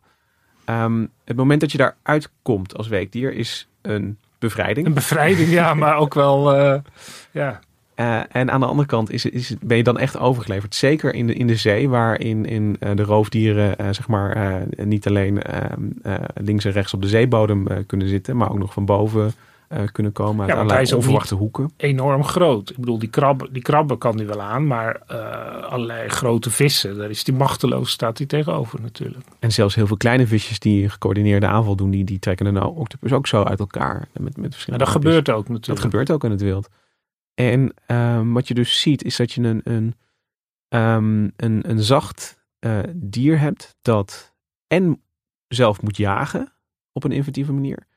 Um, 0.67 1.11
het 1.25 1.37
moment 1.37 1.61
dat 1.61 1.73
je 1.73 1.79
daar 1.79 1.97
uitkomt 2.03 2.77
als 2.77 2.89
weekdier 2.89 3.33
is 3.33 3.69
een 3.83 4.19
bevrijding. 4.39 4.87
Een 4.87 4.95
bevrijding, 4.95 5.51
ja, 5.51 5.75
maar 5.75 5.97
ook 5.97 6.15
wel, 6.15 6.57
uh, 6.57 6.79
ja. 7.31 7.61
Uh, 7.97 8.21
en 8.29 8.51
aan 8.51 8.61
de 8.61 8.67
andere 8.67 8.89
kant 8.89 9.11
is, 9.11 9.25
is, 9.25 9.55
ben 9.61 9.77
je 9.77 9.83
dan 9.83 9.99
echt 9.99 10.19
overgeleverd. 10.19 10.75
Zeker 10.75 11.15
in 11.15 11.27
de, 11.27 11.35
in 11.35 11.47
de 11.47 11.57
zee, 11.57 11.89
waar 11.89 12.21
in, 12.21 12.45
in 12.45 12.77
uh, 12.81 12.91
de 12.95 13.03
roofdieren 13.03 13.95
zeg 13.95 14.09
maar, 14.09 14.63
niet 14.77 15.07
alleen 15.07 15.43
ehm, 15.43 15.83
links 16.35 16.65
en 16.65 16.73
rechts 16.73 16.95
op 16.95 17.03
de 17.03 17.09
zeebodem 17.09 17.87
kunnen 17.87 18.09
zitten, 18.09 18.37
maar 18.37 18.51
ook 18.51 18.59
nog 18.59 18.73
van 18.73 18.85
boven 18.85 19.33
uh, 19.73 19.87
kunnen 19.93 20.13
komen 20.13 20.41
uit 20.41 20.51
ja, 20.51 20.61
allerlei 20.61 20.95
onverwachte 20.95 21.35
hoeken. 21.35 21.71
Enorm 21.77 22.25
groot. 22.25 22.71
Ik 22.71 22.77
bedoel, 22.77 22.99
die 22.99 23.09
krabben, 23.09 23.53
die 23.53 23.63
krabben 23.63 23.99
kan 23.99 24.17
hij 24.17 24.27
wel 24.27 24.43
aan, 24.43 24.67
maar 24.67 25.03
uh, 25.11 25.65
allerlei 25.65 26.09
grote 26.09 26.51
vissen, 26.51 26.97
daar 26.97 27.11
is 27.11 27.25
die 27.25 27.35
machteloos, 27.35 27.91
staat 27.91 28.19
hij 28.19 28.27
tegenover 28.27 28.81
natuurlijk. 28.81 29.25
En 29.39 29.53
zelfs 29.53 29.75
heel 29.75 29.87
veel 29.87 29.97
kleine 29.97 30.27
visjes 30.27 30.59
die 30.59 30.89
gecoördineerde 30.89 31.47
aanval 31.47 31.77
doen, 31.77 31.91
die, 31.91 32.05
die 32.05 32.19
trekken 32.19 32.45
de 32.45 32.53
nou 32.53 32.77
octopus 32.77 33.13
ook 33.13 33.27
zo 33.27 33.43
uit 33.43 33.61
elkaar. 33.61 34.09
Met, 34.13 34.37
met 34.37 34.53
verschillende 34.53 34.85
dat 34.85 34.95
gebeurt 34.95 35.31
ook 35.31 35.49
natuurlijk. 35.49 35.67
Dat 35.67 35.81
gebeurt 35.81 36.11
ook 36.11 36.25
in 36.25 36.31
het 36.31 36.41
wild. 36.41 36.69
En 37.35 37.75
um, 37.87 38.33
wat 38.33 38.49
je 38.49 38.55
dus 38.55 38.81
ziet, 38.81 39.05
is 39.05 39.17
dat 39.17 39.33
je 39.33 39.43
een, 39.43 39.61
een, 39.65 39.95
um, 40.81 41.33
een, 41.37 41.71
een 41.71 41.83
zacht 41.83 42.39
uh, 42.61 42.79
dier 42.95 43.39
hebt 43.39 43.77
dat 43.83 44.35
en 44.67 45.03
zelf 45.49 45.83
moet 45.83 45.97
jagen 45.97 46.53
op 46.93 47.05
een 47.05 47.13
inventieve 47.13 47.53
manier. 47.53 47.89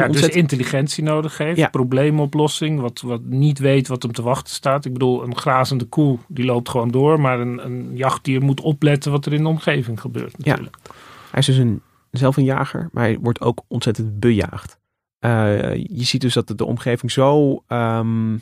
En 0.00 0.12
ja, 0.12 0.20
dus 0.20 0.28
intelligentie 0.28 1.04
nodig 1.04 1.38
heeft, 1.38 1.58
ja. 1.58 1.68
probleemoplossing, 1.68 2.80
wat, 2.80 3.00
wat 3.00 3.22
niet 3.24 3.58
weet 3.58 3.88
wat 3.88 4.02
hem 4.02 4.12
te 4.12 4.22
wachten 4.22 4.54
staat. 4.54 4.84
Ik 4.84 4.92
bedoel, 4.92 5.22
een 5.22 5.36
grazende 5.36 5.84
koe 5.84 6.18
die 6.28 6.44
loopt 6.44 6.68
gewoon 6.68 6.90
door, 6.90 7.20
maar 7.20 7.40
een, 7.40 7.64
een 7.64 7.90
jachtdier 7.96 8.42
moet 8.42 8.60
opletten 8.60 9.12
wat 9.12 9.26
er 9.26 9.32
in 9.32 9.42
de 9.42 9.48
omgeving 9.48 10.00
gebeurt 10.00 10.38
natuurlijk. 10.38 10.76
Ja. 10.82 10.90
Hij 11.30 11.40
is 11.40 11.46
dus 11.46 11.56
een, 11.56 11.80
zelf 12.10 12.36
een 12.36 12.44
jager, 12.44 12.88
maar 12.92 13.04
hij 13.04 13.18
wordt 13.20 13.40
ook 13.40 13.64
ontzettend 13.68 14.20
bejaagd. 14.20 14.78
Uh, 15.20 15.74
je 15.74 16.04
ziet 16.04 16.20
dus 16.20 16.34
dat 16.34 16.48
de, 16.48 16.54
de 16.54 16.64
omgeving 16.64 17.12
zo 17.12 17.62
um, 17.68 18.40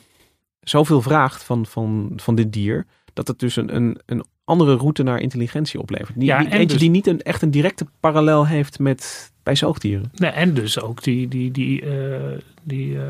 zoveel 0.59 1.01
vraagt 1.01 1.43
van, 1.43 1.65
van, 1.65 2.11
van 2.15 2.35
dit 2.35 2.53
dier, 2.53 2.85
dat 3.13 3.27
het 3.27 3.39
dus 3.39 3.55
een, 3.55 3.75
een, 3.75 3.99
een 4.05 4.23
andere 4.43 4.75
route 4.75 5.03
naar 5.03 5.19
intelligentie 5.19 5.79
oplevert. 5.79 6.13
Ja, 6.17 6.37
die, 6.37 6.47
eentje 6.47 6.67
dus, 6.67 6.77
die 6.77 6.89
niet 6.89 7.07
een, 7.07 7.21
echt 7.21 7.41
een 7.41 7.51
directe 7.51 7.85
parallel 7.99 8.47
heeft 8.47 8.79
met 8.79 9.32
bij 9.43 9.55
zoogdieren. 9.55 10.11
Nee, 10.15 10.31
en 10.31 10.53
dus 10.53 10.79
ook 10.79 11.03
die, 11.03 11.27
die, 11.27 11.51
die, 11.51 11.81
uh, 11.81 12.37
die 12.63 12.93
uh, 12.93 13.03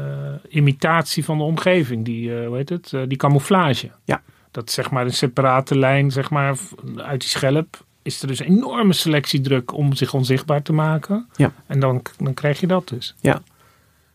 imitatie 0.49 1.25
van 1.25 1.38
de 1.38 1.43
omgeving, 1.43 2.05
die, 2.05 2.29
uh, 2.29 2.47
hoe 2.47 2.55
heet 2.55 2.69
het, 2.69 2.93
die 3.07 3.17
camouflage. 3.17 3.91
Ja. 4.03 4.21
Dat 4.51 4.71
zeg 4.71 4.91
maar 4.91 5.05
een 5.05 5.13
separate 5.13 5.77
lijn, 5.77 6.11
zeg 6.11 6.29
maar, 6.29 6.57
uit 6.97 7.19
die 7.19 7.29
schelp 7.29 7.86
is 8.01 8.21
er 8.21 8.27
dus 8.27 8.39
een 8.39 8.45
enorme 8.45 8.93
selectiedruk 8.93 9.73
om 9.73 9.93
zich 9.93 10.13
onzichtbaar 10.13 10.61
te 10.61 10.73
maken. 10.73 11.27
Ja. 11.36 11.53
En 11.67 11.79
dan, 11.79 12.01
dan 12.17 12.34
krijg 12.34 12.59
je 12.59 12.67
dat 12.67 12.88
dus. 12.88 13.15
Ja. 13.21 13.41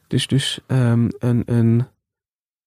Dus, 0.06 0.26
dus 0.26 0.60
um, 0.66 1.08
een, 1.18 1.42
een 1.46 1.86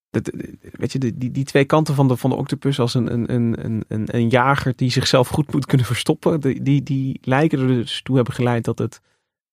dat, 0.10 0.32
weet 0.72 0.92
je, 0.92 1.00
die, 1.00 1.32
die 1.32 1.44
twee 1.44 1.66
kanten 1.66 1.96
van 1.96 2.08
de, 2.08 2.18
van 2.18 2.30
de 2.30 2.36
octopus 2.36 2.80
als 2.80 2.94
een, 2.94 3.14
een, 3.14 3.34
een, 3.34 3.84
een, 3.88 4.16
een 4.16 4.30
jager 4.30 4.74
die 4.76 4.92
zichzelf 4.92 5.28
goed 5.28 5.54
moet 5.54 5.66
kunnen 5.66 5.86
verstoppen, 5.86 6.40
die, 6.40 6.62
die, 6.62 6.84
die 6.84 7.20
lijken 7.22 7.60
er 7.60 7.68
dus 7.68 8.02
toe 8.04 8.16
hebben 8.16 8.34
geleid 8.34 8.66
dat 8.66 8.80
het 8.80 9.02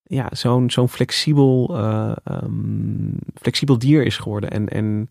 ja, 0.08 0.28
zo'n 0.30 0.70
zo'n 0.70 0.88
flexibel, 0.88 1.70
uh, 1.70 2.12
um, 2.42 3.18
flexibel 3.34 3.78
dier 3.78 4.04
is 4.04 4.16
geworden. 4.16 4.50
En, 4.50 4.68
en 4.68 5.10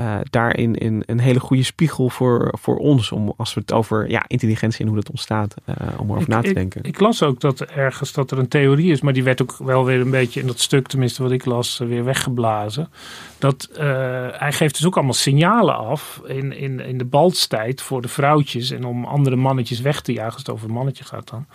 uh, 0.00 0.16
daarin 0.30 0.74
in 0.74 1.02
een 1.06 1.18
hele 1.18 1.40
goede 1.40 1.62
spiegel 1.62 2.08
voor, 2.08 2.54
voor 2.60 2.76
ons, 2.76 3.12
om, 3.12 3.34
als 3.36 3.54
we 3.54 3.60
het 3.60 3.72
over 3.72 4.10
ja, 4.10 4.24
intelligentie 4.26 4.80
en 4.80 4.86
hoe 4.86 4.96
dat 4.96 5.10
ontstaat, 5.10 5.54
uh, 5.66 5.76
om 5.96 6.10
erover 6.10 6.28
na 6.28 6.40
te 6.40 6.48
ik, 6.48 6.54
denken. 6.54 6.82
Ik 6.84 7.00
las 7.00 7.22
ook 7.22 7.40
dat 7.40 7.60
ergens 7.60 8.12
dat 8.12 8.30
er 8.30 8.38
een 8.38 8.48
theorie 8.48 8.92
is, 8.92 9.00
maar 9.00 9.12
die 9.12 9.24
werd 9.24 9.42
ook 9.42 9.56
wel 9.56 9.84
weer 9.84 10.00
een 10.00 10.10
beetje 10.10 10.40
in 10.40 10.46
dat 10.46 10.60
stuk, 10.60 10.86
tenminste 10.86 11.22
wat 11.22 11.32
ik 11.32 11.44
las, 11.44 11.78
weer 11.78 12.04
weggeblazen. 12.04 12.90
Dat 13.38 13.68
hij 14.32 14.52
geeft 14.52 14.74
dus 14.74 14.86
ook 14.86 14.94
allemaal 14.94 15.12
signalen 15.12 15.76
af 15.76 16.20
in, 16.26 16.52
in, 16.52 16.80
in 16.80 16.98
de 16.98 17.04
baltstijd 17.04 17.82
voor 17.82 18.02
de 18.02 18.08
vrouwtjes 18.08 18.70
en 18.70 18.84
om 18.84 19.04
andere 19.04 19.36
mannetjes 19.36 19.80
weg 19.80 20.00
te 20.00 20.12
jagen, 20.12 20.32
als 20.32 20.42
het 20.42 20.50
over 20.50 20.68
een 20.68 20.74
mannetje 20.74 21.04
gaat 21.04 21.30
dan. 21.30 21.46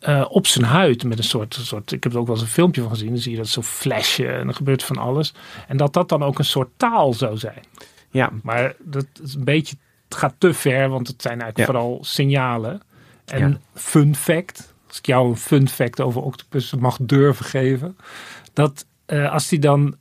Uh, 0.00 0.24
op 0.28 0.46
zijn 0.46 0.64
huid 0.64 1.04
met 1.04 1.18
een 1.18 1.24
soort, 1.24 1.54
soort. 1.60 1.92
Ik 1.92 2.02
heb 2.02 2.12
er 2.12 2.18
ook 2.18 2.26
wel 2.26 2.34
eens 2.34 2.44
een 2.44 2.50
filmpje 2.50 2.80
van 2.80 2.90
gezien. 2.90 3.08
Dan 3.08 3.18
zie 3.18 3.30
je 3.30 3.36
dat 3.36 3.48
zo 3.48 3.62
flashen 3.62 4.38
en 4.38 4.48
er 4.48 4.54
gebeurt 4.54 4.82
van 4.82 4.96
alles. 4.96 5.34
En 5.68 5.76
dat 5.76 5.92
dat 5.92 6.08
dan 6.08 6.22
ook 6.22 6.38
een 6.38 6.44
soort 6.44 6.68
taal 6.76 7.12
zou 7.12 7.36
zijn. 7.36 7.64
Ja. 8.10 8.30
Maar 8.42 8.74
dat 8.78 9.06
is 9.22 9.34
een 9.34 9.44
beetje. 9.44 9.76
Het 10.08 10.18
gaat 10.18 10.34
te 10.38 10.54
ver, 10.54 10.88
want 10.88 11.06
het 11.06 11.22
zijn 11.22 11.40
eigenlijk 11.40 11.70
ja. 11.70 11.78
vooral 11.78 12.04
signalen. 12.04 12.82
En 13.24 13.50
ja. 13.50 13.58
fun 13.74 14.16
fact. 14.16 14.74
Als 14.88 14.98
ik 14.98 15.06
jou 15.06 15.28
een 15.28 15.36
fun 15.36 15.68
fact 15.68 16.00
over 16.00 16.22
octopussen 16.22 16.78
mag 16.78 16.98
durven 17.00 17.44
geven. 17.44 17.96
Dat 18.52 18.86
eh, 19.06 19.32
als 19.32 19.50
hij 19.50 19.58
dan 19.58 19.96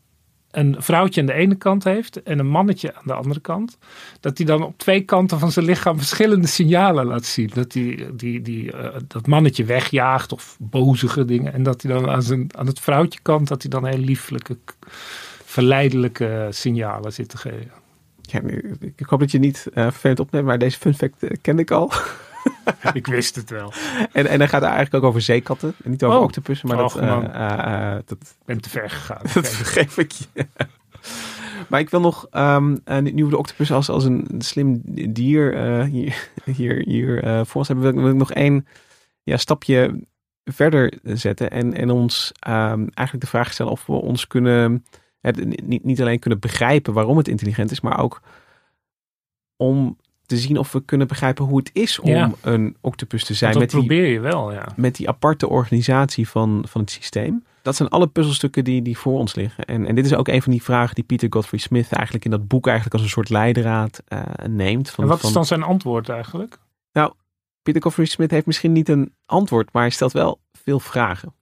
een 0.52 0.76
vrouwtje 0.80 1.22
aan 1.22 1.28
de 1.28 1.34
ene 1.34 1.56
kant 1.56 1.84
heeft 1.84 2.24
en 2.24 2.40
een 2.40 2.48
mannetje 2.48 2.96
aan 2.96 3.04
de 3.06 3.14
andere 3.14 3.40
kant, 3.40 3.78
dat 4.20 4.38
hij 4.38 4.48
dan 4.48 4.64
op 4.64 4.78
twee 4.78 5.02
kanten 5.02 5.40
van 5.40 5.52
zijn 5.52 5.66
lichaam 5.66 5.98
verschillende 6.06 6.48
signalen 6.48 7.06
laat 7.06 7.26
zien. 7.26 7.52
Dat 7.54 7.74
hij 7.74 8.10
die, 8.14 8.42
die, 8.42 8.72
eh, 8.72 9.00
dat 9.08 9.28
mannetje 9.28 9.66
wegjaagt 9.66 10.32
of 10.32 10.58
bozige 10.60 11.26
dingen. 11.26 11.54
En 11.54 11.64
dat 11.64 11.82
hij 11.82 11.94
dan 11.94 12.10
aan, 12.10 12.24
zijn, 12.24 12.50
aan 12.58 12.68
het 12.68 12.80
vrouwtje 12.80 13.20
kant, 13.22 13.48
dat 13.48 13.62
hij 13.62 13.72
dan 13.72 13.86
heel 13.86 13.98
lieflijke, 13.98 14.58
verleidelijke 15.46 16.48
signalen 16.50 17.14
zit 17.14 17.30
te 17.30 17.38
geven. 17.38 17.72
Ja, 18.22 18.42
ik 18.96 19.06
hoop 19.06 19.20
dat 19.20 19.32
je 19.32 19.40
niet 19.40 19.68
uh, 19.74 19.84
vervelend 19.84 20.20
opneemt, 20.20 20.46
maar 20.46 20.58
deze 20.58 20.78
fun 20.78 20.94
fact 20.94 21.24
uh, 21.24 21.30
kende 21.42 21.62
ik 21.62 21.72
al. 21.72 21.92
ik 22.94 23.08
wist 23.08 23.36
het 23.36 23.50
wel. 23.50 23.74
En, 24.12 24.28
en 24.28 24.40
dan 24.40 24.48
gaat 24.48 24.62
het 24.62 24.70
eigenlijk 24.70 25.04
ook 25.04 25.10
over 25.10 25.22
zeekatten. 25.22 25.74
En 25.84 25.92
niet 25.92 26.04
over 26.04 26.18
Oh. 26.18 26.24
octopussen, 26.24 26.68
maar 26.68 26.78
dat, 26.78 26.98
uh, 26.98 27.08
man. 27.08 27.24
uh, 27.24 27.32
uh, 27.36 27.96
dat, 28.06 28.18
Ik 28.22 28.46
ben 28.46 28.62
te 28.62 28.70
ver 28.70 28.90
gegaan. 28.90 29.22
dat 29.34 29.48
geef 29.48 29.98
ik 29.98 30.12
je. 30.12 30.46
Maar 31.68 31.80
ik 31.80 31.90
wil 31.90 32.00
nog, 32.00 32.28
um, 32.32 32.80
nu 32.86 33.24
we 33.24 33.30
de 33.30 33.38
octopus 33.38 33.72
als, 33.72 33.90
als 33.90 34.04
een 34.04 34.28
slim 34.38 34.82
dier 35.14 35.56
uh, 35.56 35.84
hier, 35.84 36.30
hier, 36.46 36.84
hier 36.86 37.24
uh, 37.24 37.42
voor 37.46 37.56
ons 37.56 37.68
hebben, 37.68 37.86
wil 37.86 37.94
ik, 37.94 38.00
wil 38.00 38.12
ik 38.12 38.18
nog 38.20 38.32
één 38.32 38.68
ja, 39.24 39.38
stapje 39.38 40.08
verder 40.44 40.94
zetten. 41.04 41.52
En, 41.52 41.74
en 41.74 41.90
ons 41.90 42.32
um, 42.48 42.90
eigenlijk 42.94 43.22
de 43.22 43.28
vraag 43.28 43.54
stellen 43.54 43.72
of 43.72 43.86
we 43.86 43.94
ons 43.94 44.28
kunnen, 44.28 44.86
het, 45.22 45.66
niet, 45.68 45.84
niet 45.84 46.02
alleen 46.02 46.20
kunnen 46.20 46.40
begrijpen 46.40 46.94
waarom 46.94 47.18
het 47.18 47.28
intelligent 47.28 47.72
is, 47.72 47.82
maar 47.82 48.00
ook 48.00 48.22
om 49.56 49.98
te 50.28 50.38
zien 50.38 50.58
of 50.58 50.72
we 50.72 50.82
kunnen 50.86 51.08
begrijpen 51.08 51.46
hoe 51.46 51.58
het 51.58 51.70
is 51.74 52.00
om 52.00 52.10
Ja. 52.10 52.32
een 52.42 52.76
octopus 52.82 53.24
te 53.24 53.34
zijn. 53.34 53.52
Dat 53.52 53.62
met 53.62 53.70
die, 53.70 53.80
probeer 53.80 54.06
je 54.06 54.20
wel, 54.20 54.52
ja. 54.52 54.68
met 54.76 54.96
die 54.96 55.10
aparte 55.10 55.50
organisatie 55.50 56.30
van, 56.30 56.66
van 56.68 56.82
het 56.82 56.92
systeem. 56.92 57.44
Dat 57.62 57.76
zijn 57.76 57.90
alle 57.90 58.08
puzzelstukken 58.08 58.64
die, 58.64 58.82
die 58.82 58.98
voor 58.98 59.20
ons 59.20 59.36
liggen. 59.36 59.66
En, 59.66 59.86
en 59.86 59.96
dit 59.96 60.06
is 60.06 60.14
ook 60.14 60.28
een 60.28 60.42
van 60.42 60.52
die 60.52 60.64
vragen 60.64 60.96
die 60.96 61.04
Peter 61.04 61.28
Godfrey 61.30 61.60
Smith 61.60 61.92
eigenlijk 61.92 62.26
in 62.26 62.32
dat 62.32 62.48
boek 62.48 62.66
eigenlijk 62.66 62.96
als 62.96 63.04
een 63.04 63.12
soort 63.12 63.30
leidraad 63.30 64.04
uh, 64.10 64.22
neemt. 64.50 64.90
Van, 64.90 65.04
en 65.04 65.10
wat 65.10 65.20
van, 65.20 65.30
is 65.30 65.36
dan 65.36 65.46
zijn 65.46 65.64
antwoord 65.64 66.10
eigenlijk? 66.10 66.58
Peter 67.68 67.82
Godfrey 67.82 68.06
Smith 68.06 68.32
heeft 68.32 68.46
misschien 68.46 68.72
niet 68.72 68.90
een 68.90 69.14
antwoord, 69.26 69.74
maar 69.74 69.82
hij 69.82 69.92
stelt 69.92 70.12
wel 70.12 70.40
veel 70.52 70.80
vragen. 70.80 71.34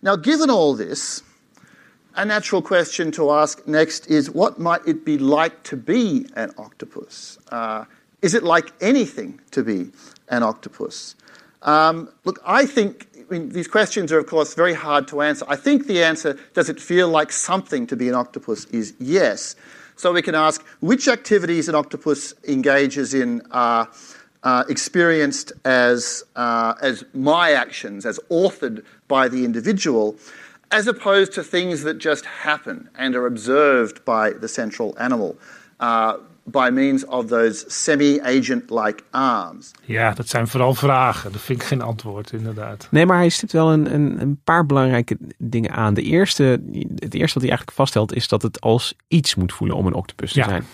Now, 0.00 0.24
given 0.24 0.50
all 0.50 0.76
this, 0.76 1.22
a 2.16 2.24
natural 2.24 2.62
question 2.62 3.10
to 3.10 3.30
ask 3.30 3.66
next 3.66 4.06
is 4.06 4.28
what 4.28 4.58
might 4.58 4.80
it 4.86 5.04
be 5.04 5.24
like 5.24 5.54
to 5.62 5.76
be 5.76 6.30
an 6.34 6.52
octopus? 6.56 7.38
Uh, 7.52 7.80
is 8.24 8.32
it 8.32 8.42
like 8.42 8.72
anything 8.80 9.38
to 9.50 9.62
be 9.62 9.90
an 10.28 10.42
octopus? 10.42 11.14
Um, 11.60 12.08
look, 12.24 12.40
I 12.46 12.64
think 12.64 13.06
I 13.20 13.32
mean, 13.32 13.50
these 13.50 13.68
questions 13.68 14.12
are, 14.12 14.18
of 14.18 14.26
course, 14.26 14.54
very 14.54 14.72
hard 14.72 15.08
to 15.08 15.20
answer. 15.20 15.44
I 15.48 15.56
think 15.56 15.86
the 15.86 16.02
answer, 16.02 16.38
does 16.54 16.68
it 16.68 16.80
feel 16.80 17.08
like 17.08 17.30
something 17.32 17.86
to 17.86 17.96
be 17.96 18.08
an 18.08 18.14
octopus, 18.14 18.64
is 18.66 18.94
yes. 18.98 19.56
So 19.96 20.12
we 20.12 20.22
can 20.22 20.34
ask 20.34 20.64
which 20.80 21.06
activities 21.06 21.68
an 21.68 21.74
octopus 21.74 22.34
engages 22.48 23.14
in 23.14 23.42
are 23.50 23.88
uh, 24.42 24.64
experienced 24.68 25.52
as, 25.64 26.24
uh, 26.36 26.74
as 26.80 27.04
my 27.14 27.52
actions, 27.52 28.06
as 28.06 28.18
authored 28.30 28.84
by 29.08 29.28
the 29.28 29.44
individual, 29.44 30.16
as 30.70 30.86
opposed 30.86 31.32
to 31.32 31.42
things 31.42 31.82
that 31.82 31.98
just 31.98 32.24
happen 32.24 32.88
and 32.96 33.14
are 33.14 33.26
observed 33.26 34.04
by 34.04 34.30
the 34.30 34.48
central 34.48 34.94
animal. 34.98 35.36
Uh, 35.80 36.18
by 36.44 36.70
means 36.72 37.06
of 37.06 37.26
those 37.26 37.64
semi-agent-like 37.68 39.02
arms. 39.10 39.70
Ja, 39.84 40.10
dat 40.12 40.28
zijn 40.28 40.48
vooral 40.48 40.74
vragen. 40.74 41.32
Dat 41.32 41.40
vind 41.40 41.60
ik 41.60 41.66
geen 41.66 41.82
antwoord, 41.82 42.32
inderdaad. 42.32 42.88
Nee, 42.90 43.06
maar 43.06 43.16
hij 43.16 43.28
stipt 43.28 43.52
wel 43.52 43.72
een, 43.72 43.94
een, 43.94 44.20
een 44.20 44.40
paar 44.44 44.66
belangrijke 44.66 45.16
dingen 45.38 45.70
aan. 45.70 45.94
De 45.94 46.02
eerste, 46.02 46.42
het 46.94 47.14
eerste 47.14 47.34
wat 47.34 47.42
hij 47.42 47.48
eigenlijk 47.48 47.72
vaststelt 47.72 48.14
is 48.14 48.28
dat 48.28 48.42
het 48.42 48.60
als 48.60 48.94
iets 49.08 49.34
moet 49.34 49.52
voelen 49.52 49.76
om 49.76 49.86
een 49.86 49.94
octopus 49.94 50.32
te 50.32 50.38
Ja. 50.38 50.48
zijn. 50.48 50.64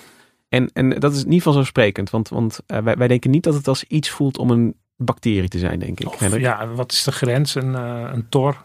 En, 0.48 0.70
en 0.72 0.90
dat 0.90 1.14
is 1.14 1.24
niet 1.24 1.42
vanzelfsprekend, 1.42 2.10
want, 2.10 2.28
want 2.28 2.60
uh, 2.66 2.78
wij, 2.78 2.96
wij 2.96 3.08
denken 3.08 3.30
niet 3.30 3.42
dat 3.44 3.54
het 3.54 3.68
als 3.68 3.84
iets 3.84 4.10
voelt 4.10 4.38
om 4.38 4.50
een 4.50 4.74
bacterie 4.96 5.48
te 5.48 5.58
zijn, 5.58 5.78
denk 5.78 6.00
ik. 6.00 6.06
Of, 6.06 6.36
ja, 6.38 6.66
wat 6.68 6.92
is 6.92 7.04
de 7.04 7.12
grens? 7.12 7.54
Een, 7.54 7.70
uh, 7.72 8.10
een 8.12 8.28
tor? 8.28 8.56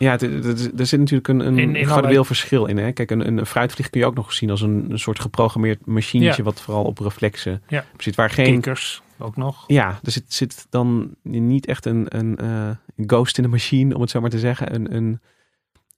Ja, 0.00 0.10
het- 0.10 0.20
het- 0.20 0.44
het- 0.44 0.80
er 0.80 0.86
zit 0.86 0.98
natuurlijk 0.98 1.28
een, 1.28 1.40
een 1.40 1.58
In- 1.58 1.76
in 1.76 1.86
gradueel 1.86 2.24
verschil 2.24 2.66
in. 2.66 2.76
Hè? 2.78 2.92
Kijk, 2.92 3.10
een, 3.10 3.26
een 3.38 3.46
fruitvlieg 3.46 3.90
kun 3.90 4.00
je 4.00 4.06
ook 4.06 4.14
nog 4.14 4.32
zien 4.32 4.50
als 4.50 4.60
een, 4.60 4.86
een 4.90 4.98
soort 4.98 5.20
geprogrammeerd 5.20 5.86
machinetje, 5.86 6.36
Ja. 6.36 6.42
wat 6.42 6.60
vooral 6.60 6.84
op 6.84 6.98
reflexen 6.98 7.62
Ja. 7.68 7.84
zit, 7.98 8.14
waar 8.14 8.30
geen 8.30 8.52
Kikkers 8.52 9.02
ook 9.18 9.36
nog. 9.36 9.64
Ja, 9.66 9.98
er 10.02 10.10
zit, 10.12 10.24
zit 10.32 10.66
dan 10.70 11.14
niet 11.22 11.66
echt 11.66 11.86
een, 11.86 12.06
een 12.08 12.36
eh, 12.36 12.70
ghost 13.06 13.36
in 13.36 13.42
de 13.42 13.48
machine, 13.48 13.94
om 13.94 14.00
het 14.00 14.10
zo 14.10 14.20
maar 14.20 14.30
te 14.30 14.38
zeggen. 14.38 14.74
Een, 14.74 14.94
een, 14.96 15.20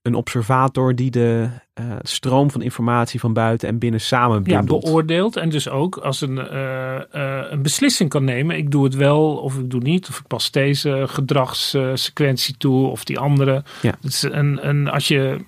een 0.03 0.15
observator 0.15 0.95
die 0.95 1.11
de 1.11 1.49
eh, 1.75 1.85
stroom 2.03 2.51
van 2.51 2.63
informatie 2.63 3.21
van 3.21 3.33
buiten 3.33 3.69
en 3.69 3.79
binnen 3.79 4.01
samen 4.01 4.43
Ja, 4.45 4.63
beoordeeld. 4.63 5.37
En 5.37 5.49
dus 5.49 5.69
ook 5.69 5.97
als 5.97 6.21
een, 6.21 6.39
eh, 6.39 6.97
eh, 7.15 7.51
een 7.51 7.63
beslissing 7.63 8.11
kan 8.11 8.25
nemen. 8.25 8.57
Ik 8.57 8.71
doe 8.71 8.85
het 8.85 8.95
wel 8.95 9.37
of 9.37 9.59
ik 9.59 9.71
doe 9.71 9.81
niet. 9.81 10.09
Of 10.09 10.19
ik 10.19 10.27
pas 10.27 10.51
deze 10.51 11.05
gedragssequentie 11.09 12.57
toe 12.57 12.87
of 12.87 13.05
die 13.05 13.19
andere. 13.19 13.63
Ja. 13.83 13.95
Het 14.01 14.13
is 14.13 14.23
een, 14.23 14.69
een, 14.69 14.89
als 14.89 15.09
je... 15.09 15.39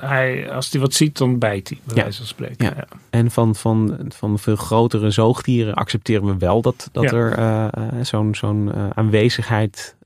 hij, 0.00 0.50
als 0.52 0.70
hij 0.72 0.80
wat 0.80 0.94
ziet, 0.94 1.18
dan 1.18 1.38
bijt 1.38 1.68
hij, 1.68 1.78
bij 1.84 1.96
Ja. 1.96 2.02
wijze 2.02 2.18
van 2.18 2.26
spreken. 2.26 2.64
Ja. 2.64 2.72
Ja. 2.76 2.86
En 3.10 3.30
van, 3.30 3.54
van, 3.54 3.98
van 4.08 4.38
veel 4.38 4.56
grotere 4.56 5.10
zoogdieren 5.10 5.74
accepteren 5.74 6.26
we 6.26 6.36
wel 6.38 6.62
dat, 6.62 6.88
dat 6.92 7.12
er 7.12 7.70
zo'n 8.02 8.34
zo'n 8.34 8.72
aanwezigheid 8.94 9.96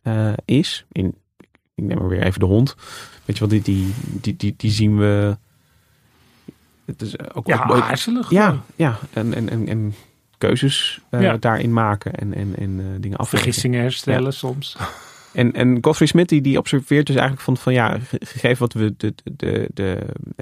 is. 0.45 0.85
In, 0.93 1.15
ik 1.83 1.89
neem 1.89 1.99
maar 1.99 2.09
weer 2.09 2.23
even 2.23 2.41
de 2.41 2.47
hond. 2.47 2.75
Weet 3.25 3.39
je 3.39 3.47
wel, 3.47 3.49
die, 3.49 3.63
die, 3.63 3.95
die, 4.21 4.37
die, 4.37 4.55
die 4.57 4.71
zien 4.71 4.99
we. 4.99 5.37
Het 6.85 7.03
is 7.03 7.35
ook, 7.35 7.47
Ja, 7.47 7.67
ook- 7.71 7.81
aarzelig. 7.81 8.31
Ja, 8.31 8.45
gewoon. 8.47 8.63
ja. 8.77 8.99
En, 9.13 9.35
en, 9.35 9.49
en, 9.49 9.69
en 9.69 9.95
keuzes 10.39 11.01
eh, 11.11 11.21
Ja. 11.23 11.37
daarin 11.37 11.73
maken 11.73 12.15
en, 12.15 12.35
en, 12.35 12.55
en 12.59 12.81
eh, 12.81 12.87
dingen 13.01 13.19
afwegen. 13.19 13.39
Vergissingen 13.45 13.81
herstellen 13.81 14.33
soms. 14.33 14.77
En, 15.33 15.53
en 15.53 15.79
Godfrey 15.81 16.07
Smith 16.09 16.29
die, 16.29 16.41
die 16.41 16.59
observeert 16.59 17.07
dus 17.07 17.17
eigenlijk 17.17 17.45
van, 17.45 17.57
van 17.57 17.73
ja, 17.73 17.99
ge- 17.99 18.21
gegeven 18.25 18.59
wat 18.59 18.73
we 18.73 18.95
de, 18.97 19.15
de, 19.37 19.69
de, 19.75 19.99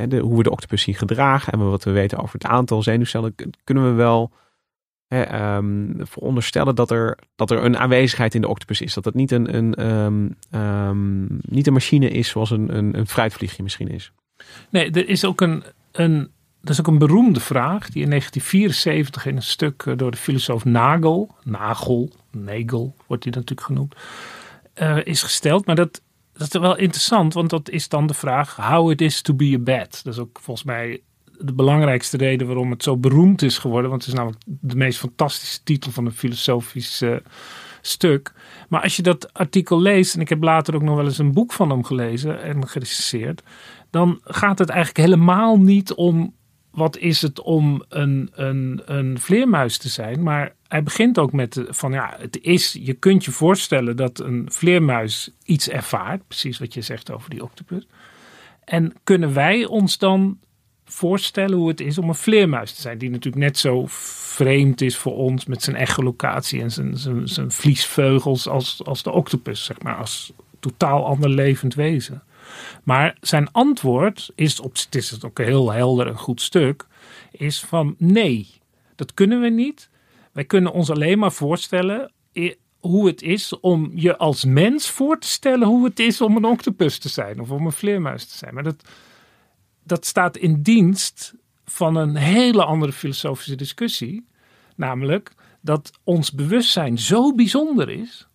de, 0.09 0.19
hoe 0.19 0.37
we 0.37 0.43
de 0.43 0.51
octopus 0.51 0.83
zien 0.83 0.95
gedragen 0.95 1.53
en 1.53 1.71
wat 1.71 1.85
we 1.85 1.91
weten 1.91 2.19
over 2.19 2.35
het 2.35 2.45
aantal 2.47 2.83
zenuwcellen, 2.83 3.35
kunnen 3.65 3.85
we 3.85 3.91
wel 3.93 4.31
hè, 5.11 5.23
ehm, 5.23 5.87
veronderstellen 5.99 6.75
dat 6.75 6.91
er, 6.91 7.19
dat 7.37 7.51
er 7.51 7.65
een 7.65 7.79
aanwezigheid 7.79 8.35
in 8.35 8.41
de 8.41 8.49
octopus 8.49 8.81
is. 8.81 8.95
Dat 8.95 9.05
het 9.05 9.15
niet 9.15 9.31
een, 9.31 9.57
een, 9.57 9.75
ehm, 9.75 10.29
ehm, 10.51 11.25
niet 11.41 11.67
een 11.67 11.73
machine 11.73 12.11
is 12.11 12.29
zoals 12.29 12.51
een, 12.51 12.77
een, 12.77 12.99
een 12.99 13.07
fruitvliegje 13.07 13.63
misschien 13.63 13.89
is. 13.89 14.13
Nee, 14.71 14.91
er 14.91 15.09
is 15.09 15.25
ook 15.25 15.41
een, 15.41 15.63
een, 15.93 16.31
er 16.63 16.71
is 16.71 16.81
ook 16.81 16.87
een 16.87 16.99
beroemde 16.99 17.41
vraag 17.41 17.91
die 17.91 18.03
in 18.03 18.09
1974 18.09 19.27
in 19.27 19.37
een 19.37 19.43
stuk 19.43 19.83
eh, 19.87 19.97
door 19.97 20.11
de 20.11 20.17
filosoof 20.17 20.65
Nagel, 20.65 21.35
Nagel, 21.43 22.11
Nagel 22.31 22.95
wordt 23.07 23.25
hij 23.25 23.33
natuurlijk 23.33 23.67
genoemd, 23.67 23.95
eh, 24.75 24.99
is 25.05 25.23
gesteld. 25.23 25.67
Maar 25.67 25.77
dat, 25.77 26.03
dat 26.33 26.55
is 26.55 26.61
wel 26.61 26.77
interessant, 26.77 27.35
want 27.35 27.51
dat 27.51 27.71
is 27.71 27.89
dan 27.89 28.07
de 28.07 28.15
vraag 28.15 28.57
how 28.57 28.91
it 28.91 29.01
is 29.01 29.23
to 29.23 29.35
be 29.35 29.55
a 29.55 29.59
bat. 29.59 30.01
Dat 30.03 30.13
is 30.13 30.21
ook 30.21 30.39
volgens 30.43 30.67
mij 30.67 31.01
de 31.41 31.53
belangrijkste 31.53 32.17
reden 32.17 32.47
waarom 32.47 32.71
het 32.71 32.83
zo 32.83 32.97
beroemd 32.97 33.43
is 33.43 33.59
geworden. 33.59 33.91
Want 33.91 34.03
het 34.03 34.13
is 34.13 34.19
namelijk 34.19 34.43
de 34.47 34.77
meest 34.77 34.99
fantastische 34.99 35.63
titel 35.63 35.91
van 35.91 36.07
een 36.07 36.13
filosofisch 36.13 37.03
eh, 37.03 37.17
stuk. 37.81 38.33
Maar 38.69 38.83
als 38.83 38.97
je 38.97 39.03
dat 39.03 39.33
artikel 39.33 39.81
leest, 39.81 40.15
en 40.15 40.21
ik 40.21 40.29
heb 40.29 40.43
later 40.43 40.75
ook 40.75 40.83
nog 40.83 40.97
wel 40.97 41.05
eens 41.05 41.19
een 41.19 41.33
boek 41.33 41.53
van 41.53 41.71
hem 41.71 41.85
gelezen 41.85 42.43
en 42.43 42.69
gerecenseerd, 42.69 43.43
dan 43.91 44.21
gaat 44.25 44.59
het 44.59 44.69
eigenlijk 44.69 45.07
helemaal 45.07 45.59
niet 45.59 45.93
om 45.95 46.35
wat 46.71 46.97
is 46.97 47.23
het 47.23 47.41
om 47.41 47.85
een, 47.89 48.31
een, 48.33 48.83
een 48.85 49.21
vleermuis 49.21 49.79
te 49.79 49.89
zijn. 49.89 50.23
Maar 50.23 50.55
hij 50.69 50.83
begint 50.83 51.19
ook 51.19 51.33
met 51.33 51.53
de- 51.53 51.67
van 51.71 51.93
ja, 51.93 52.15
het 52.19 52.39
is, 52.43 52.79
je 52.81 52.93
kunt 52.95 53.25
je 53.25 53.31
voorstellen 53.31 53.97
dat 53.97 54.21
een 54.21 54.49
vleermuis 54.53 55.31
iets 55.45 55.69
ervaart. 55.69 56.27
Precies 56.27 56.59
wat 56.59 56.75
je 56.75 56.81
zegt 56.81 57.11
over 57.11 57.31
die 57.31 57.43
octopus. 57.43 57.87
En 58.65 58.93
kunnen 59.05 59.35
wij 59.35 59.65
ons 59.65 59.99
dan 59.99 60.39
voorstellen 60.91 61.59
hoe 61.59 61.69
het 61.69 61.81
is 61.81 61.99
om 61.99 62.09
een 62.09 62.15
vleermuis 62.15 62.73
te 62.73 62.81
zijn. 62.81 62.99
Die 62.99 63.11
natuurlijk 63.11 63.45
net 63.45 63.59
zo 63.59 63.85
vreemd 63.89 64.81
is 64.81 64.97
voor 64.97 65.17
ons 65.17 65.47
met 65.47 65.63
zijn 65.63 65.77
echolocatie 65.77 66.61
en 66.61 66.71
zijn, 66.71 66.97
zijn, 66.97 67.29
zijn 67.29 67.51
vliesvleugels 67.51 68.49
als, 68.49 68.85
als 68.85 69.03
de 69.03 69.11
octopus, 69.11 69.65
zeg 69.65 69.83
maar. 69.83 69.97
Als 69.97 70.33
totaal 70.61 71.07
ander 71.07 71.31
levend 71.31 71.75
wezen. 71.75 72.23
Maar 72.83 73.17
zijn 73.21 73.53
antwoord 73.53 74.31
is, 74.35 74.61
op, 74.61 74.73
het 74.75 74.95
is 74.95 75.25
ook 75.25 75.39
heel 75.39 75.73
helder 75.73 76.07
en 76.07 76.17
goed 76.17 76.41
stuk, 76.41 76.87
is 77.31 77.61
van 77.61 77.95
nee, 77.99 78.49
dat 78.95 79.15
kunnen 79.15 79.41
we 79.41 79.49
niet. 79.49 79.89
Wij 80.33 80.45
kunnen 80.45 80.73
ons 80.73 80.91
alleen 80.91 81.19
maar 81.19 81.33
voorstellen 81.33 82.13
hoe 82.81 83.07
het 83.07 83.23
is 83.23 83.61
om 83.61 83.91
je 83.95 84.17
als 84.17 84.45
mens 84.45 84.91
voor 84.91 85.19
te 85.19 85.29
stellen 85.29 85.69
hoe 85.69 85.85
het 85.85 85.99
is 85.99 86.21
om 86.21 86.37
een 86.37 86.45
octopus 86.45 86.99
te 86.99 87.09
zijn 87.09 87.41
of 87.41 87.51
om 87.51 87.67
een 87.67 87.73
vleermuis 87.73 88.25
te 88.25 88.37
zijn. 88.37 88.55
Maar 88.55 88.63
dat, 88.63 88.85
dat 89.91 90.07
staat 90.07 90.37
in 90.37 90.63
dienst 90.63 91.35
van 91.65 91.97
een 91.97 92.17
hele 92.17 92.65
andere 92.65 92.93
filosofische 92.93 93.55
discussie. 93.57 94.27
Namelijk 94.77 95.33
dat 95.61 95.91
ons 96.05 96.33
bewustzijn 96.33 96.99
zo 96.99 97.35
bijzonder 97.35 97.89
is 97.89 98.29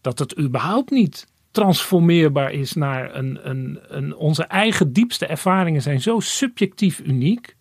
dat 0.00 0.18
het 0.18 0.38
überhaupt 0.38 0.90
niet 0.90 1.26
transformeerbaar 1.50 2.52
is 2.52 2.72
naar 2.72 3.14
een, 3.14 3.48
een, 3.48 3.78
een. 3.88 4.16
Onze 4.16 4.44
eigen 4.44 4.92
diepste 4.92 5.26
ervaringen 5.26 5.82
zijn 5.82 6.00
zo 6.00 6.20
subjectief 6.20 7.00
uniek. 7.00 7.56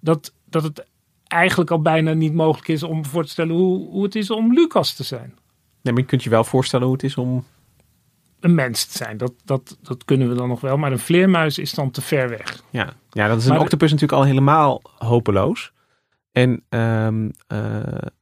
Dat, 0.00 0.34
dat 0.44 0.62
het 0.62 0.86
eigenlijk 1.26 1.70
al 1.70 1.82
bijna 1.82 2.12
niet 2.12 2.34
mogelijk 2.34 2.68
is 2.68 2.82
om 2.82 3.04
voor 3.04 3.24
te 3.24 3.30
stellen 3.30 3.54
hoe, 3.54 3.88
hoe 3.88 4.02
het 4.02 4.14
is 4.14 4.30
om 4.30 4.54
Lucas 4.54 4.94
te 4.94 5.04
zijn. 5.04 5.34
Nee, 5.80 5.92
maar 5.92 6.02
je 6.02 6.08
kunt 6.08 6.22
je 6.22 6.30
wel 6.30 6.44
voorstellen 6.44 6.86
hoe 6.86 6.94
het 6.94 7.04
is 7.04 7.16
om 7.16 7.44
een 8.44 8.54
mens 8.54 8.84
te 8.84 8.96
zijn. 8.96 9.16
Dat, 9.16 9.32
dat, 9.44 9.78
dat 9.82 10.04
kunnen 10.04 10.28
we 10.28 10.34
dan 10.34 10.48
nog 10.48 10.60
wel. 10.60 10.76
Maar 10.76 10.92
een 10.92 10.98
vleermuis 10.98 11.58
is 11.58 11.72
dan 11.72 11.90
te 11.90 12.02
ver 12.02 12.28
weg. 12.28 12.62
Ja, 12.70 12.92
ja 13.10 13.28
dat 13.28 13.38
is 13.38 13.46
een 13.46 13.58
octopus 13.58 13.90
natuurlijk 13.90 14.20
al 14.20 14.26
helemaal 14.26 14.82
hopeloos. 14.98 15.72
En, 16.34 16.62
um, 16.68 17.30
uh, 17.52 17.58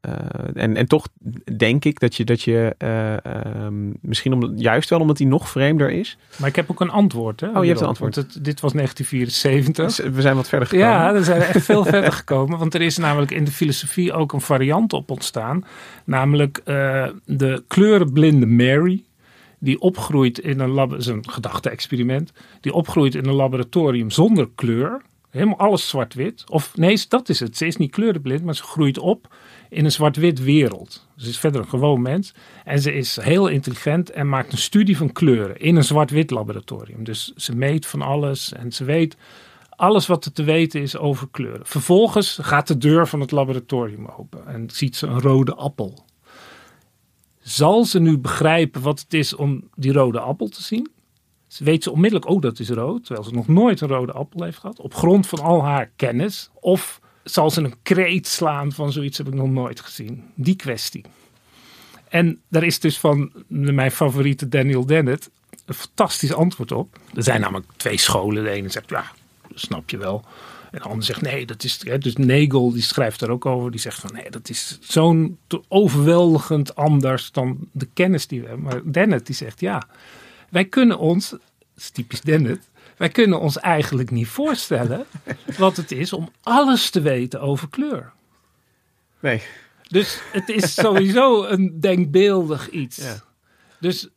uh, 0.07 0.13
en, 0.55 0.77
en 0.77 0.87
toch 0.87 1.09
denk 1.57 1.85
ik 1.85 2.01
dat 2.01 2.17
je, 2.17 2.25
dat 2.25 2.43
je 2.43 2.75
uh, 2.79 3.65
um, 3.65 3.95
misschien 4.01 4.33
om, 4.33 4.57
juist 4.57 4.91
wel 4.91 5.01
omdat 5.01 5.19
hij 5.19 5.27
nog 5.27 5.49
vreemder 5.49 5.91
is. 5.91 6.19
Maar 6.37 6.49
ik 6.49 6.57
heb 6.57 6.71
ook 6.71 6.81
een 6.81 6.91
antwoord. 6.91 7.41
Hè, 7.41 7.49
oh, 7.49 7.63
je 7.63 7.69
hebt 7.69 7.81
een 7.81 7.87
antwoord. 7.87 8.15
Het, 8.15 8.45
dit 8.45 8.61
was 8.61 8.73
1974. 8.73 9.85
Dus 9.87 10.15
we 10.15 10.21
zijn 10.21 10.37
wat 10.37 10.49
verder 10.49 10.69
gekomen. 10.69 10.91
Ja, 10.91 11.13
we 11.13 11.25
zijn 11.25 11.41
echt 11.41 11.65
veel 11.65 11.85
verder 11.95 12.13
gekomen. 12.13 12.59
Want 12.59 12.75
er 12.75 12.83
is 12.83 12.97
namelijk 12.97 13.31
in 13.31 13.45
de 13.45 13.53
filosofie 13.53 14.13
ook 14.13 14.33
een 14.33 14.41
variant 14.41 14.93
op 14.93 15.11
ontstaan. 15.11 15.65
Namelijk 16.05 16.61
de 17.25 17.65
kleurenblinde 17.69 18.47
Mary 18.47 19.05
die 19.63 19.81
opgroeit 19.81 20.39
in 20.39 20.61
een 20.61 20.79
een 20.79 21.31
gedachte-experiment, 21.31 22.33
die 22.61 22.73
opgroeit 22.73 23.15
in 23.15 23.27
een 23.27 23.35
laboratorium 23.35 24.11
zonder 24.11 24.49
kleur. 24.55 25.03
Helemaal 25.31 25.59
alles 25.59 25.89
zwart-wit. 25.89 26.45
Of 26.49 26.77
nee, 26.77 27.05
dat 27.09 27.29
is 27.29 27.41
het. 27.41 27.57
Ze 27.57 27.67
is 27.67 27.77
niet 27.77 27.91
kleurenblind, 27.91 28.45
maar 28.45 28.55
ze 28.55 28.63
groeit 28.63 28.99
op 28.99 29.35
in 29.69 29.85
een 29.85 29.93
zwart-wit 29.93 30.43
wereld. 30.43 31.07
Ze 31.17 31.29
is 31.29 31.39
verder 31.39 31.61
een 31.61 31.69
gewoon 31.69 32.03
mens. 32.03 32.35
En 32.65 32.81
ze 32.81 32.93
is 32.93 33.17
heel 33.21 33.49
intelligent 33.49 34.11
en 34.11 34.29
maakt 34.29 34.53
een 34.53 34.59
studie 34.59 34.97
van 34.97 35.13
kleuren 35.13 35.61
in 35.61 35.77
een 35.77 35.85
zwart-wit 35.85 36.31
laboratorium. 36.31 37.05
Dus 37.05 37.33
ze 37.37 37.57
meet 37.57 37.87
van 37.87 38.03
alles 38.03 38.53
en 38.53 38.73
ze 38.73 38.85
weet 38.85 39.17
alles 39.71 40.07
wat 40.07 40.25
er 40.25 40.33
te 40.33 40.43
weten 40.45 40.81
is 40.81 40.97
over 40.97 41.29
kleuren. 41.31 41.67
Vervolgens 41.67 42.39
gaat 42.43 42.67
de 42.67 42.79
deur 42.79 43.09
van 43.09 43.21
het 43.21 43.31
laboratorium 43.31 44.07
open 44.07 44.47
en 44.47 44.71
ziet 44.71 44.97
ze 44.97 45.07
een 45.07 45.21
rode 45.21 45.55
appel. 45.55 46.05
Zal 47.43 47.85
ze 47.85 48.01
nu 48.01 48.19
begrijpen 48.19 48.83
wat 48.83 49.01
het 49.01 49.15
is 49.15 49.35
om 49.35 49.69
die 49.75 49.93
rode 49.93 50.21
appel 50.21 50.49
te 50.49 50.63
zien? 50.63 50.91
Ze 51.47 51.65
weet 51.65 51.83
ze 51.83 51.91
onmiddellijk, 51.91 52.31
oh 52.31 52.41
dat 52.41 52.59
is 52.59 52.69
rood, 52.69 53.05
terwijl 53.05 53.27
ze 53.29 53.35
nog 53.35 53.49
nooit 53.49 53.81
een 53.81 53.89
rode 53.89 54.13
appel 54.13 54.43
heeft 54.43 54.59
gehad. 54.59 54.81
Op 54.81 54.95
grond 54.95 55.27
van 55.27 55.39
al 55.39 55.63
haar 55.63 55.91
kennis. 55.97 56.51
Of 56.61 57.01
zal 57.25 57.51
ze 57.51 57.61
een 57.61 57.75
kreet 57.83 58.27
slaan 58.27 58.73
van 58.73 58.93
zoiets 58.93 59.19
heb 59.19 59.27
ik 59.27 59.35
nog 59.35 59.49
nooit 59.49 59.81
gezien. 59.81 60.25
Die 60.35 60.57
kwestie. 60.57 61.05
En 62.09 62.41
daar 62.49 62.63
is 62.63 62.81
dus 62.81 62.99
van 62.99 63.33
mijn 63.49 63.91
favoriete 63.91 64.49
Daniel 64.49 64.87
Dennett 64.87 65.31
een 65.67 65.75
fantastisch 65.75 66.33
antwoord 66.33 66.73
op. 66.73 66.99
Er 67.15 67.23
zijn 67.23 67.41
namelijk 67.41 67.67
twee 67.77 67.99
scholen. 67.99 68.45
De 68.45 68.51
ene 68.51 68.69
zegt, 68.69 68.91
ja, 68.91 69.05
snap 69.55 69.91
je 69.91 69.97
wel. 69.97 70.25
En 70.73 70.79
de 70.79 70.89
ander 70.89 71.05
zegt 71.05 71.21
nee, 71.21 71.47
dat 71.47 71.65
is. 71.65 71.79
dus 71.79 72.17
Nagel 72.17 72.73
die 72.73 72.83
schrijft 72.83 73.21
daar 73.21 73.31
ook 73.31 73.47
over. 73.47 73.71
Die 73.71 73.81
zegt 73.81 74.01
van 74.01 74.13
nee, 74.13 74.31
dat 74.31 74.49
is 74.49 74.79
zo'n 74.81 75.39
overweldigend 75.69 76.75
anders 76.75 77.33
dan 77.33 77.69
de 77.73 77.89
kennis 77.93 78.27
die 78.27 78.41
we 78.41 78.47
hebben. 78.47 78.65
Maar 78.65 78.81
Dennett 78.85 79.27
die 79.27 79.35
zegt 79.35 79.61
ja, 79.61 79.89
wij 80.49 80.65
kunnen 80.65 80.99
ons, 80.99 81.31
dat 81.31 81.41
is 81.77 81.91
typisch 81.91 82.21
Dennett, 82.21 82.69
wij 82.97 83.09
kunnen 83.09 83.41
ons 83.41 83.59
eigenlijk 83.59 84.11
niet 84.11 84.29
voorstellen 84.29 85.05
wat 85.59 85.77
het 85.77 85.93
is 85.93 86.13
om 86.13 86.29
alles 86.43 86.91
te 86.91 87.01
weten 87.01 87.41
over 87.41 87.69
kleur. 87.69 88.13
Nee. 89.21 89.43
Dus 89.89 90.21
het 90.33 90.49
is 90.49 90.75
sowieso 90.75 91.45
een 91.45 91.81
denkbeeldig 91.81 92.71
iets. 92.71 92.97
Ja. 92.97 93.23
Dus 93.79 94.09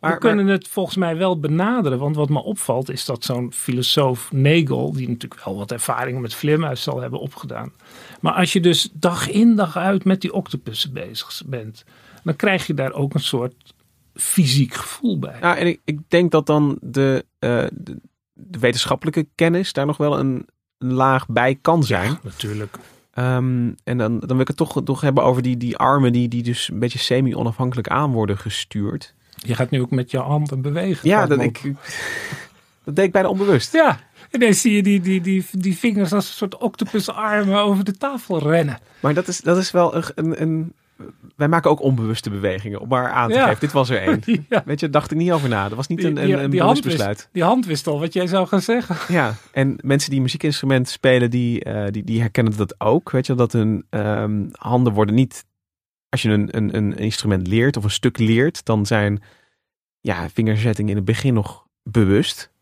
maar, 0.00 0.12
we 0.12 0.18
kunnen 0.18 0.46
het 0.46 0.68
volgens 0.68 0.96
mij 0.96 1.16
wel 1.16 1.40
benaderen. 1.40 1.98
Want 1.98 2.16
wat 2.16 2.28
me 2.28 2.42
opvalt 2.42 2.90
is 2.90 3.04
dat 3.04 3.24
zo'n 3.24 3.52
filosoof 3.52 4.32
Nagel, 4.32 4.92
die 4.92 5.08
natuurlijk 5.08 5.44
wel 5.44 5.56
wat 5.56 5.72
ervaringen 5.72 6.20
met 6.20 6.34
vleermuis 6.34 6.82
zal 6.82 7.00
hebben 7.00 7.20
opgedaan. 7.20 7.72
Maar 8.20 8.32
als 8.32 8.52
je 8.52 8.60
dus 8.60 8.88
dag 8.92 9.28
in 9.28 9.56
dag 9.56 9.76
uit 9.76 10.04
met 10.04 10.20
die 10.20 10.32
octopussen 10.32 10.92
bezig 10.92 11.42
bent, 11.46 11.84
dan 12.24 12.36
krijg 12.36 12.66
je 12.66 12.74
daar 12.74 12.92
ook 12.92 13.14
een 13.14 13.20
soort 13.20 13.74
fysiek 14.14 14.74
gevoel 14.74 15.18
bij. 15.18 15.36
Ja, 15.40 15.56
en 15.56 15.66
ik, 15.66 15.80
ik 15.84 15.98
denk 16.08 16.30
dat 16.30 16.46
dan 16.46 16.78
de, 16.80 17.24
uh, 17.40 17.64
de, 17.72 18.00
de, 18.32 18.58
wetenschappelijke 18.58 19.26
kennis 19.34 19.72
daar 19.72 19.86
nog 19.86 19.96
wel 19.96 20.18
een, 20.18 20.46
een 20.78 20.92
laag 20.92 21.26
bij 21.26 21.58
kan 21.60 21.84
zijn. 21.84 22.10
Ja, 22.10 22.20
natuurlijk. 22.22 22.76
Um, 23.14 23.74
en 23.84 23.98
dan, 23.98 24.18
dan 24.18 24.28
wil 24.28 24.40
ik 24.40 24.48
het 24.48 24.56
toch, 24.56 24.82
toch 24.84 25.00
hebben 25.00 25.24
over 25.24 25.42
die, 25.42 25.56
die 25.56 25.76
armen 25.76 26.12
die, 26.12 26.28
die 26.28 26.42
dus 26.42 26.68
een 26.68 26.78
beetje 26.78 26.98
semi-onafhankelijk 26.98 27.88
aan 27.88 28.12
worden 28.12 28.38
gestuurd. 28.38 29.14
Je 29.46 29.54
gaat 29.54 29.70
nu 29.70 29.80
ook 29.80 29.90
met 29.90 30.10
je 30.10 30.18
handen 30.18 30.62
bewegen. 30.62 31.08
Ja, 31.08 31.26
dat, 31.26 31.40
ik, 31.40 31.62
dat 32.84 32.96
deed 32.96 33.04
ik 33.04 33.12
bijna 33.12 33.28
onbewust. 33.28 33.72
Ja, 33.72 34.00
en 34.30 34.40
dan 34.40 34.54
zie 34.54 34.72
je 34.72 34.82
die, 34.82 35.00
die, 35.00 35.20
die, 35.20 35.46
die 35.52 35.76
vingers 35.76 36.12
als 36.12 36.28
een 36.28 36.34
soort 36.34 36.56
octopusarmen 36.56 37.58
over 37.58 37.84
de 37.84 37.96
tafel 37.96 38.38
rennen. 38.38 38.78
Maar 39.00 39.14
dat 39.14 39.28
is, 39.28 39.40
dat 39.40 39.56
is 39.56 39.70
wel 39.70 39.94
een, 39.94 40.04
een, 40.14 40.42
een 40.42 40.72
wij 41.36 41.48
maken 41.48 41.70
ook 41.70 41.80
onbewuste 41.80 42.30
bewegingen 42.30 42.80
om 42.80 42.88
maar 42.88 43.10
aan 43.10 43.30
te 43.30 43.38
geven. 43.38 43.60
Dit 43.60 43.72
was 43.72 43.90
er 43.90 44.02
één. 44.02 44.22
Weet 44.64 44.80
je, 44.80 44.90
dacht 44.90 45.10
ik 45.10 45.16
niet 45.16 45.32
over 45.32 45.48
na. 45.48 45.68
Dat 45.68 45.76
was 45.76 45.86
niet 45.86 46.04
een, 46.04 46.16
een, 46.16 46.42
een 46.42 46.50
bewust 46.50 46.82
besluit. 46.82 47.28
die 47.32 47.42
hand 47.42 47.66
wist 47.66 47.86
al 47.86 48.00
wat 48.00 48.12
jij 48.12 48.26
zou 48.26 48.46
gaan 48.46 48.60
zeggen. 48.60 48.96
Ja, 49.18 49.34
en 49.52 49.78
mensen 49.84 50.10
die 50.10 50.20
muziekinstrumenten 50.20 50.92
spelen, 50.92 51.30
die, 51.30 51.64
uh, 51.64 51.84
die, 51.90 52.04
die 52.04 52.20
herkennen 52.20 52.56
dat 52.56 52.74
ook. 52.80 53.10
Weet 53.10 53.26
je, 53.26 53.34
dat 53.34 53.52
hun 53.52 53.86
um, 53.90 54.48
handen 54.52 54.92
worden 54.92 55.14
niet 55.14 55.44
als 56.08 56.22
je 56.22 56.28
een, 56.28 56.56
een, 56.56 56.76
een 56.76 56.96
instrument 56.96 57.46
leert 57.46 57.76
of 57.76 57.84
een 57.84 57.90
stuk 57.90 58.18
leert, 58.18 58.64
dan 58.64 58.86
zijn 58.86 59.22
ja, 60.00 60.28
vingerzettingen 60.28 60.90
in 60.90 60.96
het 60.96 61.04
begin 61.04 61.34
nog 61.34 61.66
bewust. 61.82 62.52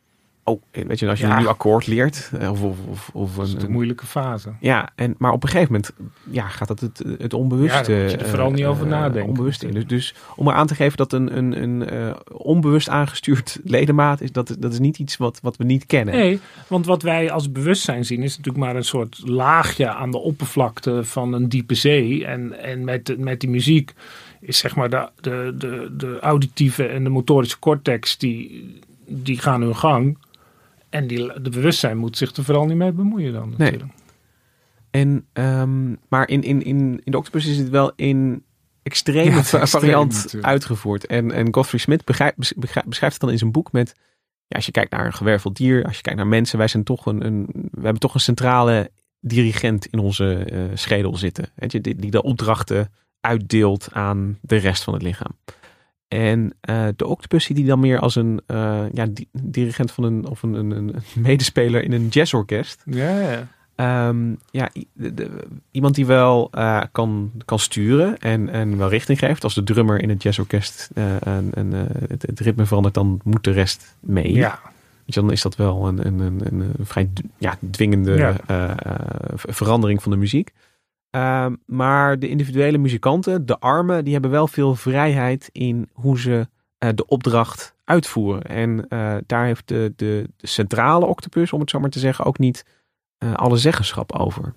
Oh, 0.49 0.63
weet 0.71 0.99
je, 0.99 1.09
als 1.09 1.21
je 1.21 1.27
een 1.27 1.39
nieuw 1.39 1.49
akkoord 1.49 1.87
leert. 1.87 2.31
Eh, 2.39 2.51
of, 2.51 2.63
of, 2.63 3.11
of, 3.13 3.37
een, 3.37 3.63
een, 3.63 3.71
moeilijke 3.71 4.07
fase. 4.07 4.53
Ja, 4.61 4.91
en, 4.95 5.15
maar 5.19 5.33
op 5.33 5.43
een 5.43 5.49
gegeven 5.49 5.73
moment 5.73 5.93
ja, 6.31 6.49
gaat 6.49 6.69
dat 6.69 6.81
het, 6.81 7.03
het 7.19 7.35
onbewuste. 7.35 7.93
Ja, 7.93 7.99
je 7.99 8.17
er 8.17 8.29
vooral 8.29 8.51
niet 8.51 8.65
over 8.65 8.85
uh, 8.85 8.91
nadenken. 8.91 9.29
Onbewust 9.29 9.63
in. 9.63 9.73
Dus, 9.73 9.87
dus 9.87 10.15
om 10.37 10.49
er 10.49 10.55
aan 10.55 10.67
te 10.67 10.75
geven 10.75 10.97
dat 10.97 11.13
een, 11.13 11.37
een, 11.37 11.63
een 11.63 12.15
onbewust 12.33 12.89
aangestuurd 12.89 13.61
ledemaat 13.65 14.21
is, 14.21 14.33
dat, 14.33 14.57
dat 14.59 14.73
is 14.73 14.79
niet 14.79 14.99
iets 14.99 15.17
wat, 15.17 15.39
wat 15.43 15.57
we 15.57 15.65
niet 15.65 15.87
kennen. 15.87 16.15
Nee, 16.15 16.41
want 16.67 16.87
wat 16.87 17.03
wij 17.03 17.31
als 17.31 17.53
bewustzijn 17.53 18.05
zien 18.05 18.23
is 18.23 18.37
natuurlijk 18.37 18.65
maar 18.65 18.77
een 18.77 18.85
soort 18.85 19.23
laagje 19.25 19.89
aan 19.89 20.11
de 20.11 20.19
oppervlakte 20.19 21.05
van 21.05 21.33
een 21.33 21.49
diepe 21.49 21.75
zee. 21.75 22.27
En, 22.27 22.63
en 22.63 22.85
met, 22.85 23.19
met 23.19 23.41
die 23.41 23.51
muziek 23.51 23.95
is 24.41 24.59
zeg 24.59 24.77
maar 24.77 24.91
de, 24.91 25.09
de, 25.21 25.55
de, 25.59 25.93
de 25.97 26.19
auditieve 26.21 26.87
en 26.87 27.05
de 27.05 27.11
motorische 27.11 27.59
cortex 27.59 28.19
die, 28.19 28.75
die 29.07 29.39
gaan 29.39 29.61
hun 29.63 29.77
gang. 29.77 30.17
En 30.89 31.07
die, 31.07 31.41
de 31.41 31.51
bewustzijn 31.51 31.97
moet 31.97 32.17
zich 32.17 32.37
er 32.37 32.45
vooral 32.45 32.67
niet 32.67 32.77
mee 32.77 32.93
bemoeien 32.93 33.33
dan 33.33 33.49
natuurlijk. 33.51 33.83
Nee. 33.83 34.05
En, 34.91 35.27
um, 35.33 35.99
maar 36.09 36.29
in, 36.29 36.43
in, 36.43 36.63
in, 36.63 37.01
in 37.05 37.13
de 37.13 37.19
Octopus 37.19 37.47
is 37.47 37.59
het 37.59 37.69
wel 37.69 37.93
in 37.97 38.45
extreme 38.83 39.37
ja, 39.37 39.67
variant 39.67 40.35
uitgevoerd. 40.41 41.07
En, 41.07 41.31
en 41.33 41.55
Godfrey 41.55 41.81
Smith 41.81 42.05
beschrijft, 42.05 42.55
beschrijft 42.87 43.01
het 43.01 43.21
dan 43.21 43.31
in 43.31 43.39
zijn 43.39 43.53
boek 43.53 43.73
met... 43.73 43.95
Ja, 44.49 44.57
als 44.57 44.67
je 44.67 44.73
kijkt 44.73 44.91
naar 44.91 45.07
een 45.07 45.13
gewerveld 45.13 45.57
dier, 45.57 45.85
als 45.85 45.97
je 45.97 46.03
kijkt 46.03 46.19
naar 46.19 46.29
mensen, 46.29 46.59
wij 46.59 46.69
zijn 46.69 46.85
toch 46.85 47.07
een, 47.07 47.27
een 47.27 47.47
we 47.53 47.83
hebben 47.83 48.01
toch 48.01 48.15
een 48.15 48.21
centrale 48.21 48.91
dirigent 49.21 49.87
in 49.87 49.99
onze 49.99 50.47
uh, 50.53 50.65
schedel 50.75 51.17
zitten. 51.17 51.49
Weet 51.55 51.73
je, 51.73 51.81
die, 51.81 51.97
die 51.97 52.11
de 52.11 52.23
opdrachten 52.23 52.93
uitdeelt 53.21 53.89
aan 53.93 54.39
de 54.41 54.57
rest 54.57 54.83
van 54.83 54.95
het 54.95 55.03
lichaam. 55.03 55.37
En 56.09 56.55
uh, 56.71 56.87
de 56.97 57.07
octopus 57.07 57.45
ziet 57.45 57.57
hij 57.57 57.67
dan 57.67 57.81
meer 57.81 57.99
als 57.99 58.15
een 58.15 58.41
uh, 58.47 58.85
ja, 58.93 59.07
dirigent 59.33 59.91
van 59.91 60.05
een, 60.05 60.27
of 60.27 60.43
een, 60.43 60.55
een, 60.55 60.71
een, 60.71 60.95
medespeler 61.15 61.83
in 61.83 61.93
een 61.93 62.09
jazzorkest. 62.09 62.83
Ja, 62.85 63.21
ja. 63.21 63.49
Um, 64.09 64.39
ja, 64.51 64.71
de, 64.93 65.31
iemand 65.71 65.95
die 65.95 66.07
wel 66.07 66.51
uh, 66.55 66.83
kan, 66.93 67.33
kan 67.45 67.59
sturen 67.59 68.19
en, 68.19 68.49
en 68.49 68.79
wel 68.79 68.89
richting 68.89 69.19
geeft. 69.19 69.45
Als 69.45 69.55
de 69.55 69.63
drummer 69.63 70.01
in 70.01 70.09
het 70.09 70.23
jazzorkest 70.23 70.91
en, 70.95 71.51
en 71.55 71.73
het, 72.09 72.23
het, 72.23 72.41
ritme 72.41 72.67
verandert, 72.67 72.95
dan 72.95 73.21
moet 73.25 73.45
de 73.45 73.51
rest 73.51 73.97
mee. 74.01 74.33
Ja. 74.33 74.61
dan 75.05 75.33
is 75.33 75.43
dat 75.43 75.57
wel 75.57 75.89
een, 75.89 76.07
een, 76.07 76.21
een, 76.21 76.41
een 76.47 76.87
vrij 76.87 77.11
ja, 77.39 77.59
dwingende 77.71 78.15
ja. 78.15 78.37
verandering 79.35 80.03
van 80.03 80.13
de 80.13 80.19
muziek. 80.19 80.53
Uh, 81.11 81.47
maar 81.67 82.19
de 82.19 82.29
individuele 82.29 82.79
muzikanten, 82.79 83.47
de 83.47 83.59
armen, 83.59 84.05
die 84.05 84.13
hebben 84.13 84.31
wel 84.31 84.49
veel 84.49 84.75
vrijheid 84.75 85.49
in 85.53 85.89
hoe 85.93 86.21
ze 86.21 86.49
uh, 86.79 86.91
de 86.95 87.07
opdracht 87.07 87.75
uitvoeren. 87.85 88.43
En 88.43 88.87
uh, 88.89 89.17
daar 89.27 89.45
heeft 89.45 89.69
de, 89.69 89.93
de, 89.97 90.29
de, 90.37 90.47
centrale 90.47 91.07
octopus, 91.07 91.53
om 91.53 91.61
het 91.61 91.71
zo 91.71 91.81
maar 91.81 91.91
te 91.91 91.99
zeggen, 91.99 92.25
ook 92.25 92.39
niet 92.39 92.65
uh, 93.19 93.35
alle 93.35 93.57
zeggenschap 93.57 94.13
over. 94.13 94.55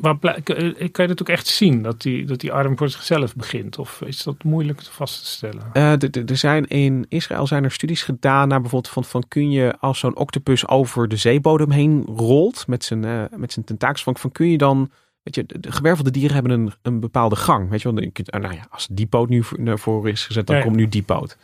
Maar 0.00 0.18
kan 0.18 1.04
je 1.04 1.06
dat 1.06 1.20
ook 1.20 1.28
echt 1.28 1.46
zien, 1.46 1.82
dat 1.82 2.02
die, 2.02 2.24
dat 2.24 2.40
die 2.40 2.52
arm 2.52 2.78
voor 2.78 2.88
zichzelf 2.88 3.34
begint? 3.34 3.78
Of 3.78 4.00
is 4.00 4.22
dat 4.22 4.44
moeilijk 4.44 4.82
vast 4.82 5.22
te 5.22 5.26
stellen? 5.26 5.72
er 6.26 6.36
zijn 6.36 6.66
in 6.66 7.06
Israël 7.08 7.46
zijn 7.46 7.64
er 7.64 7.70
studies 7.70 8.02
gedaan 8.02 8.48
naar 8.48 8.60
bijvoorbeeld 8.60 8.92
van, 8.92 9.04
van 9.04 9.24
kun 9.28 9.50
je 9.50 9.74
als 9.80 9.98
zo'n 9.98 10.16
octopus 10.16 10.68
over 10.68 11.08
de 11.08 11.16
zeebodem 11.16 11.70
heen 11.70 12.04
rolt 12.04 12.66
met 12.66 12.84
zijn, 12.84 13.28
met 13.36 13.52
zijn 13.52 13.64
tentakels, 13.64 14.02
van, 14.02 14.16
van 14.16 14.32
kun 14.32 14.50
je 14.50 14.58
dan 14.58 14.90
Weet 15.22 15.34
je, 15.34 15.60
de 15.60 15.72
gewervelde 15.72 16.10
dieren 16.10 16.34
hebben 16.34 16.52
een, 16.52 16.72
een 16.82 17.00
bepaalde 17.00 17.36
gang. 17.36 17.70
Weet 17.70 17.82
je 17.82 17.92
wel, 17.92 18.10
nou 18.40 18.54
ja, 18.54 18.66
als 18.70 18.88
die 18.90 19.06
poot 19.06 19.28
nu 19.28 19.44
voor 19.78 20.08
is 20.08 20.26
gezet, 20.26 20.46
dan 20.46 20.62
komt 20.62 20.76
nu 20.76 20.88
die 20.88 21.02
poot. 21.02 21.36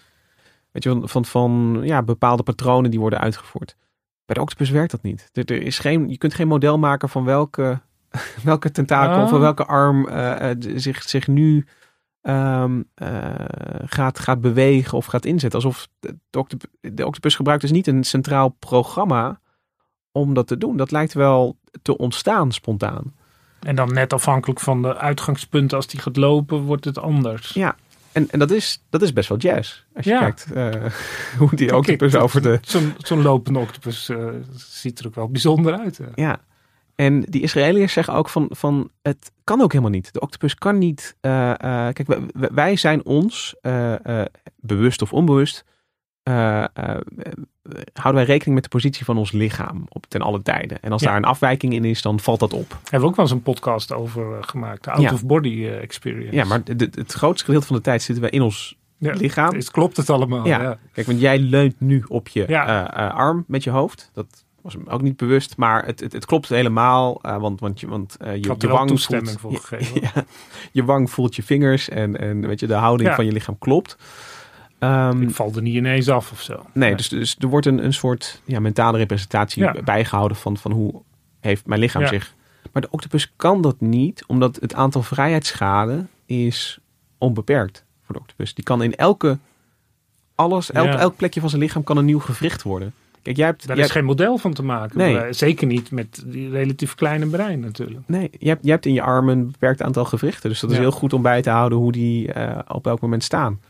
Weet 0.71 0.83
je, 0.83 0.91
van, 0.91 1.09
van, 1.09 1.25
van 1.25 1.81
ja, 1.85 2.03
bepaalde 2.03 2.43
patronen 2.43 2.91
die 2.91 3.01
worden 3.01 3.21
uitgevoerd. 3.21 3.77
Bij 4.25 4.35
de 4.35 4.41
octopus 4.41 4.71
werkt 4.71 4.91
dat 4.91 5.03
niet. 5.03 5.31
Er, 5.33 5.45
er 5.45 5.63
is 5.63 5.79
geen, 5.79 6.09
je 6.09 6.19
kunt 6.19 6.35
geen 6.35 6.49
model 6.49 6.79
maken 6.79 7.09
van 7.09 7.25
welke, 7.25 7.81
welke 8.45 8.71
tentakel 8.71 9.17
Oh. 9.17 9.33
of 9.33 9.39
welke 9.39 9.65
arm 9.65 10.09
eh, 10.09 10.51
eh, 10.51 10.57
zich, 10.75 11.03
zich 11.03 11.27
nu 11.27 11.67
ehm, 12.21 12.83
eh, 12.95 13.35
gaat, 13.85 14.19
gaat 14.19 14.41
bewegen 14.41 14.99
of 14.99 15.07
gaat 15.07 15.25
inzetten. 15.25 15.61
Alsof 15.61 15.89
de, 15.99 16.17
de 16.31 16.39
octop- 16.39 16.67
de 16.81 17.07
octopus 17.07 17.37
gebruikt 17.37 17.63
dus 17.63 17.71
niet 17.71 17.87
een 17.87 18.05
centraal 18.05 18.49
programma 18.49 19.41
om 20.13 20.35
dat 20.35 20.47
te 20.47 20.59
doen. 20.59 20.77
Dat 20.77 20.91
lijkt 20.91 21.13
wel 21.13 21.59
te 21.83 21.97
ontstaan 21.97 22.53
spontaan. 22.53 23.15
En 23.61 23.75
dan 23.77 23.93
net 23.93 24.13
afhankelijk 24.13 24.61
van 24.61 24.83
de 24.83 24.97
uitgangspunten, 24.97 25.77
als 25.77 25.87
die 25.87 26.01
gaat 26.01 26.17
lopen, 26.17 26.61
wordt 26.61 26.85
het 26.85 26.99
anders. 26.99 27.51
Ja, 27.53 27.77
en, 28.13 28.31
en 28.31 28.39
dat, 28.39 28.51
is, 28.51 28.83
dat 28.91 29.03
is 29.03 29.13
best 29.13 29.29
wel 29.29 29.39
jazz. 29.39 29.83
Als 29.95 30.05
je 30.05 30.11
Ja. 30.11 30.19
kijkt 30.19 30.53
eh, 30.53 30.71
hoe 31.39 31.55
die 31.55 31.77
octopus 31.77 32.11
Kijk, 32.13 32.23
over 32.23 32.43
de... 32.43 32.59
Zo'n 32.63 32.95
zo'n 32.99 33.23
lopende 33.23 33.59
octopus 33.59 34.09
eh, 34.09 34.27
ziet 34.57 34.99
er 34.99 35.07
ook 35.07 35.15
wel 35.15 35.29
bijzonder 35.29 35.79
uit. 35.79 35.99
hè. 35.99 36.05
Ja. 36.15 36.41
En 36.95 37.21
die 37.21 37.43
Israëliërs 37.43 37.93
zeggen 37.93 38.15
ook 38.15 38.29
van, 38.29 38.47
van 38.51 38.91
het 39.03 39.31
kan 39.45 39.61
ook 39.61 39.71
helemaal 39.73 39.93
niet. 39.93 40.13
De 40.13 40.21
octopus 40.21 40.55
kan 40.55 40.79
niet. 40.79 41.17
eh, 41.21 41.53
kijk, 41.93 42.07
wij, 42.07 42.21
wij 42.53 42.77
zijn 42.77 43.05
ons, 43.05 43.55
bewust 44.57 45.03
of 45.03 45.13
onbewust, 45.13 45.65
houden 47.93 48.15
wij 48.15 48.25
rekening 48.25 48.55
met 48.55 48.63
de 48.63 48.69
positie 48.69 49.05
van 49.05 49.17
ons 49.19 49.33
lichaam 49.33 49.85
op 49.89 50.07
ten 50.09 50.21
alle 50.23 50.43
tijden. 50.43 50.83
En 50.83 50.93
als 50.93 51.03
Ja. 51.03 51.09
daar 51.09 51.17
een 51.17 51.25
afwijking 51.25 51.73
in 51.73 51.85
is, 51.85 52.03
dan 52.03 52.21
valt 52.21 52.41
dat 52.41 52.53
op. 52.53 52.71
Hebben 52.83 53.01
we 53.01 53.07
ook 53.07 53.17
wel 53.17 53.25
eens 53.25 53.35
een 53.35 53.43
podcast 53.43 53.93
over 53.93 54.33
eh, 54.33 54.39
gemaakt. 54.41 54.85
De 54.85 54.91
out-of-body 54.91 55.49
eh, 55.65 55.83
experience. 55.83 56.35
Ja, 56.35 56.45
maar 56.45 56.65
de- 56.65 56.77
de- 56.77 56.89
het 56.95 57.13
grootste 57.13 57.45
gedeelte 57.45 57.67
van 57.67 57.77
de 57.77 57.83
tijd 57.83 58.03
zitten 58.03 58.23
wij 58.25 58.33
in 58.33 58.43
ons 58.43 58.77
Ja, 58.99 59.13
lichaam. 59.13 59.55
Is, 59.55 59.71
klopt 59.71 59.97
het 59.97 60.11
allemaal? 60.11 60.47
Ja. 60.47 60.79
Kijk, 60.93 61.07
want 61.07 61.21
jij 61.21 61.39
leunt 61.39 61.75
nu 61.81 62.05
op 62.09 62.29
je 62.29 62.45
eh, 62.45 62.79
eh, 62.79 63.15
arm 63.15 63.45
met 63.47 63.65
je 63.65 63.71
hoofd. 63.71 64.11
Dat 64.15 64.27
was 64.63 64.73
hem 64.75 64.87
ook 64.89 65.03
niet 65.03 65.17
bewust, 65.17 65.57
maar 65.57 65.85
het, 65.87 66.01
het, 66.01 66.13
het 66.13 66.27
klopt 66.27 66.49
helemaal. 66.49 67.19
eh, 67.23 67.37
want 67.41 67.61
want, 67.61 67.81
je, 67.81 67.89
want 67.89 68.17
eh, 68.17 68.35
je, 68.35 68.55
je 68.59 68.69
wang 68.69 68.89
toestemming 68.89 69.41
voelt, 69.41 69.61
voor 69.61 69.79
gegeven. 69.79 70.27
Je 70.73 70.85
wang 70.85 71.11
voelt 71.11 71.37
je 71.37 71.43
vingers 71.43 71.89
en, 71.89 72.19
en 72.19 72.47
weet 72.47 72.61
je, 72.61 72.67
de 72.67 72.75
houding 72.75 73.15
van 73.15 73.25
je 73.25 73.33
lichaam 73.33 73.59
klopt. 73.59 73.97
Ehm, 74.79 75.23
Ik 75.23 75.31
val 75.31 75.53
er 75.55 75.63
niet 75.63 75.75
ineens 75.75 76.09
af 76.09 76.33
of 76.33 76.41
zo. 76.41 76.67
nee, 76.73 76.95
dus, 76.95 77.09
dus 77.09 77.37
er 77.39 77.49
wordt 77.49 77.67
een, 77.67 77.85
een 77.85 77.93
soort 77.95 78.41
ja, 78.45 78.61
mentale 78.61 78.99
representatie 78.99 79.63
Ja. 79.63 79.75
bijgehouden 79.85 80.37
van, 80.37 80.57
van 80.57 80.73
hoe 80.73 80.95
heeft 81.41 81.67
mijn 81.67 81.81
lichaam 81.81 82.03
Ja. 82.03 82.09
zich. 82.09 82.35
Maar 82.73 82.83
de 82.83 82.91
octopus 82.91 83.33
kan 83.37 83.63
dat 83.63 83.81
niet, 83.81 84.25
omdat 84.27 84.57
het 84.61 84.75
aantal 84.75 85.03
vrijheidsschade 85.03 86.07
is 86.27 86.79
onbeperkt 87.19 87.85
voor 88.05 88.15
de 88.15 88.21
octopus. 88.21 88.55
Die 88.55 88.65
kan 88.65 88.83
in 88.83 88.95
elke, 88.95 89.39
alles, 90.35 90.73
elk, 90.73 90.89
elk 90.95 91.17
plekje 91.17 91.41
van 91.41 91.49
zijn 91.49 91.63
lichaam 91.63 91.85
kan 91.85 91.97
een 91.97 92.05
nieuw 92.05 92.19
gewricht 92.21 92.63
worden. 92.63 92.93
Kijk, 93.23 93.37
jij 93.37 93.47
hebt, 93.47 93.67
Daar 93.67 93.77
jij 93.77 93.85
is 93.85 93.91
geen 93.91 94.05
model 94.05 94.39
van 94.39 94.53
te 94.53 94.63
maken. 94.63 94.99
Nee. 94.99 95.15
Maar, 95.15 95.35
Zeker 95.35 95.67
niet 95.67 95.91
met 95.91 96.23
die 96.27 96.51
relatief 96.51 96.95
kleine 96.95 97.27
brein 97.27 97.61
natuurlijk. 97.61 98.01
Nee, 98.07 98.31
je 98.39 98.49
hebt, 98.49 98.65
je 98.65 98.71
hebt 98.71 98.87
in 98.87 98.93
je 98.93 99.03
arm 99.03 99.29
een 99.29 99.47
beperkt 99.51 99.83
aantal 99.83 100.05
gewrichten. 100.05 100.51
Dus 100.51 100.61
dat 100.61 100.71
is 100.71 100.79
heel 100.79 100.91
goed 100.91 101.13
om 101.13 101.23
bij 101.23 101.43
te 101.43 101.51
houden 101.51 101.79
hoe 101.79 101.93
die 101.93 102.33
eh, 102.33 102.59
op 102.69 102.87
elk 102.87 103.01
moment 103.01 103.25
staan. 103.25 103.61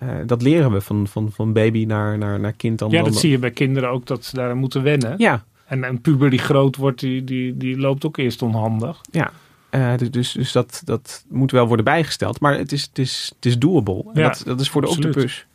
Eh, 0.00 0.20
eh, 0.20 0.26
dat 0.26 0.42
leren 0.42 0.72
we 0.72 0.80
van, 0.80 1.06
van, 1.06 1.32
van 1.32 1.52
baby 1.52 1.84
naar, 1.84 2.18
naar, 2.18 2.40
naar 2.40 2.52
kind. 2.52 2.78
Dan, 2.78 2.90
Ja, 2.90 3.02
dat 3.02 3.12
dan- 3.12 3.20
zie 3.20 3.30
je 3.30 3.38
bij 3.38 3.50
kinderen 3.50 3.90
ook 3.90 4.06
dat 4.06 4.24
ze 4.24 4.34
daar 4.36 4.56
moeten 4.56 4.82
wennen. 4.82 5.14
Ja, 5.18 5.44
En 5.64 5.82
een 5.84 6.00
puber 6.00 6.30
die 6.30 6.38
groot 6.38 6.76
wordt, 6.76 7.00
die, 7.00 7.24
die, 7.24 7.56
die 7.56 7.78
loopt 7.78 8.04
ook 8.06 8.16
eerst 8.16 8.42
onhandig. 8.42 9.00
ja. 9.10 9.30
Eh, 9.70 9.92
dus 10.10 10.32
dus, 10.32 10.52
dat, 10.52 10.82
dat 10.84 11.24
moet 11.28 11.50
wel 11.50 11.66
worden 11.66 11.84
bijgesteld. 11.84 12.40
Maar 12.40 12.58
het 12.58 12.72
is, 12.72 12.82
het 12.82 12.98
is, 12.98 13.32
het 13.34 13.46
is 13.46 13.58
doable. 13.58 14.04
Ja, 14.14 14.22
dat, 14.22 14.42
dat 14.44 14.60
is 14.60 14.70
voor 14.70 14.80
de 14.80 14.86
absoluut. 14.86 15.08
octopus. 15.08 15.46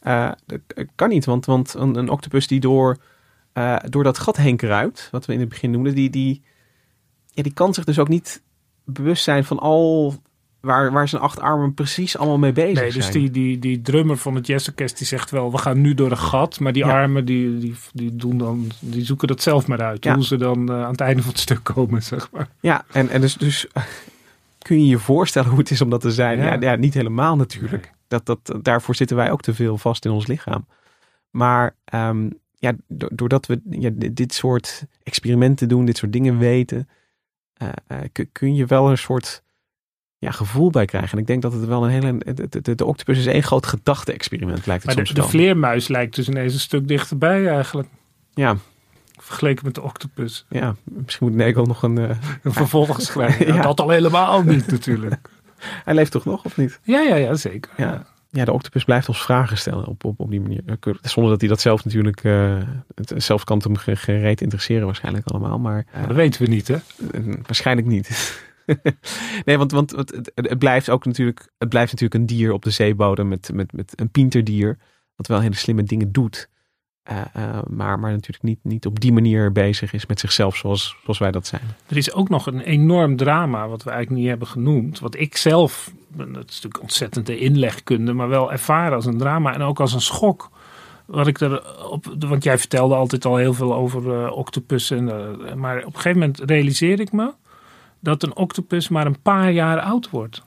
Eh, 0.00 0.30
dat 0.46 0.60
kan 0.94 1.08
niet, 1.08 1.24
want, 1.24 1.46
want 1.46 1.74
een, 1.74 1.94
een 1.96 2.08
octopus 2.08 2.46
die 2.46 2.60
door, 2.60 2.96
door 3.88 4.04
dat 4.04 4.18
gat 4.18 4.36
heen 4.36 4.56
kruipt, 4.56 5.08
wat 5.10 5.26
we 5.26 5.32
in 5.32 5.40
het 5.40 5.48
begin 5.48 5.70
noemden, 5.70 5.94
die, 5.94 6.10
die, 6.10 6.42
ja, 7.30 7.42
die 7.42 7.52
kan 7.52 7.74
zich 7.74 7.84
dus 7.84 7.98
ook 7.98 8.08
niet 8.08 8.42
bewust 8.84 9.24
zijn 9.24 9.44
van 9.44 9.58
al 9.58 10.14
waar, 10.60 10.92
waar 10.92 11.08
zijn 11.08 11.22
acht 11.22 11.40
armen 11.40 11.74
precies 11.74 12.16
allemaal 12.18 12.38
mee 12.38 12.52
bezig 12.52 12.80
Nee, 12.82 12.92
dus 12.92 13.06
zijn. 13.06 13.18
die, 13.18 13.30
die, 13.30 13.58
die 13.58 13.80
drummer 13.82 14.16
van 14.16 14.34
het 14.34 14.46
jazzorkest 14.46 14.98
die 14.98 15.06
zegt 15.06 15.30
wel, 15.30 15.52
we 15.52 15.58
gaan 15.58 15.80
nu 15.80 15.94
door 15.94 16.10
een 16.10 16.16
gat. 16.18 16.60
Maar 16.60 16.72
die 16.72 16.84
Ja. 16.84 17.00
armen 17.00 17.24
die, 17.24 17.58
die, 17.58 17.74
die, 17.92 18.16
doen 18.16 18.38
dan, 18.38 18.66
die 18.80 19.04
zoeken 19.04 19.28
dat 19.28 19.42
zelf 19.42 19.66
maar 19.66 19.82
uit. 19.82 20.04
Ja. 20.04 20.14
Hoe 20.14 20.24
ze 20.24 20.36
dan 20.36 20.68
eh, 20.68 20.82
aan 20.84 20.90
het 20.90 21.00
einde 21.00 21.22
van 21.22 21.30
het 21.30 21.40
stuk 21.40 21.60
komen, 21.62 22.02
zeg 22.12 22.30
maar. 22.30 22.48
Ja, 22.60 22.84
en, 22.92 23.08
en 23.08 23.20
dus, 23.20 23.34
dus 23.34 23.66
kun 24.66 24.80
je 24.80 24.86
je 24.86 24.98
voorstellen 24.98 25.48
hoe 25.50 25.58
het 25.58 25.70
is 25.70 25.80
om 25.80 25.90
dat 25.90 26.00
te 26.00 26.12
zijn? 26.12 26.38
Ja, 26.38 26.56
Ja. 26.60 26.74
niet 26.76 26.94
helemaal 26.94 27.36
natuurlijk. 27.36 27.92
Dat, 28.08 28.26
dat, 28.26 28.58
daarvoor 28.62 28.94
zitten 28.94 29.16
wij 29.16 29.30
ook 29.30 29.42
te 29.42 29.54
veel 29.54 29.78
vast 29.78 30.04
in 30.04 30.10
ons 30.10 30.26
lichaam. 30.26 30.66
Maar 31.30 31.74
ehm, 31.84 32.30
ja, 32.54 32.72
do- 32.88 33.08
doordat 33.12 33.46
we 33.46 33.60
ja, 33.70 33.90
dit, 33.94 34.34
soort 34.34 34.84
experimenten 35.02 35.68
doen, 35.68 35.84
dit 35.84 35.96
soort 35.96 36.12
dingen 36.12 36.38
weten, 36.38 36.88
eh, 37.54 37.68
eh, 37.86 37.98
kun 38.32 38.54
je 38.54 38.66
wel 38.66 38.90
een 38.90 38.98
soort 38.98 39.42
ja, 40.18 40.30
gevoel 40.30 40.70
bij 40.70 40.84
krijgen. 40.84 41.12
En 41.12 41.18
ik 41.18 41.26
denk 41.26 41.42
dat 41.42 41.52
het 41.52 41.64
wel 41.64 41.84
een 41.84 41.90
hele... 41.90 42.18
De, 42.34 42.60
de, 42.62 42.74
de 42.74 42.84
octopus 42.84 43.18
is 43.18 43.26
één 43.26 43.42
groot 43.42 43.66
gedachte-experiment, 43.66 44.66
lijkt 44.66 44.82
het 44.86 44.94
Maar 44.94 45.04
de, 45.04 45.10
soms 45.10 45.14
de 45.14 45.20
wel. 45.20 45.30
vleermuis 45.30 45.88
lijkt 45.88 46.14
dus 46.14 46.28
ineens 46.28 46.52
een 46.54 46.60
stuk 46.60 46.88
dichterbij 46.88 47.48
eigenlijk. 47.48 47.88
Ja, 48.34 48.56
Vergeleken 49.20 49.64
met 49.64 49.74
de 49.74 49.82
octopus. 49.82 50.46
ja, 50.48 50.74
misschien 50.84 51.26
moet 51.28 51.36
Nagel 51.36 51.64
nog 51.66 51.82
een... 51.82 51.98
eh, 51.98 52.16
Een 52.42 52.52
vervolg 52.52 53.00
schrijven. 53.00 53.46
Ja, 53.46 53.54
Ja. 53.54 53.62
Dat 53.62 53.80
al 53.80 53.88
helemaal 53.88 54.42
niet 54.42 54.70
natuurlijk. 54.70 55.28
hij 55.84 55.94
leeft 55.94 56.10
toch 56.10 56.24
nog, 56.24 56.44
of 56.44 56.56
niet? 56.56 56.80
Ja, 56.82 57.00
ja, 57.00 57.14
ja, 57.14 57.34
zeker. 57.34 57.70
Ja. 57.76 58.06
Ja, 58.30 58.44
de 58.44 58.52
octopus 58.52 58.84
blijft 58.84 59.08
ons 59.08 59.22
vragen 59.22 59.58
stellen 59.58 59.86
op, 59.86 60.04
op, 60.04 60.20
op 60.20 60.30
die 60.30 60.40
manier. 60.40 60.60
Eh, 60.66 60.94
Zonder 61.02 61.30
dat 61.32 61.40
hij 61.40 61.48
dat 61.48 61.60
zelf 61.60 61.84
natuurlijk... 61.84 62.24
eh, 62.24 62.56
het, 62.94 63.12
zelf 63.16 63.44
kan 63.44 63.60
hem 63.64 63.76
ge- 63.76 63.96
gereed 63.96 64.40
interesseren 64.40 64.86
waarschijnlijk 64.86 65.26
allemaal. 65.26 65.58
Maar 65.58 65.84
dat 66.06 66.16
weten 66.16 66.42
we 66.42 66.48
niet, 66.48 66.68
hè? 66.68 66.76
waarschijnlijk 67.46 67.86
niet. 67.86 68.40
nee, 69.44 69.58
want, 69.58 69.72
want 69.72 69.90
het, 69.90 70.32
het, 70.34 70.58
blijft 70.58 70.90
ook 70.90 71.04
natuurlijk... 71.04 71.52
Het 71.58 71.68
blijft 71.68 71.92
natuurlijk 71.92 72.20
een 72.20 72.36
dier 72.36 72.52
op 72.52 72.62
de 72.62 72.70
zeebodem 72.70 73.28
met, 73.28 73.50
met, 73.52 73.72
met 73.72 73.92
een 73.96 74.10
pinterdier. 74.10 74.78
Wat 75.16 75.26
wel 75.26 75.40
hele 75.40 75.54
slimme 75.54 75.82
dingen 75.82 76.12
doet. 76.12 76.48
Eh, 77.08 77.20
eh, 77.32 77.58
maar, 77.68 77.98
maar 77.98 78.10
natuurlijk 78.10 78.42
niet, 78.42 78.58
niet 78.62 78.86
op 78.86 79.00
die 79.00 79.12
manier 79.12 79.52
bezig 79.52 79.92
is 79.92 80.06
met 80.06 80.20
zichzelf 80.20 80.56
zoals, 80.56 80.96
zoals 81.02 81.18
wij 81.18 81.30
dat 81.30 81.46
zijn. 81.46 81.62
Er 81.86 81.96
is 81.96 82.12
ook 82.12 82.28
nog 82.28 82.46
een 82.46 82.60
enorm 82.60 83.16
drama, 83.16 83.68
wat 83.68 83.82
we 83.82 83.90
eigenlijk 83.90 84.20
niet 84.20 84.30
hebben 84.30 84.48
genoemd. 84.48 84.98
Wat 84.98 85.16
ik 85.16 85.36
zelf, 85.36 85.92
dat 86.16 86.26
is 86.26 86.34
natuurlijk 86.34 86.80
ontzettend 86.80 87.26
de 87.26 87.38
inlegkunde, 87.38 88.12
maar 88.12 88.28
wel 88.28 88.52
ervaren 88.52 88.94
als 88.94 89.06
een 89.06 89.18
drama 89.18 89.54
en 89.54 89.62
ook 89.62 89.80
als 89.80 89.92
een 89.92 90.00
schok. 90.00 90.50
Wat 91.06 91.26
ik 91.26 91.40
er 91.40 91.84
op, 91.90 92.14
want 92.18 92.44
jij 92.44 92.58
vertelde 92.58 92.94
altijd 92.94 93.24
al 93.24 93.36
heel 93.36 93.54
veel 93.54 93.74
over 93.74 94.30
octopussen. 94.30 95.08
eh, 95.08 95.54
maar 95.54 95.78
op 95.78 95.94
een 95.94 96.00
gegeven 96.00 96.18
moment 96.18 96.40
realiseer 96.40 97.00
ik 97.00 97.12
me 97.12 97.32
dat 98.00 98.22
een 98.22 98.36
octopus 98.36 98.88
maar 98.88 99.06
een 99.06 99.22
paar 99.22 99.52
jaar 99.52 99.80
oud 99.80 100.10
wordt. 100.10 100.42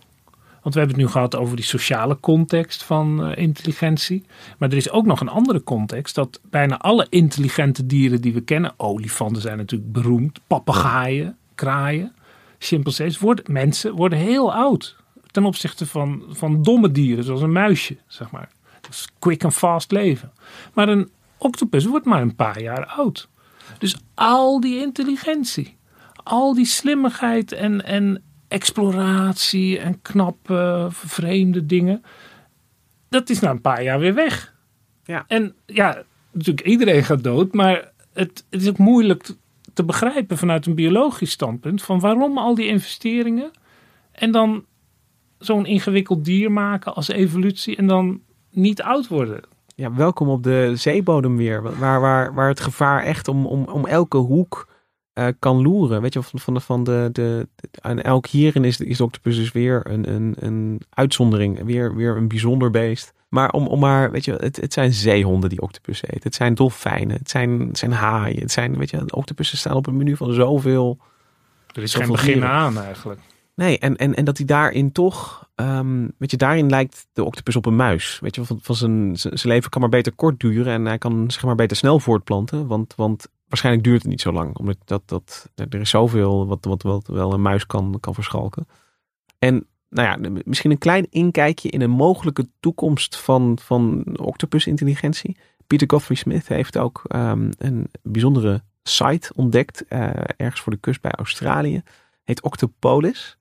Want 0.62 0.74
we 0.74 0.80
hebben 0.80 0.97
het 0.97 1.06
nu 1.06 1.12
gehad 1.12 1.36
over 1.36 1.56
die 1.56 1.66
sociale 1.66 2.20
context 2.20 2.84
van 2.84 3.24
eh, 3.24 3.43
intelligentie. 3.43 4.26
Maar 4.58 4.70
er 4.70 4.78
is 4.78 4.89
ook 4.89 5.06
nog 5.06 5.22
een 5.22 5.30
andere 5.30 5.64
context. 5.64 6.16
Dat 6.16 6.39
bijna 6.49 6.78
alle 6.78 7.08
intelligente 7.10 7.86
dieren 7.86 8.22
die 8.22 8.34
we 8.34 8.41
kennen. 8.41 8.74
Olifanten 8.78 9.41
zijn 9.41 9.58
natuurlijk 9.58 9.91
beroemd. 9.91 10.39
Papegaaien, 10.47 11.38
kraaien, 11.56 12.14
chimpansees. 12.58 13.20
Worden, 13.20 13.45
mensen 13.47 13.93
worden 13.93 14.18
heel 14.18 14.54
oud. 14.54 14.95
Ten 15.32 15.45
opzichte 15.45 15.86
van, 15.86 16.24
van 16.30 16.64
domme 16.64 16.91
dieren 16.91 17.24
zoals 17.24 17.41
een 17.41 17.52
muisje. 17.52 17.97
Zeg 18.08 18.32
maar. 18.32 18.49
Dat 18.82 18.91
is 18.91 19.10
quick 19.20 19.43
en 19.43 19.52
fast 19.52 19.91
leven. 19.91 20.32
Maar 20.74 20.89
een 20.89 21.10
octopus 21.38 21.86
wordt 21.86 22.06
maar 22.06 22.22
een 22.22 22.36
paar 22.36 22.62
jaar 22.62 22.86
oud. 22.86 23.30
Dus 23.78 23.95
al 24.14 24.60
die 24.60 24.82
intelligentie. 24.82 25.78
Al 26.24 26.53
die 26.53 26.65
slimmigheid 26.65 27.51
en, 27.51 27.86
en 27.86 28.24
exploratie 28.47 29.80
en 29.80 30.01
knappe, 30.01 30.88
vreemde 30.89 31.65
dingen. 31.65 32.03
Dat 33.09 33.30
is 33.30 33.39
na 33.39 33.49
een 33.49 33.61
paar 33.61 33.84
jaar 33.84 33.99
weer 33.99 34.13
weg. 34.13 34.53
Ja. 35.03 35.24
En 35.28 35.55
ja, 35.65 36.03
natuurlijk 36.32 36.67
iedereen 36.67 37.03
gaat 37.03 37.24
dood. 37.24 37.53
Maar 37.53 37.91
het, 38.13 38.45
het 38.49 38.61
is 38.61 38.69
ook 38.69 38.78
moeilijk 38.78 39.24
te, 39.24 39.36
te 39.74 39.84
begrijpen 39.84 40.38
vanuit 40.38 40.65
een 40.65 40.76
biologisch 40.76 41.32
standpunt. 41.32 41.82
Van 41.82 41.99
waarom 41.99 42.38
al 42.38 42.55
die 42.55 42.67
investeringen. 42.67 43.51
En 44.11 44.32
dan 44.32 44.65
zo'n 45.38 45.65
ingewikkeld 45.65 46.26
dier 46.26 46.51
maken 46.51 46.95
als 46.95 47.07
evolutie. 47.07 47.76
En 47.76 47.88
dan 47.88 48.22
niet 48.49 48.82
oud 48.82 49.07
worden. 49.07 49.41
Ja, 49.76 49.93
welkom 49.93 50.30
op 50.30 50.43
de 50.43 50.72
zeebodem 50.76 51.38
weer. 51.38 51.78
Waar, 51.80 52.01
waar, 52.01 52.34
waar 52.34 52.47
het 52.47 52.59
gevaar 52.59 53.03
echt 53.03 53.28
om, 53.28 53.45
om, 53.45 53.63
om 53.63 53.86
elke 53.86 54.17
hoek 54.17 54.70
eh, 55.14 55.28
kan 55.39 55.62
loeren. 55.62 56.01
Weet 56.01 56.14
je, 56.14 56.24
van, 56.24 56.39
van, 56.39 56.53
de, 56.53 56.59
van 56.59 56.84
de, 56.84 57.09
de, 57.12 57.47
en 57.82 58.03
elk 58.03 58.28
hierin 58.28 58.64
is, 58.64 58.80
is 58.80 58.97
de 58.97 59.03
octopus 59.03 59.36
dus 59.36 59.51
weer 59.51 59.82
een, 59.84 60.14
een, 60.14 60.36
een 60.39 60.82
uitzondering. 60.89 61.64
Weer, 61.64 61.95
weer 61.95 62.18
een 62.18 62.28
bijzonder 62.28 62.70
beest. 62.70 63.14
Maar 63.30 63.51
om, 63.51 63.68
om 63.68 63.80
maar, 63.80 64.12
weet 64.12 64.26
je, 64.26 64.34
het, 64.34 64.55
het 64.55 64.74
zijn 64.74 64.93
zeehonden 64.93 65.49
die 65.49 65.62
octopus 65.62 66.03
eten. 66.03 66.20
Het 66.22 66.36
zijn 66.36 66.53
dolfijnen. 66.53 67.18
Het 67.18 67.30
zijn, 67.30 67.59
het 67.59 67.78
zijn 67.78 67.91
haaien. 67.91 68.39
Het 68.39 68.51
zijn, 68.51 68.78
weet 68.78 68.89
je, 68.89 69.16
octopussen 69.16 69.57
staan 69.57 69.76
op 69.76 69.88
een 69.88 69.97
menu 69.97 70.16
van 70.16 70.34
zoveel. 70.34 70.97
Er 71.74 71.82
is 71.82 71.93
geen 71.93 72.12
begin 72.12 72.43
aan 72.43 72.78
eigenlijk. 72.78 73.20
Nee, 73.55 73.80
en, 73.80 73.95
en, 73.95 74.16
en 74.16 74.26
dat 74.26 74.38
hij 74.38 74.45
daarin 74.45 74.91
toch, 74.91 75.49
ehm, 75.55 76.07
weet 76.18 76.32
je, 76.32 76.38
daarin 76.38 76.70
lijkt 76.70 77.07
de 77.14 77.24
octopus 77.24 77.55
op 77.55 77.66
een 77.66 77.76
muis. 77.76 78.20
Weet 78.22 78.36
je, 78.36 78.45
van, 78.45 78.59
van 78.62 78.76
zijn, 78.76 79.18
zijn 79.18 79.38
zijn 79.38 79.53
leven 79.53 79.70
kan 79.70 79.82
maar 79.82 79.89
beter 79.89 80.12
kort 80.12 80.39
duren 80.39 80.74
en 80.74 80.86
hij 80.86 80.97
kan 80.97 81.32
zich 81.32 81.43
maar 81.43 81.55
beter 81.55 81.78
snel 81.78 81.99
voortplanten, 81.99 82.68
want, 82.68 82.95
want 82.95 83.28
waarschijnlijk 83.52 83.86
duurt 83.86 84.02
het 84.02 84.12
niet 84.12 84.22
zo 84.22 84.32
lang, 84.32 84.58
omdat 84.58 84.78
dat, 84.86 85.02
dat, 85.06 85.49
er 85.56 85.80
is 85.80 85.89
zoveel 85.89 86.47
wat, 86.47 86.66
wat, 86.66 86.82
wat 86.82 87.08
wel 87.08 87.34
een 87.34 87.41
muis 87.41 87.66
kan, 87.66 87.97
kan 87.99 88.14
verschalken. 88.14 88.68
En 89.39 89.68
nou 89.89 90.08
ja, 90.08 90.41
misschien 90.45 90.72
een 90.72 90.78
klein 90.78 91.08
inkijkje 91.10 91.70
in 91.70 91.82
een 91.82 91.89
mogelijke 91.89 92.49
toekomst 92.60 93.18
van, 93.18 93.60
van 93.62 94.06
octopus-intelligentie. 94.20 95.38
Peter 95.68 95.89
Godfrey 95.89 96.18
Smith 96.18 96.47
heeft 96.47 96.78
ook 96.78 97.02
ehm, 97.08 97.52
een 97.58 97.88
bijzondere 98.02 98.62
site 98.84 99.32
ontdekt, 99.36 99.86
eh, 99.88 100.10
ergens 100.38 100.62
voor 100.62 100.74
de 100.74 100.80
kust 100.80 101.02
bij 101.02 101.12
Australië. 101.12 101.82
Heet 102.24 102.41
Octopolis. 102.41 103.38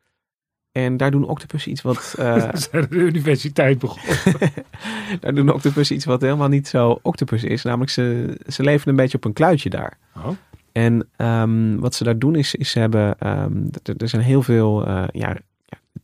En 0.72 0.96
daar 0.96 1.10
doen 1.10 1.28
octopussen 1.28 1.70
iets 1.70 1.82
wat... 1.82 2.14
Uh, 2.18 2.48
zijn 2.52 2.86
de 2.88 2.96
universiteit 2.96 3.78
begonnen. 3.78 4.50
daar 5.20 5.34
doen 5.34 5.52
octopussen 5.52 5.96
iets 5.96 6.04
wat 6.04 6.20
helemaal 6.20 6.48
niet 6.48 6.68
zo 6.68 6.98
octopus 7.02 7.44
is. 7.44 7.62
Namelijk 7.62 7.90
ze, 7.90 8.36
ze 8.46 8.62
leven 8.62 8.90
een 8.90 8.96
beetje 8.96 9.16
op 9.16 9.24
een 9.24 9.32
kluitje 9.32 9.70
daar. 9.70 9.98
Oh. 10.16 10.28
En 10.72 11.08
um, 11.16 11.80
wat 11.80 11.94
ze 11.94 12.04
daar 12.04 12.18
doen 12.18 12.34
is, 12.34 12.54
is 12.54 12.70
ze 12.70 12.78
hebben... 12.78 13.16
Um, 13.26 13.70
er 13.96 14.08
zijn 14.08 14.22
heel 14.22 14.42
veel... 14.42 14.88
Uh, 14.88 15.04
ja, 15.12 15.36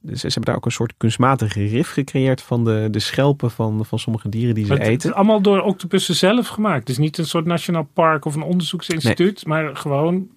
dus 0.00 0.20
ze 0.20 0.26
hebben 0.26 0.44
daar 0.44 0.56
ook 0.56 0.64
een 0.64 0.70
soort 0.70 0.94
kunstmatige 0.96 1.66
rif 1.66 1.90
gecreëerd 1.90 2.42
van 2.42 2.64
de, 2.64 2.88
de 2.90 2.98
schelpen 2.98 3.50
van, 3.50 3.84
van 3.84 3.98
sommige 3.98 4.28
dieren 4.28 4.54
die 4.54 4.64
ze 4.64 4.70
maar 4.70 4.78
het, 4.78 4.88
eten. 4.88 5.02
Het 5.02 5.10
is 5.10 5.16
allemaal 5.16 5.40
door 5.40 5.60
octopussen 5.60 6.14
zelf 6.14 6.48
gemaakt. 6.48 6.80
Het 6.80 6.88
is 6.88 6.98
niet 6.98 7.18
een 7.18 7.26
soort 7.26 7.44
nationaal 7.44 7.88
park 7.92 8.24
of 8.24 8.34
een 8.34 8.42
onderzoeksinstituut, 8.42 9.46
nee. 9.46 9.62
maar 9.62 9.76
gewoon, 9.76 10.28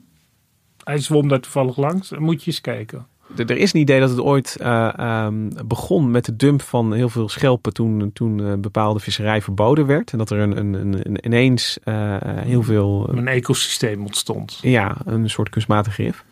hij 0.83 0.99
zwom 0.99 1.27
daar 1.27 1.39
toevallig 1.39 1.77
langs. 1.77 2.09
Dan 2.09 2.21
moet 2.21 2.43
je 2.43 2.51
eens 2.51 2.61
kijken. 2.61 3.07
Er 3.35 3.57
is 3.57 3.73
een 3.73 3.79
idee 3.79 3.99
dat 3.99 4.09
het 4.09 4.19
ooit 4.19 4.57
uh, 4.61 5.25
um, 5.25 5.49
begon 5.67 6.11
met 6.11 6.25
de 6.25 6.35
dump 6.35 6.61
van 6.61 6.93
heel 6.93 7.09
veel 7.09 7.29
schelpen 7.29 7.73
toen, 7.73 8.13
toen 8.13 8.39
uh, 8.39 8.53
bepaalde 8.53 8.99
visserij 8.99 9.41
verboden 9.41 9.85
werd. 9.85 10.11
En 10.11 10.17
dat 10.17 10.29
er 10.29 10.39
een, 10.39 10.57
een, 10.57 10.73
een, 10.73 10.93
een 11.03 11.25
ineens 11.25 11.79
uh, 11.85 12.15
heel 12.21 12.63
veel... 12.63 13.09
een 13.11 13.27
ecosysteem 13.27 14.05
ontstond. 14.05 14.59
Ja, 14.61 14.97
een 15.05 15.29
soort 15.29 15.49
kunstmatig 15.49 15.95
gif. 15.95 16.23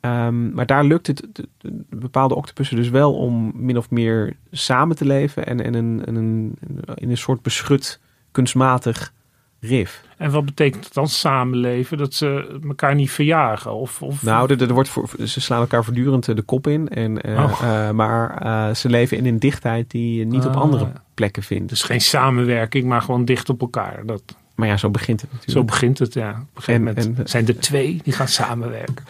Um, 0.00 0.54
maar 0.54 0.66
daar 0.66 0.84
lukt 0.84 1.06
het 1.06 1.26
de, 1.32 1.48
de 1.58 1.96
bepaalde 1.96 2.34
octopussen 2.34 2.76
dus 2.76 2.88
wel 2.88 3.14
om 3.14 3.52
min 3.54 3.78
of 3.78 3.90
meer 3.90 4.36
samen 4.50 4.96
te 4.96 5.04
leven 5.04 5.46
en, 5.46 5.64
en 5.64 5.74
een, 5.74 6.02
een, 6.04 6.16
een, 6.16 6.56
in 6.94 7.10
een 7.10 7.16
soort 7.16 7.42
beschut 7.42 8.00
kunstmatig 8.30 9.12
rif. 9.60 10.04
En 10.16 10.30
wat 10.30 10.44
betekent 10.44 10.84
het 10.84 10.94
dan 10.94 11.08
samenleven? 11.08 11.98
Dat 11.98 12.14
ze 12.14 12.58
elkaar 12.68 12.94
niet 12.94 13.10
verjagen? 13.10 13.74
Of, 13.74 14.02
of... 14.02 14.22
Nou, 14.22 14.52
er, 14.52 14.62
er 14.62 14.74
wordt 14.74 14.88
voor, 14.88 15.08
ze 15.24 15.40
slaan 15.40 15.60
elkaar 15.60 15.84
voortdurend 15.84 16.24
de 16.24 16.42
kop 16.42 16.66
in. 16.66 16.88
En, 16.88 17.28
uh, 17.28 17.42
oh. 17.42 17.60
uh, 17.62 17.90
maar 17.90 18.46
uh, 18.46 18.74
ze 18.74 18.88
leven 18.88 19.16
in 19.16 19.26
een 19.26 19.38
dichtheid 19.38 19.90
die 19.90 20.18
je 20.18 20.24
niet 20.24 20.46
op 20.46 20.56
andere 20.56 20.92
plekken 21.14 21.42
vindt. 21.42 21.68
Dus 21.68 21.82
geen 21.82 22.00
samenwerking, 22.00 22.84
maar 22.84 23.02
gewoon 23.02 23.24
dicht 23.24 23.48
op 23.48 23.60
elkaar. 23.60 24.02
Dat... 24.06 24.22
Maar 24.54 24.68
ja, 24.68 24.76
zo 24.76 24.90
begint 24.90 25.20
het 25.20 25.32
natuurlijk. 25.32 25.58
Zo 25.58 25.64
begint 25.64 25.98
het, 25.98 26.14
ja. 26.14 26.30
Op 26.30 26.36
een 26.36 26.62
gegeven 26.62 26.74
en, 26.74 26.94
moment 26.94 27.18
en, 27.18 27.28
zijn 27.28 27.46
er 27.46 27.58
twee 27.58 28.00
die 28.04 28.12
gaan 28.12 28.28
samenwerken. 28.28 29.04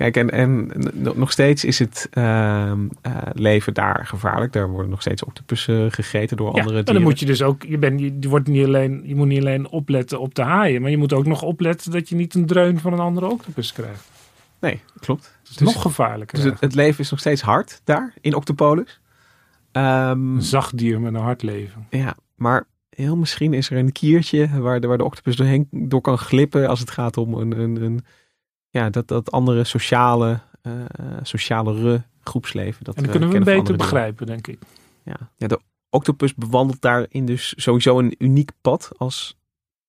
Kijk, 0.00 0.16
en, 0.16 0.30
en 0.30 0.70
nog 1.14 1.32
steeds 1.32 1.64
is 1.64 1.78
het 1.78 2.08
uh, 2.12 2.22
uh, 2.24 2.72
leven 3.32 3.74
daar 3.74 4.06
gevaarlijk. 4.06 4.52
Daar 4.52 4.68
worden 4.68 4.90
nog 4.90 5.00
steeds 5.00 5.24
octopussen 5.24 5.92
gegeten 5.92 6.36
door 6.36 6.46
ja, 6.46 6.52
andere 6.52 6.68
dieren. 6.68 6.86
En 6.86 6.94
dan 6.94 7.02
moet 7.02 7.20
je 7.20 7.26
dus 7.26 7.42
ook, 7.42 7.62
je, 7.62 7.78
bent, 7.78 8.00
je, 8.00 8.28
wordt 8.28 8.48
niet 8.48 8.66
alleen, 8.66 9.02
je 9.04 9.14
moet 9.14 9.26
niet 9.26 9.40
alleen 9.40 9.68
opletten 9.68 10.20
op 10.20 10.34
de 10.34 10.42
haaien, 10.42 10.82
maar 10.82 10.90
je 10.90 10.96
moet 10.96 11.12
ook 11.12 11.26
nog 11.26 11.42
opletten 11.42 11.90
dat 11.90 12.08
je 12.08 12.14
niet 12.14 12.34
een 12.34 12.46
dreun 12.46 12.78
van 12.78 12.92
een 12.92 12.98
andere 12.98 13.26
octopus 13.26 13.72
krijgt. 13.72 14.10
Nee, 14.60 14.80
klopt. 15.00 15.38
Het 15.40 15.50
is 15.50 15.56
dus, 15.56 15.74
nog 15.74 15.82
gevaarlijker. 15.82 16.38
Dus 16.38 16.46
het, 16.46 16.60
het, 16.60 16.74
leven 16.74 17.00
is 17.00 17.10
nog 17.10 17.20
steeds 17.20 17.42
hard 17.42 17.80
daar, 17.84 18.14
in 18.20 18.34
Octopolis. 18.34 19.00
Um, 19.72 19.82
een 19.82 20.42
zacht 20.42 20.78
dier 20.78 21.00
met 21.00 21.14
een 21.14 21.20
hard 21.20 21.42
leven. 21.42 21.86
Ja, 21.90 22.16
maar 22.34 22.66
heel 22.90 23.16
misschien 23.16 23.52
is 23.52 23.70
er 23.70 23.78
een 23.78 23.92
kiertje 23.92 24.60
waar 24.60 24.80
de, 24.80 24.86
waar 24.86 24.98
de 24.98 25.04
octopus 25.04 25.36
doorheen, 25.36 25.68
door 25.70 26.00
kan 26.00 26.18
glippen 26.18 26.68
als 26.68 26.80
het 26.80 26.90
gaat 26.90 27.16
om 27.16 27.34
een, 27.34 27.60
een, 27.60 27.82
een 27.82 28.04
ja, 28.70 28.90
dat, 28.90 29.08
dat 29.08 29.30
andere 29.30 29.64
sociale, 29.64 30.40
uh, 30.62 30.72
socialere 31.22 32.02
groepsleven. 32.22 32.84
Dat, 32.84 32.94
en 32.96 33.02
dan 33.02 33.10
kunnen 33.10 33.30
we 33.30 33.44
beter 33.44 33.76
begrijpen, 33.76 34.26
denk 34.26 34.46
ik. 34.46 34.58
Ja. 35.04 35.16
ja, 35.36 35.46
de 35.46 35.60
octopus 35.90 36.34
bewandelt 36.34 36.80
daarin 36.80 37.26
dus 37.26 37.54
sowieso 37.56 37.98
een 37.98 38.14
uniek 38.18 38.50
pad 38.60 38.90
als 38.96 39.38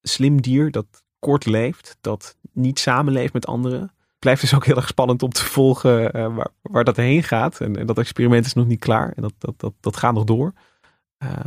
slim 0.01 0.41
dier 0.41 0.71
dat 0.71 1.03
kort 1.19 1.45
leeft, 1.45 1.97
dat 2.01 2.37
niet 2.51 2.79
samenleeft 2.79 3.33
met 3.33 3.47
anderen. 3.47 3.93
Blijft 4.19 4.41
dus 4.41 4.53
ook 4.53 4.65
heel 4.65 4.75
erg 4.75 4.87
spannend 4.87 5.23
om 5.23 5.29
te 5.29 5.45
volgen 5.45 6.17
uh, 6.17 6.35
waar, 6.35 6.51
waar 6.61 6.83
dat 6.83 6.95
heen 6.95 7.23
gaat. 7.23 7.59
En, 7.59 7.75
en, 7.75 7.85
dat 7.85 7.97
experiment 7.97 8.45
is 8.45 8.53
nog 8.53 8.67
niet 8.67 8.79
klaar. 8.79 9.13
En 9.15 9.21
dat, 9.21 9.33
dat, 9.37 9.59
dat, 9.59 9.73
dat 9.79 9.97
gaat 9.97 10.13
nog 10.13 10.23
door. 10.23 10.53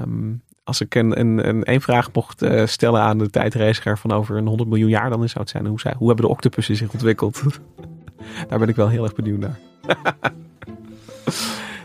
Um, 0.01 0.43
als 0.65 0.81
ik 0.81 0.95
een, 0.95 1.21
een, 1.21 1.71
een, 1.73 1.81
vraag 1.81 2.13
mocht 2.13 2.43
uh, 2.43 2.67
stellen 2.67 3.01
aan 3.01 3.19
de 3.19 3.31
tijdreiziger 3.31 3.99
van 3.99 4.13
over 4.13 4.37
een 4.37 4.47
100 4.47 4.69
miljoen 4.69 4.89
jaar, 4.89 5.11
dan 5.11 5.29
zou 5.29 5.41
het 5.41 5.51
zijn 5.51 5.67
hoe, 5.67 5.81
hoe 5.97 6.07
hebben 6.07 6.27
de 6.27 6.33
octopussen 6.33 6.77
zich 6.77 6.93
ontwikkeld? 6.93 7.43
Daar 8.49 8.59
ben 8.59 8.69
ik 8.69 8.77
wel 8.77 8.89
heel 8.89 9.05
erg 9.05 9.15
benieuwd 9.15 9.39
naar. 9.39 9.59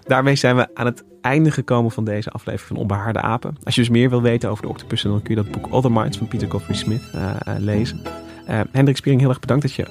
Daarmee 0.06 0.36
zijn 0.36 0.56
we 0.56 0.76
aan 0.76 0.86
het 0.86 1.04
einde 1.22 1.52
gekomen 1.52 1.92
van 1.92 2.04
deze 2.04 2.30
aflevering 2.30 2.68
van 2.68 2.78
Onbehaarde 2.78 3.22
Apen. 3.22 3.58
Als 3.64 3.76
je 3.76 3.82
dus 3.82 3.90
meer 3.90 4.10
wil 4.10 4.22
weten 4.22 4.50
over 4.50 4.64
de 4.64 4.70
octopussen, 4.70 5.10
dan 5.10 5.22
kun 5.22 5.36
je 5.36 5.42
dat 5.44 5.52
boek 5.52 5.74
Other 5.74 5.92
Minds 5.92 6.18
van 6.18 6.28
Peter 6.28 6.52
Godfrey 6.52 6.76
Smith 6.76 7.02
uh, 7.16 7.22
uh, 7.48 7.56
lezen. 7.58 8.02
Hendrik 8.72 8.98
Spiering, 8.98 9.22
heel 9.22 9.30
erg 9.30 9.40
bedankt 9.40 9.64
dat 9.64 9.74
je 9.74 9.88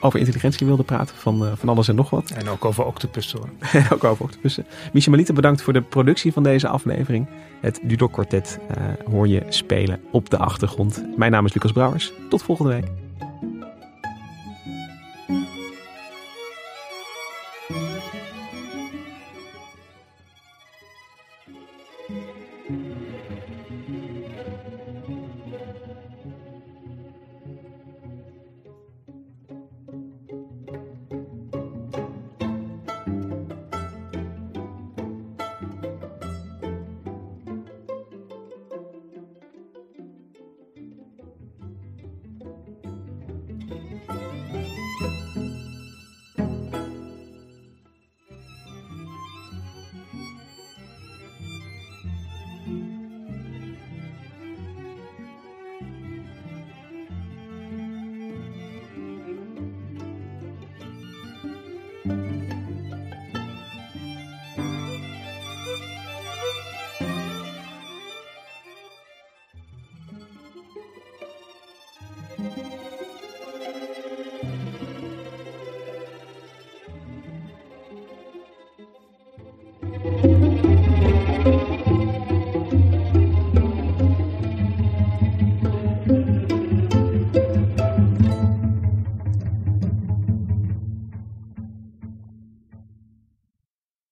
over 0.00 0.18
intelligentie 0.18 0.66
wilde 0.66 0.82
praten 0.82 1.16
van, 1.16 1.42
uh, 1.42 1.52
van 1.54 1.68
alles 1.68 1.88
en 1.88 1.94
nog 1.94 2.10
wat. 2.10 2.30
En 2.30 2.48
ook 2.48 2.64
over 2.64 2.84
octopussen 2.84 3.38
hoor. 3.38 3.48
ook 3.94 4.04
over 4.04 4.24
octopussen. 4.24 4.66
Malita, 4.92 5.32
bedankt 5.32 5.62
voor 5.62 5.72
de 5.72 5.82
productie 5.82 6.32
van 6.32 6.42
deze 6.42 6.68
aflevering. 6.68 7.26
Het 7.60 7.80
Dudok 7.82 8.12
Quartet 8.12 8.58
uh, 8.70 9.12
hoor 9.12 9.28
je 9.28 9.42
spelen 9.48 10.00
op 10.10 10.30
de 10.30 10.38
achtergrond. 10.38 11.04
Mijn 11.16 11.30
naam 11.30 11.46
is 11.46 11.54
Lucas 11.54 11.72
Brouwers. 11.72 12.12
Tot 12.28 12.42
volgende 12.42 12.72
week. 12.72 13.05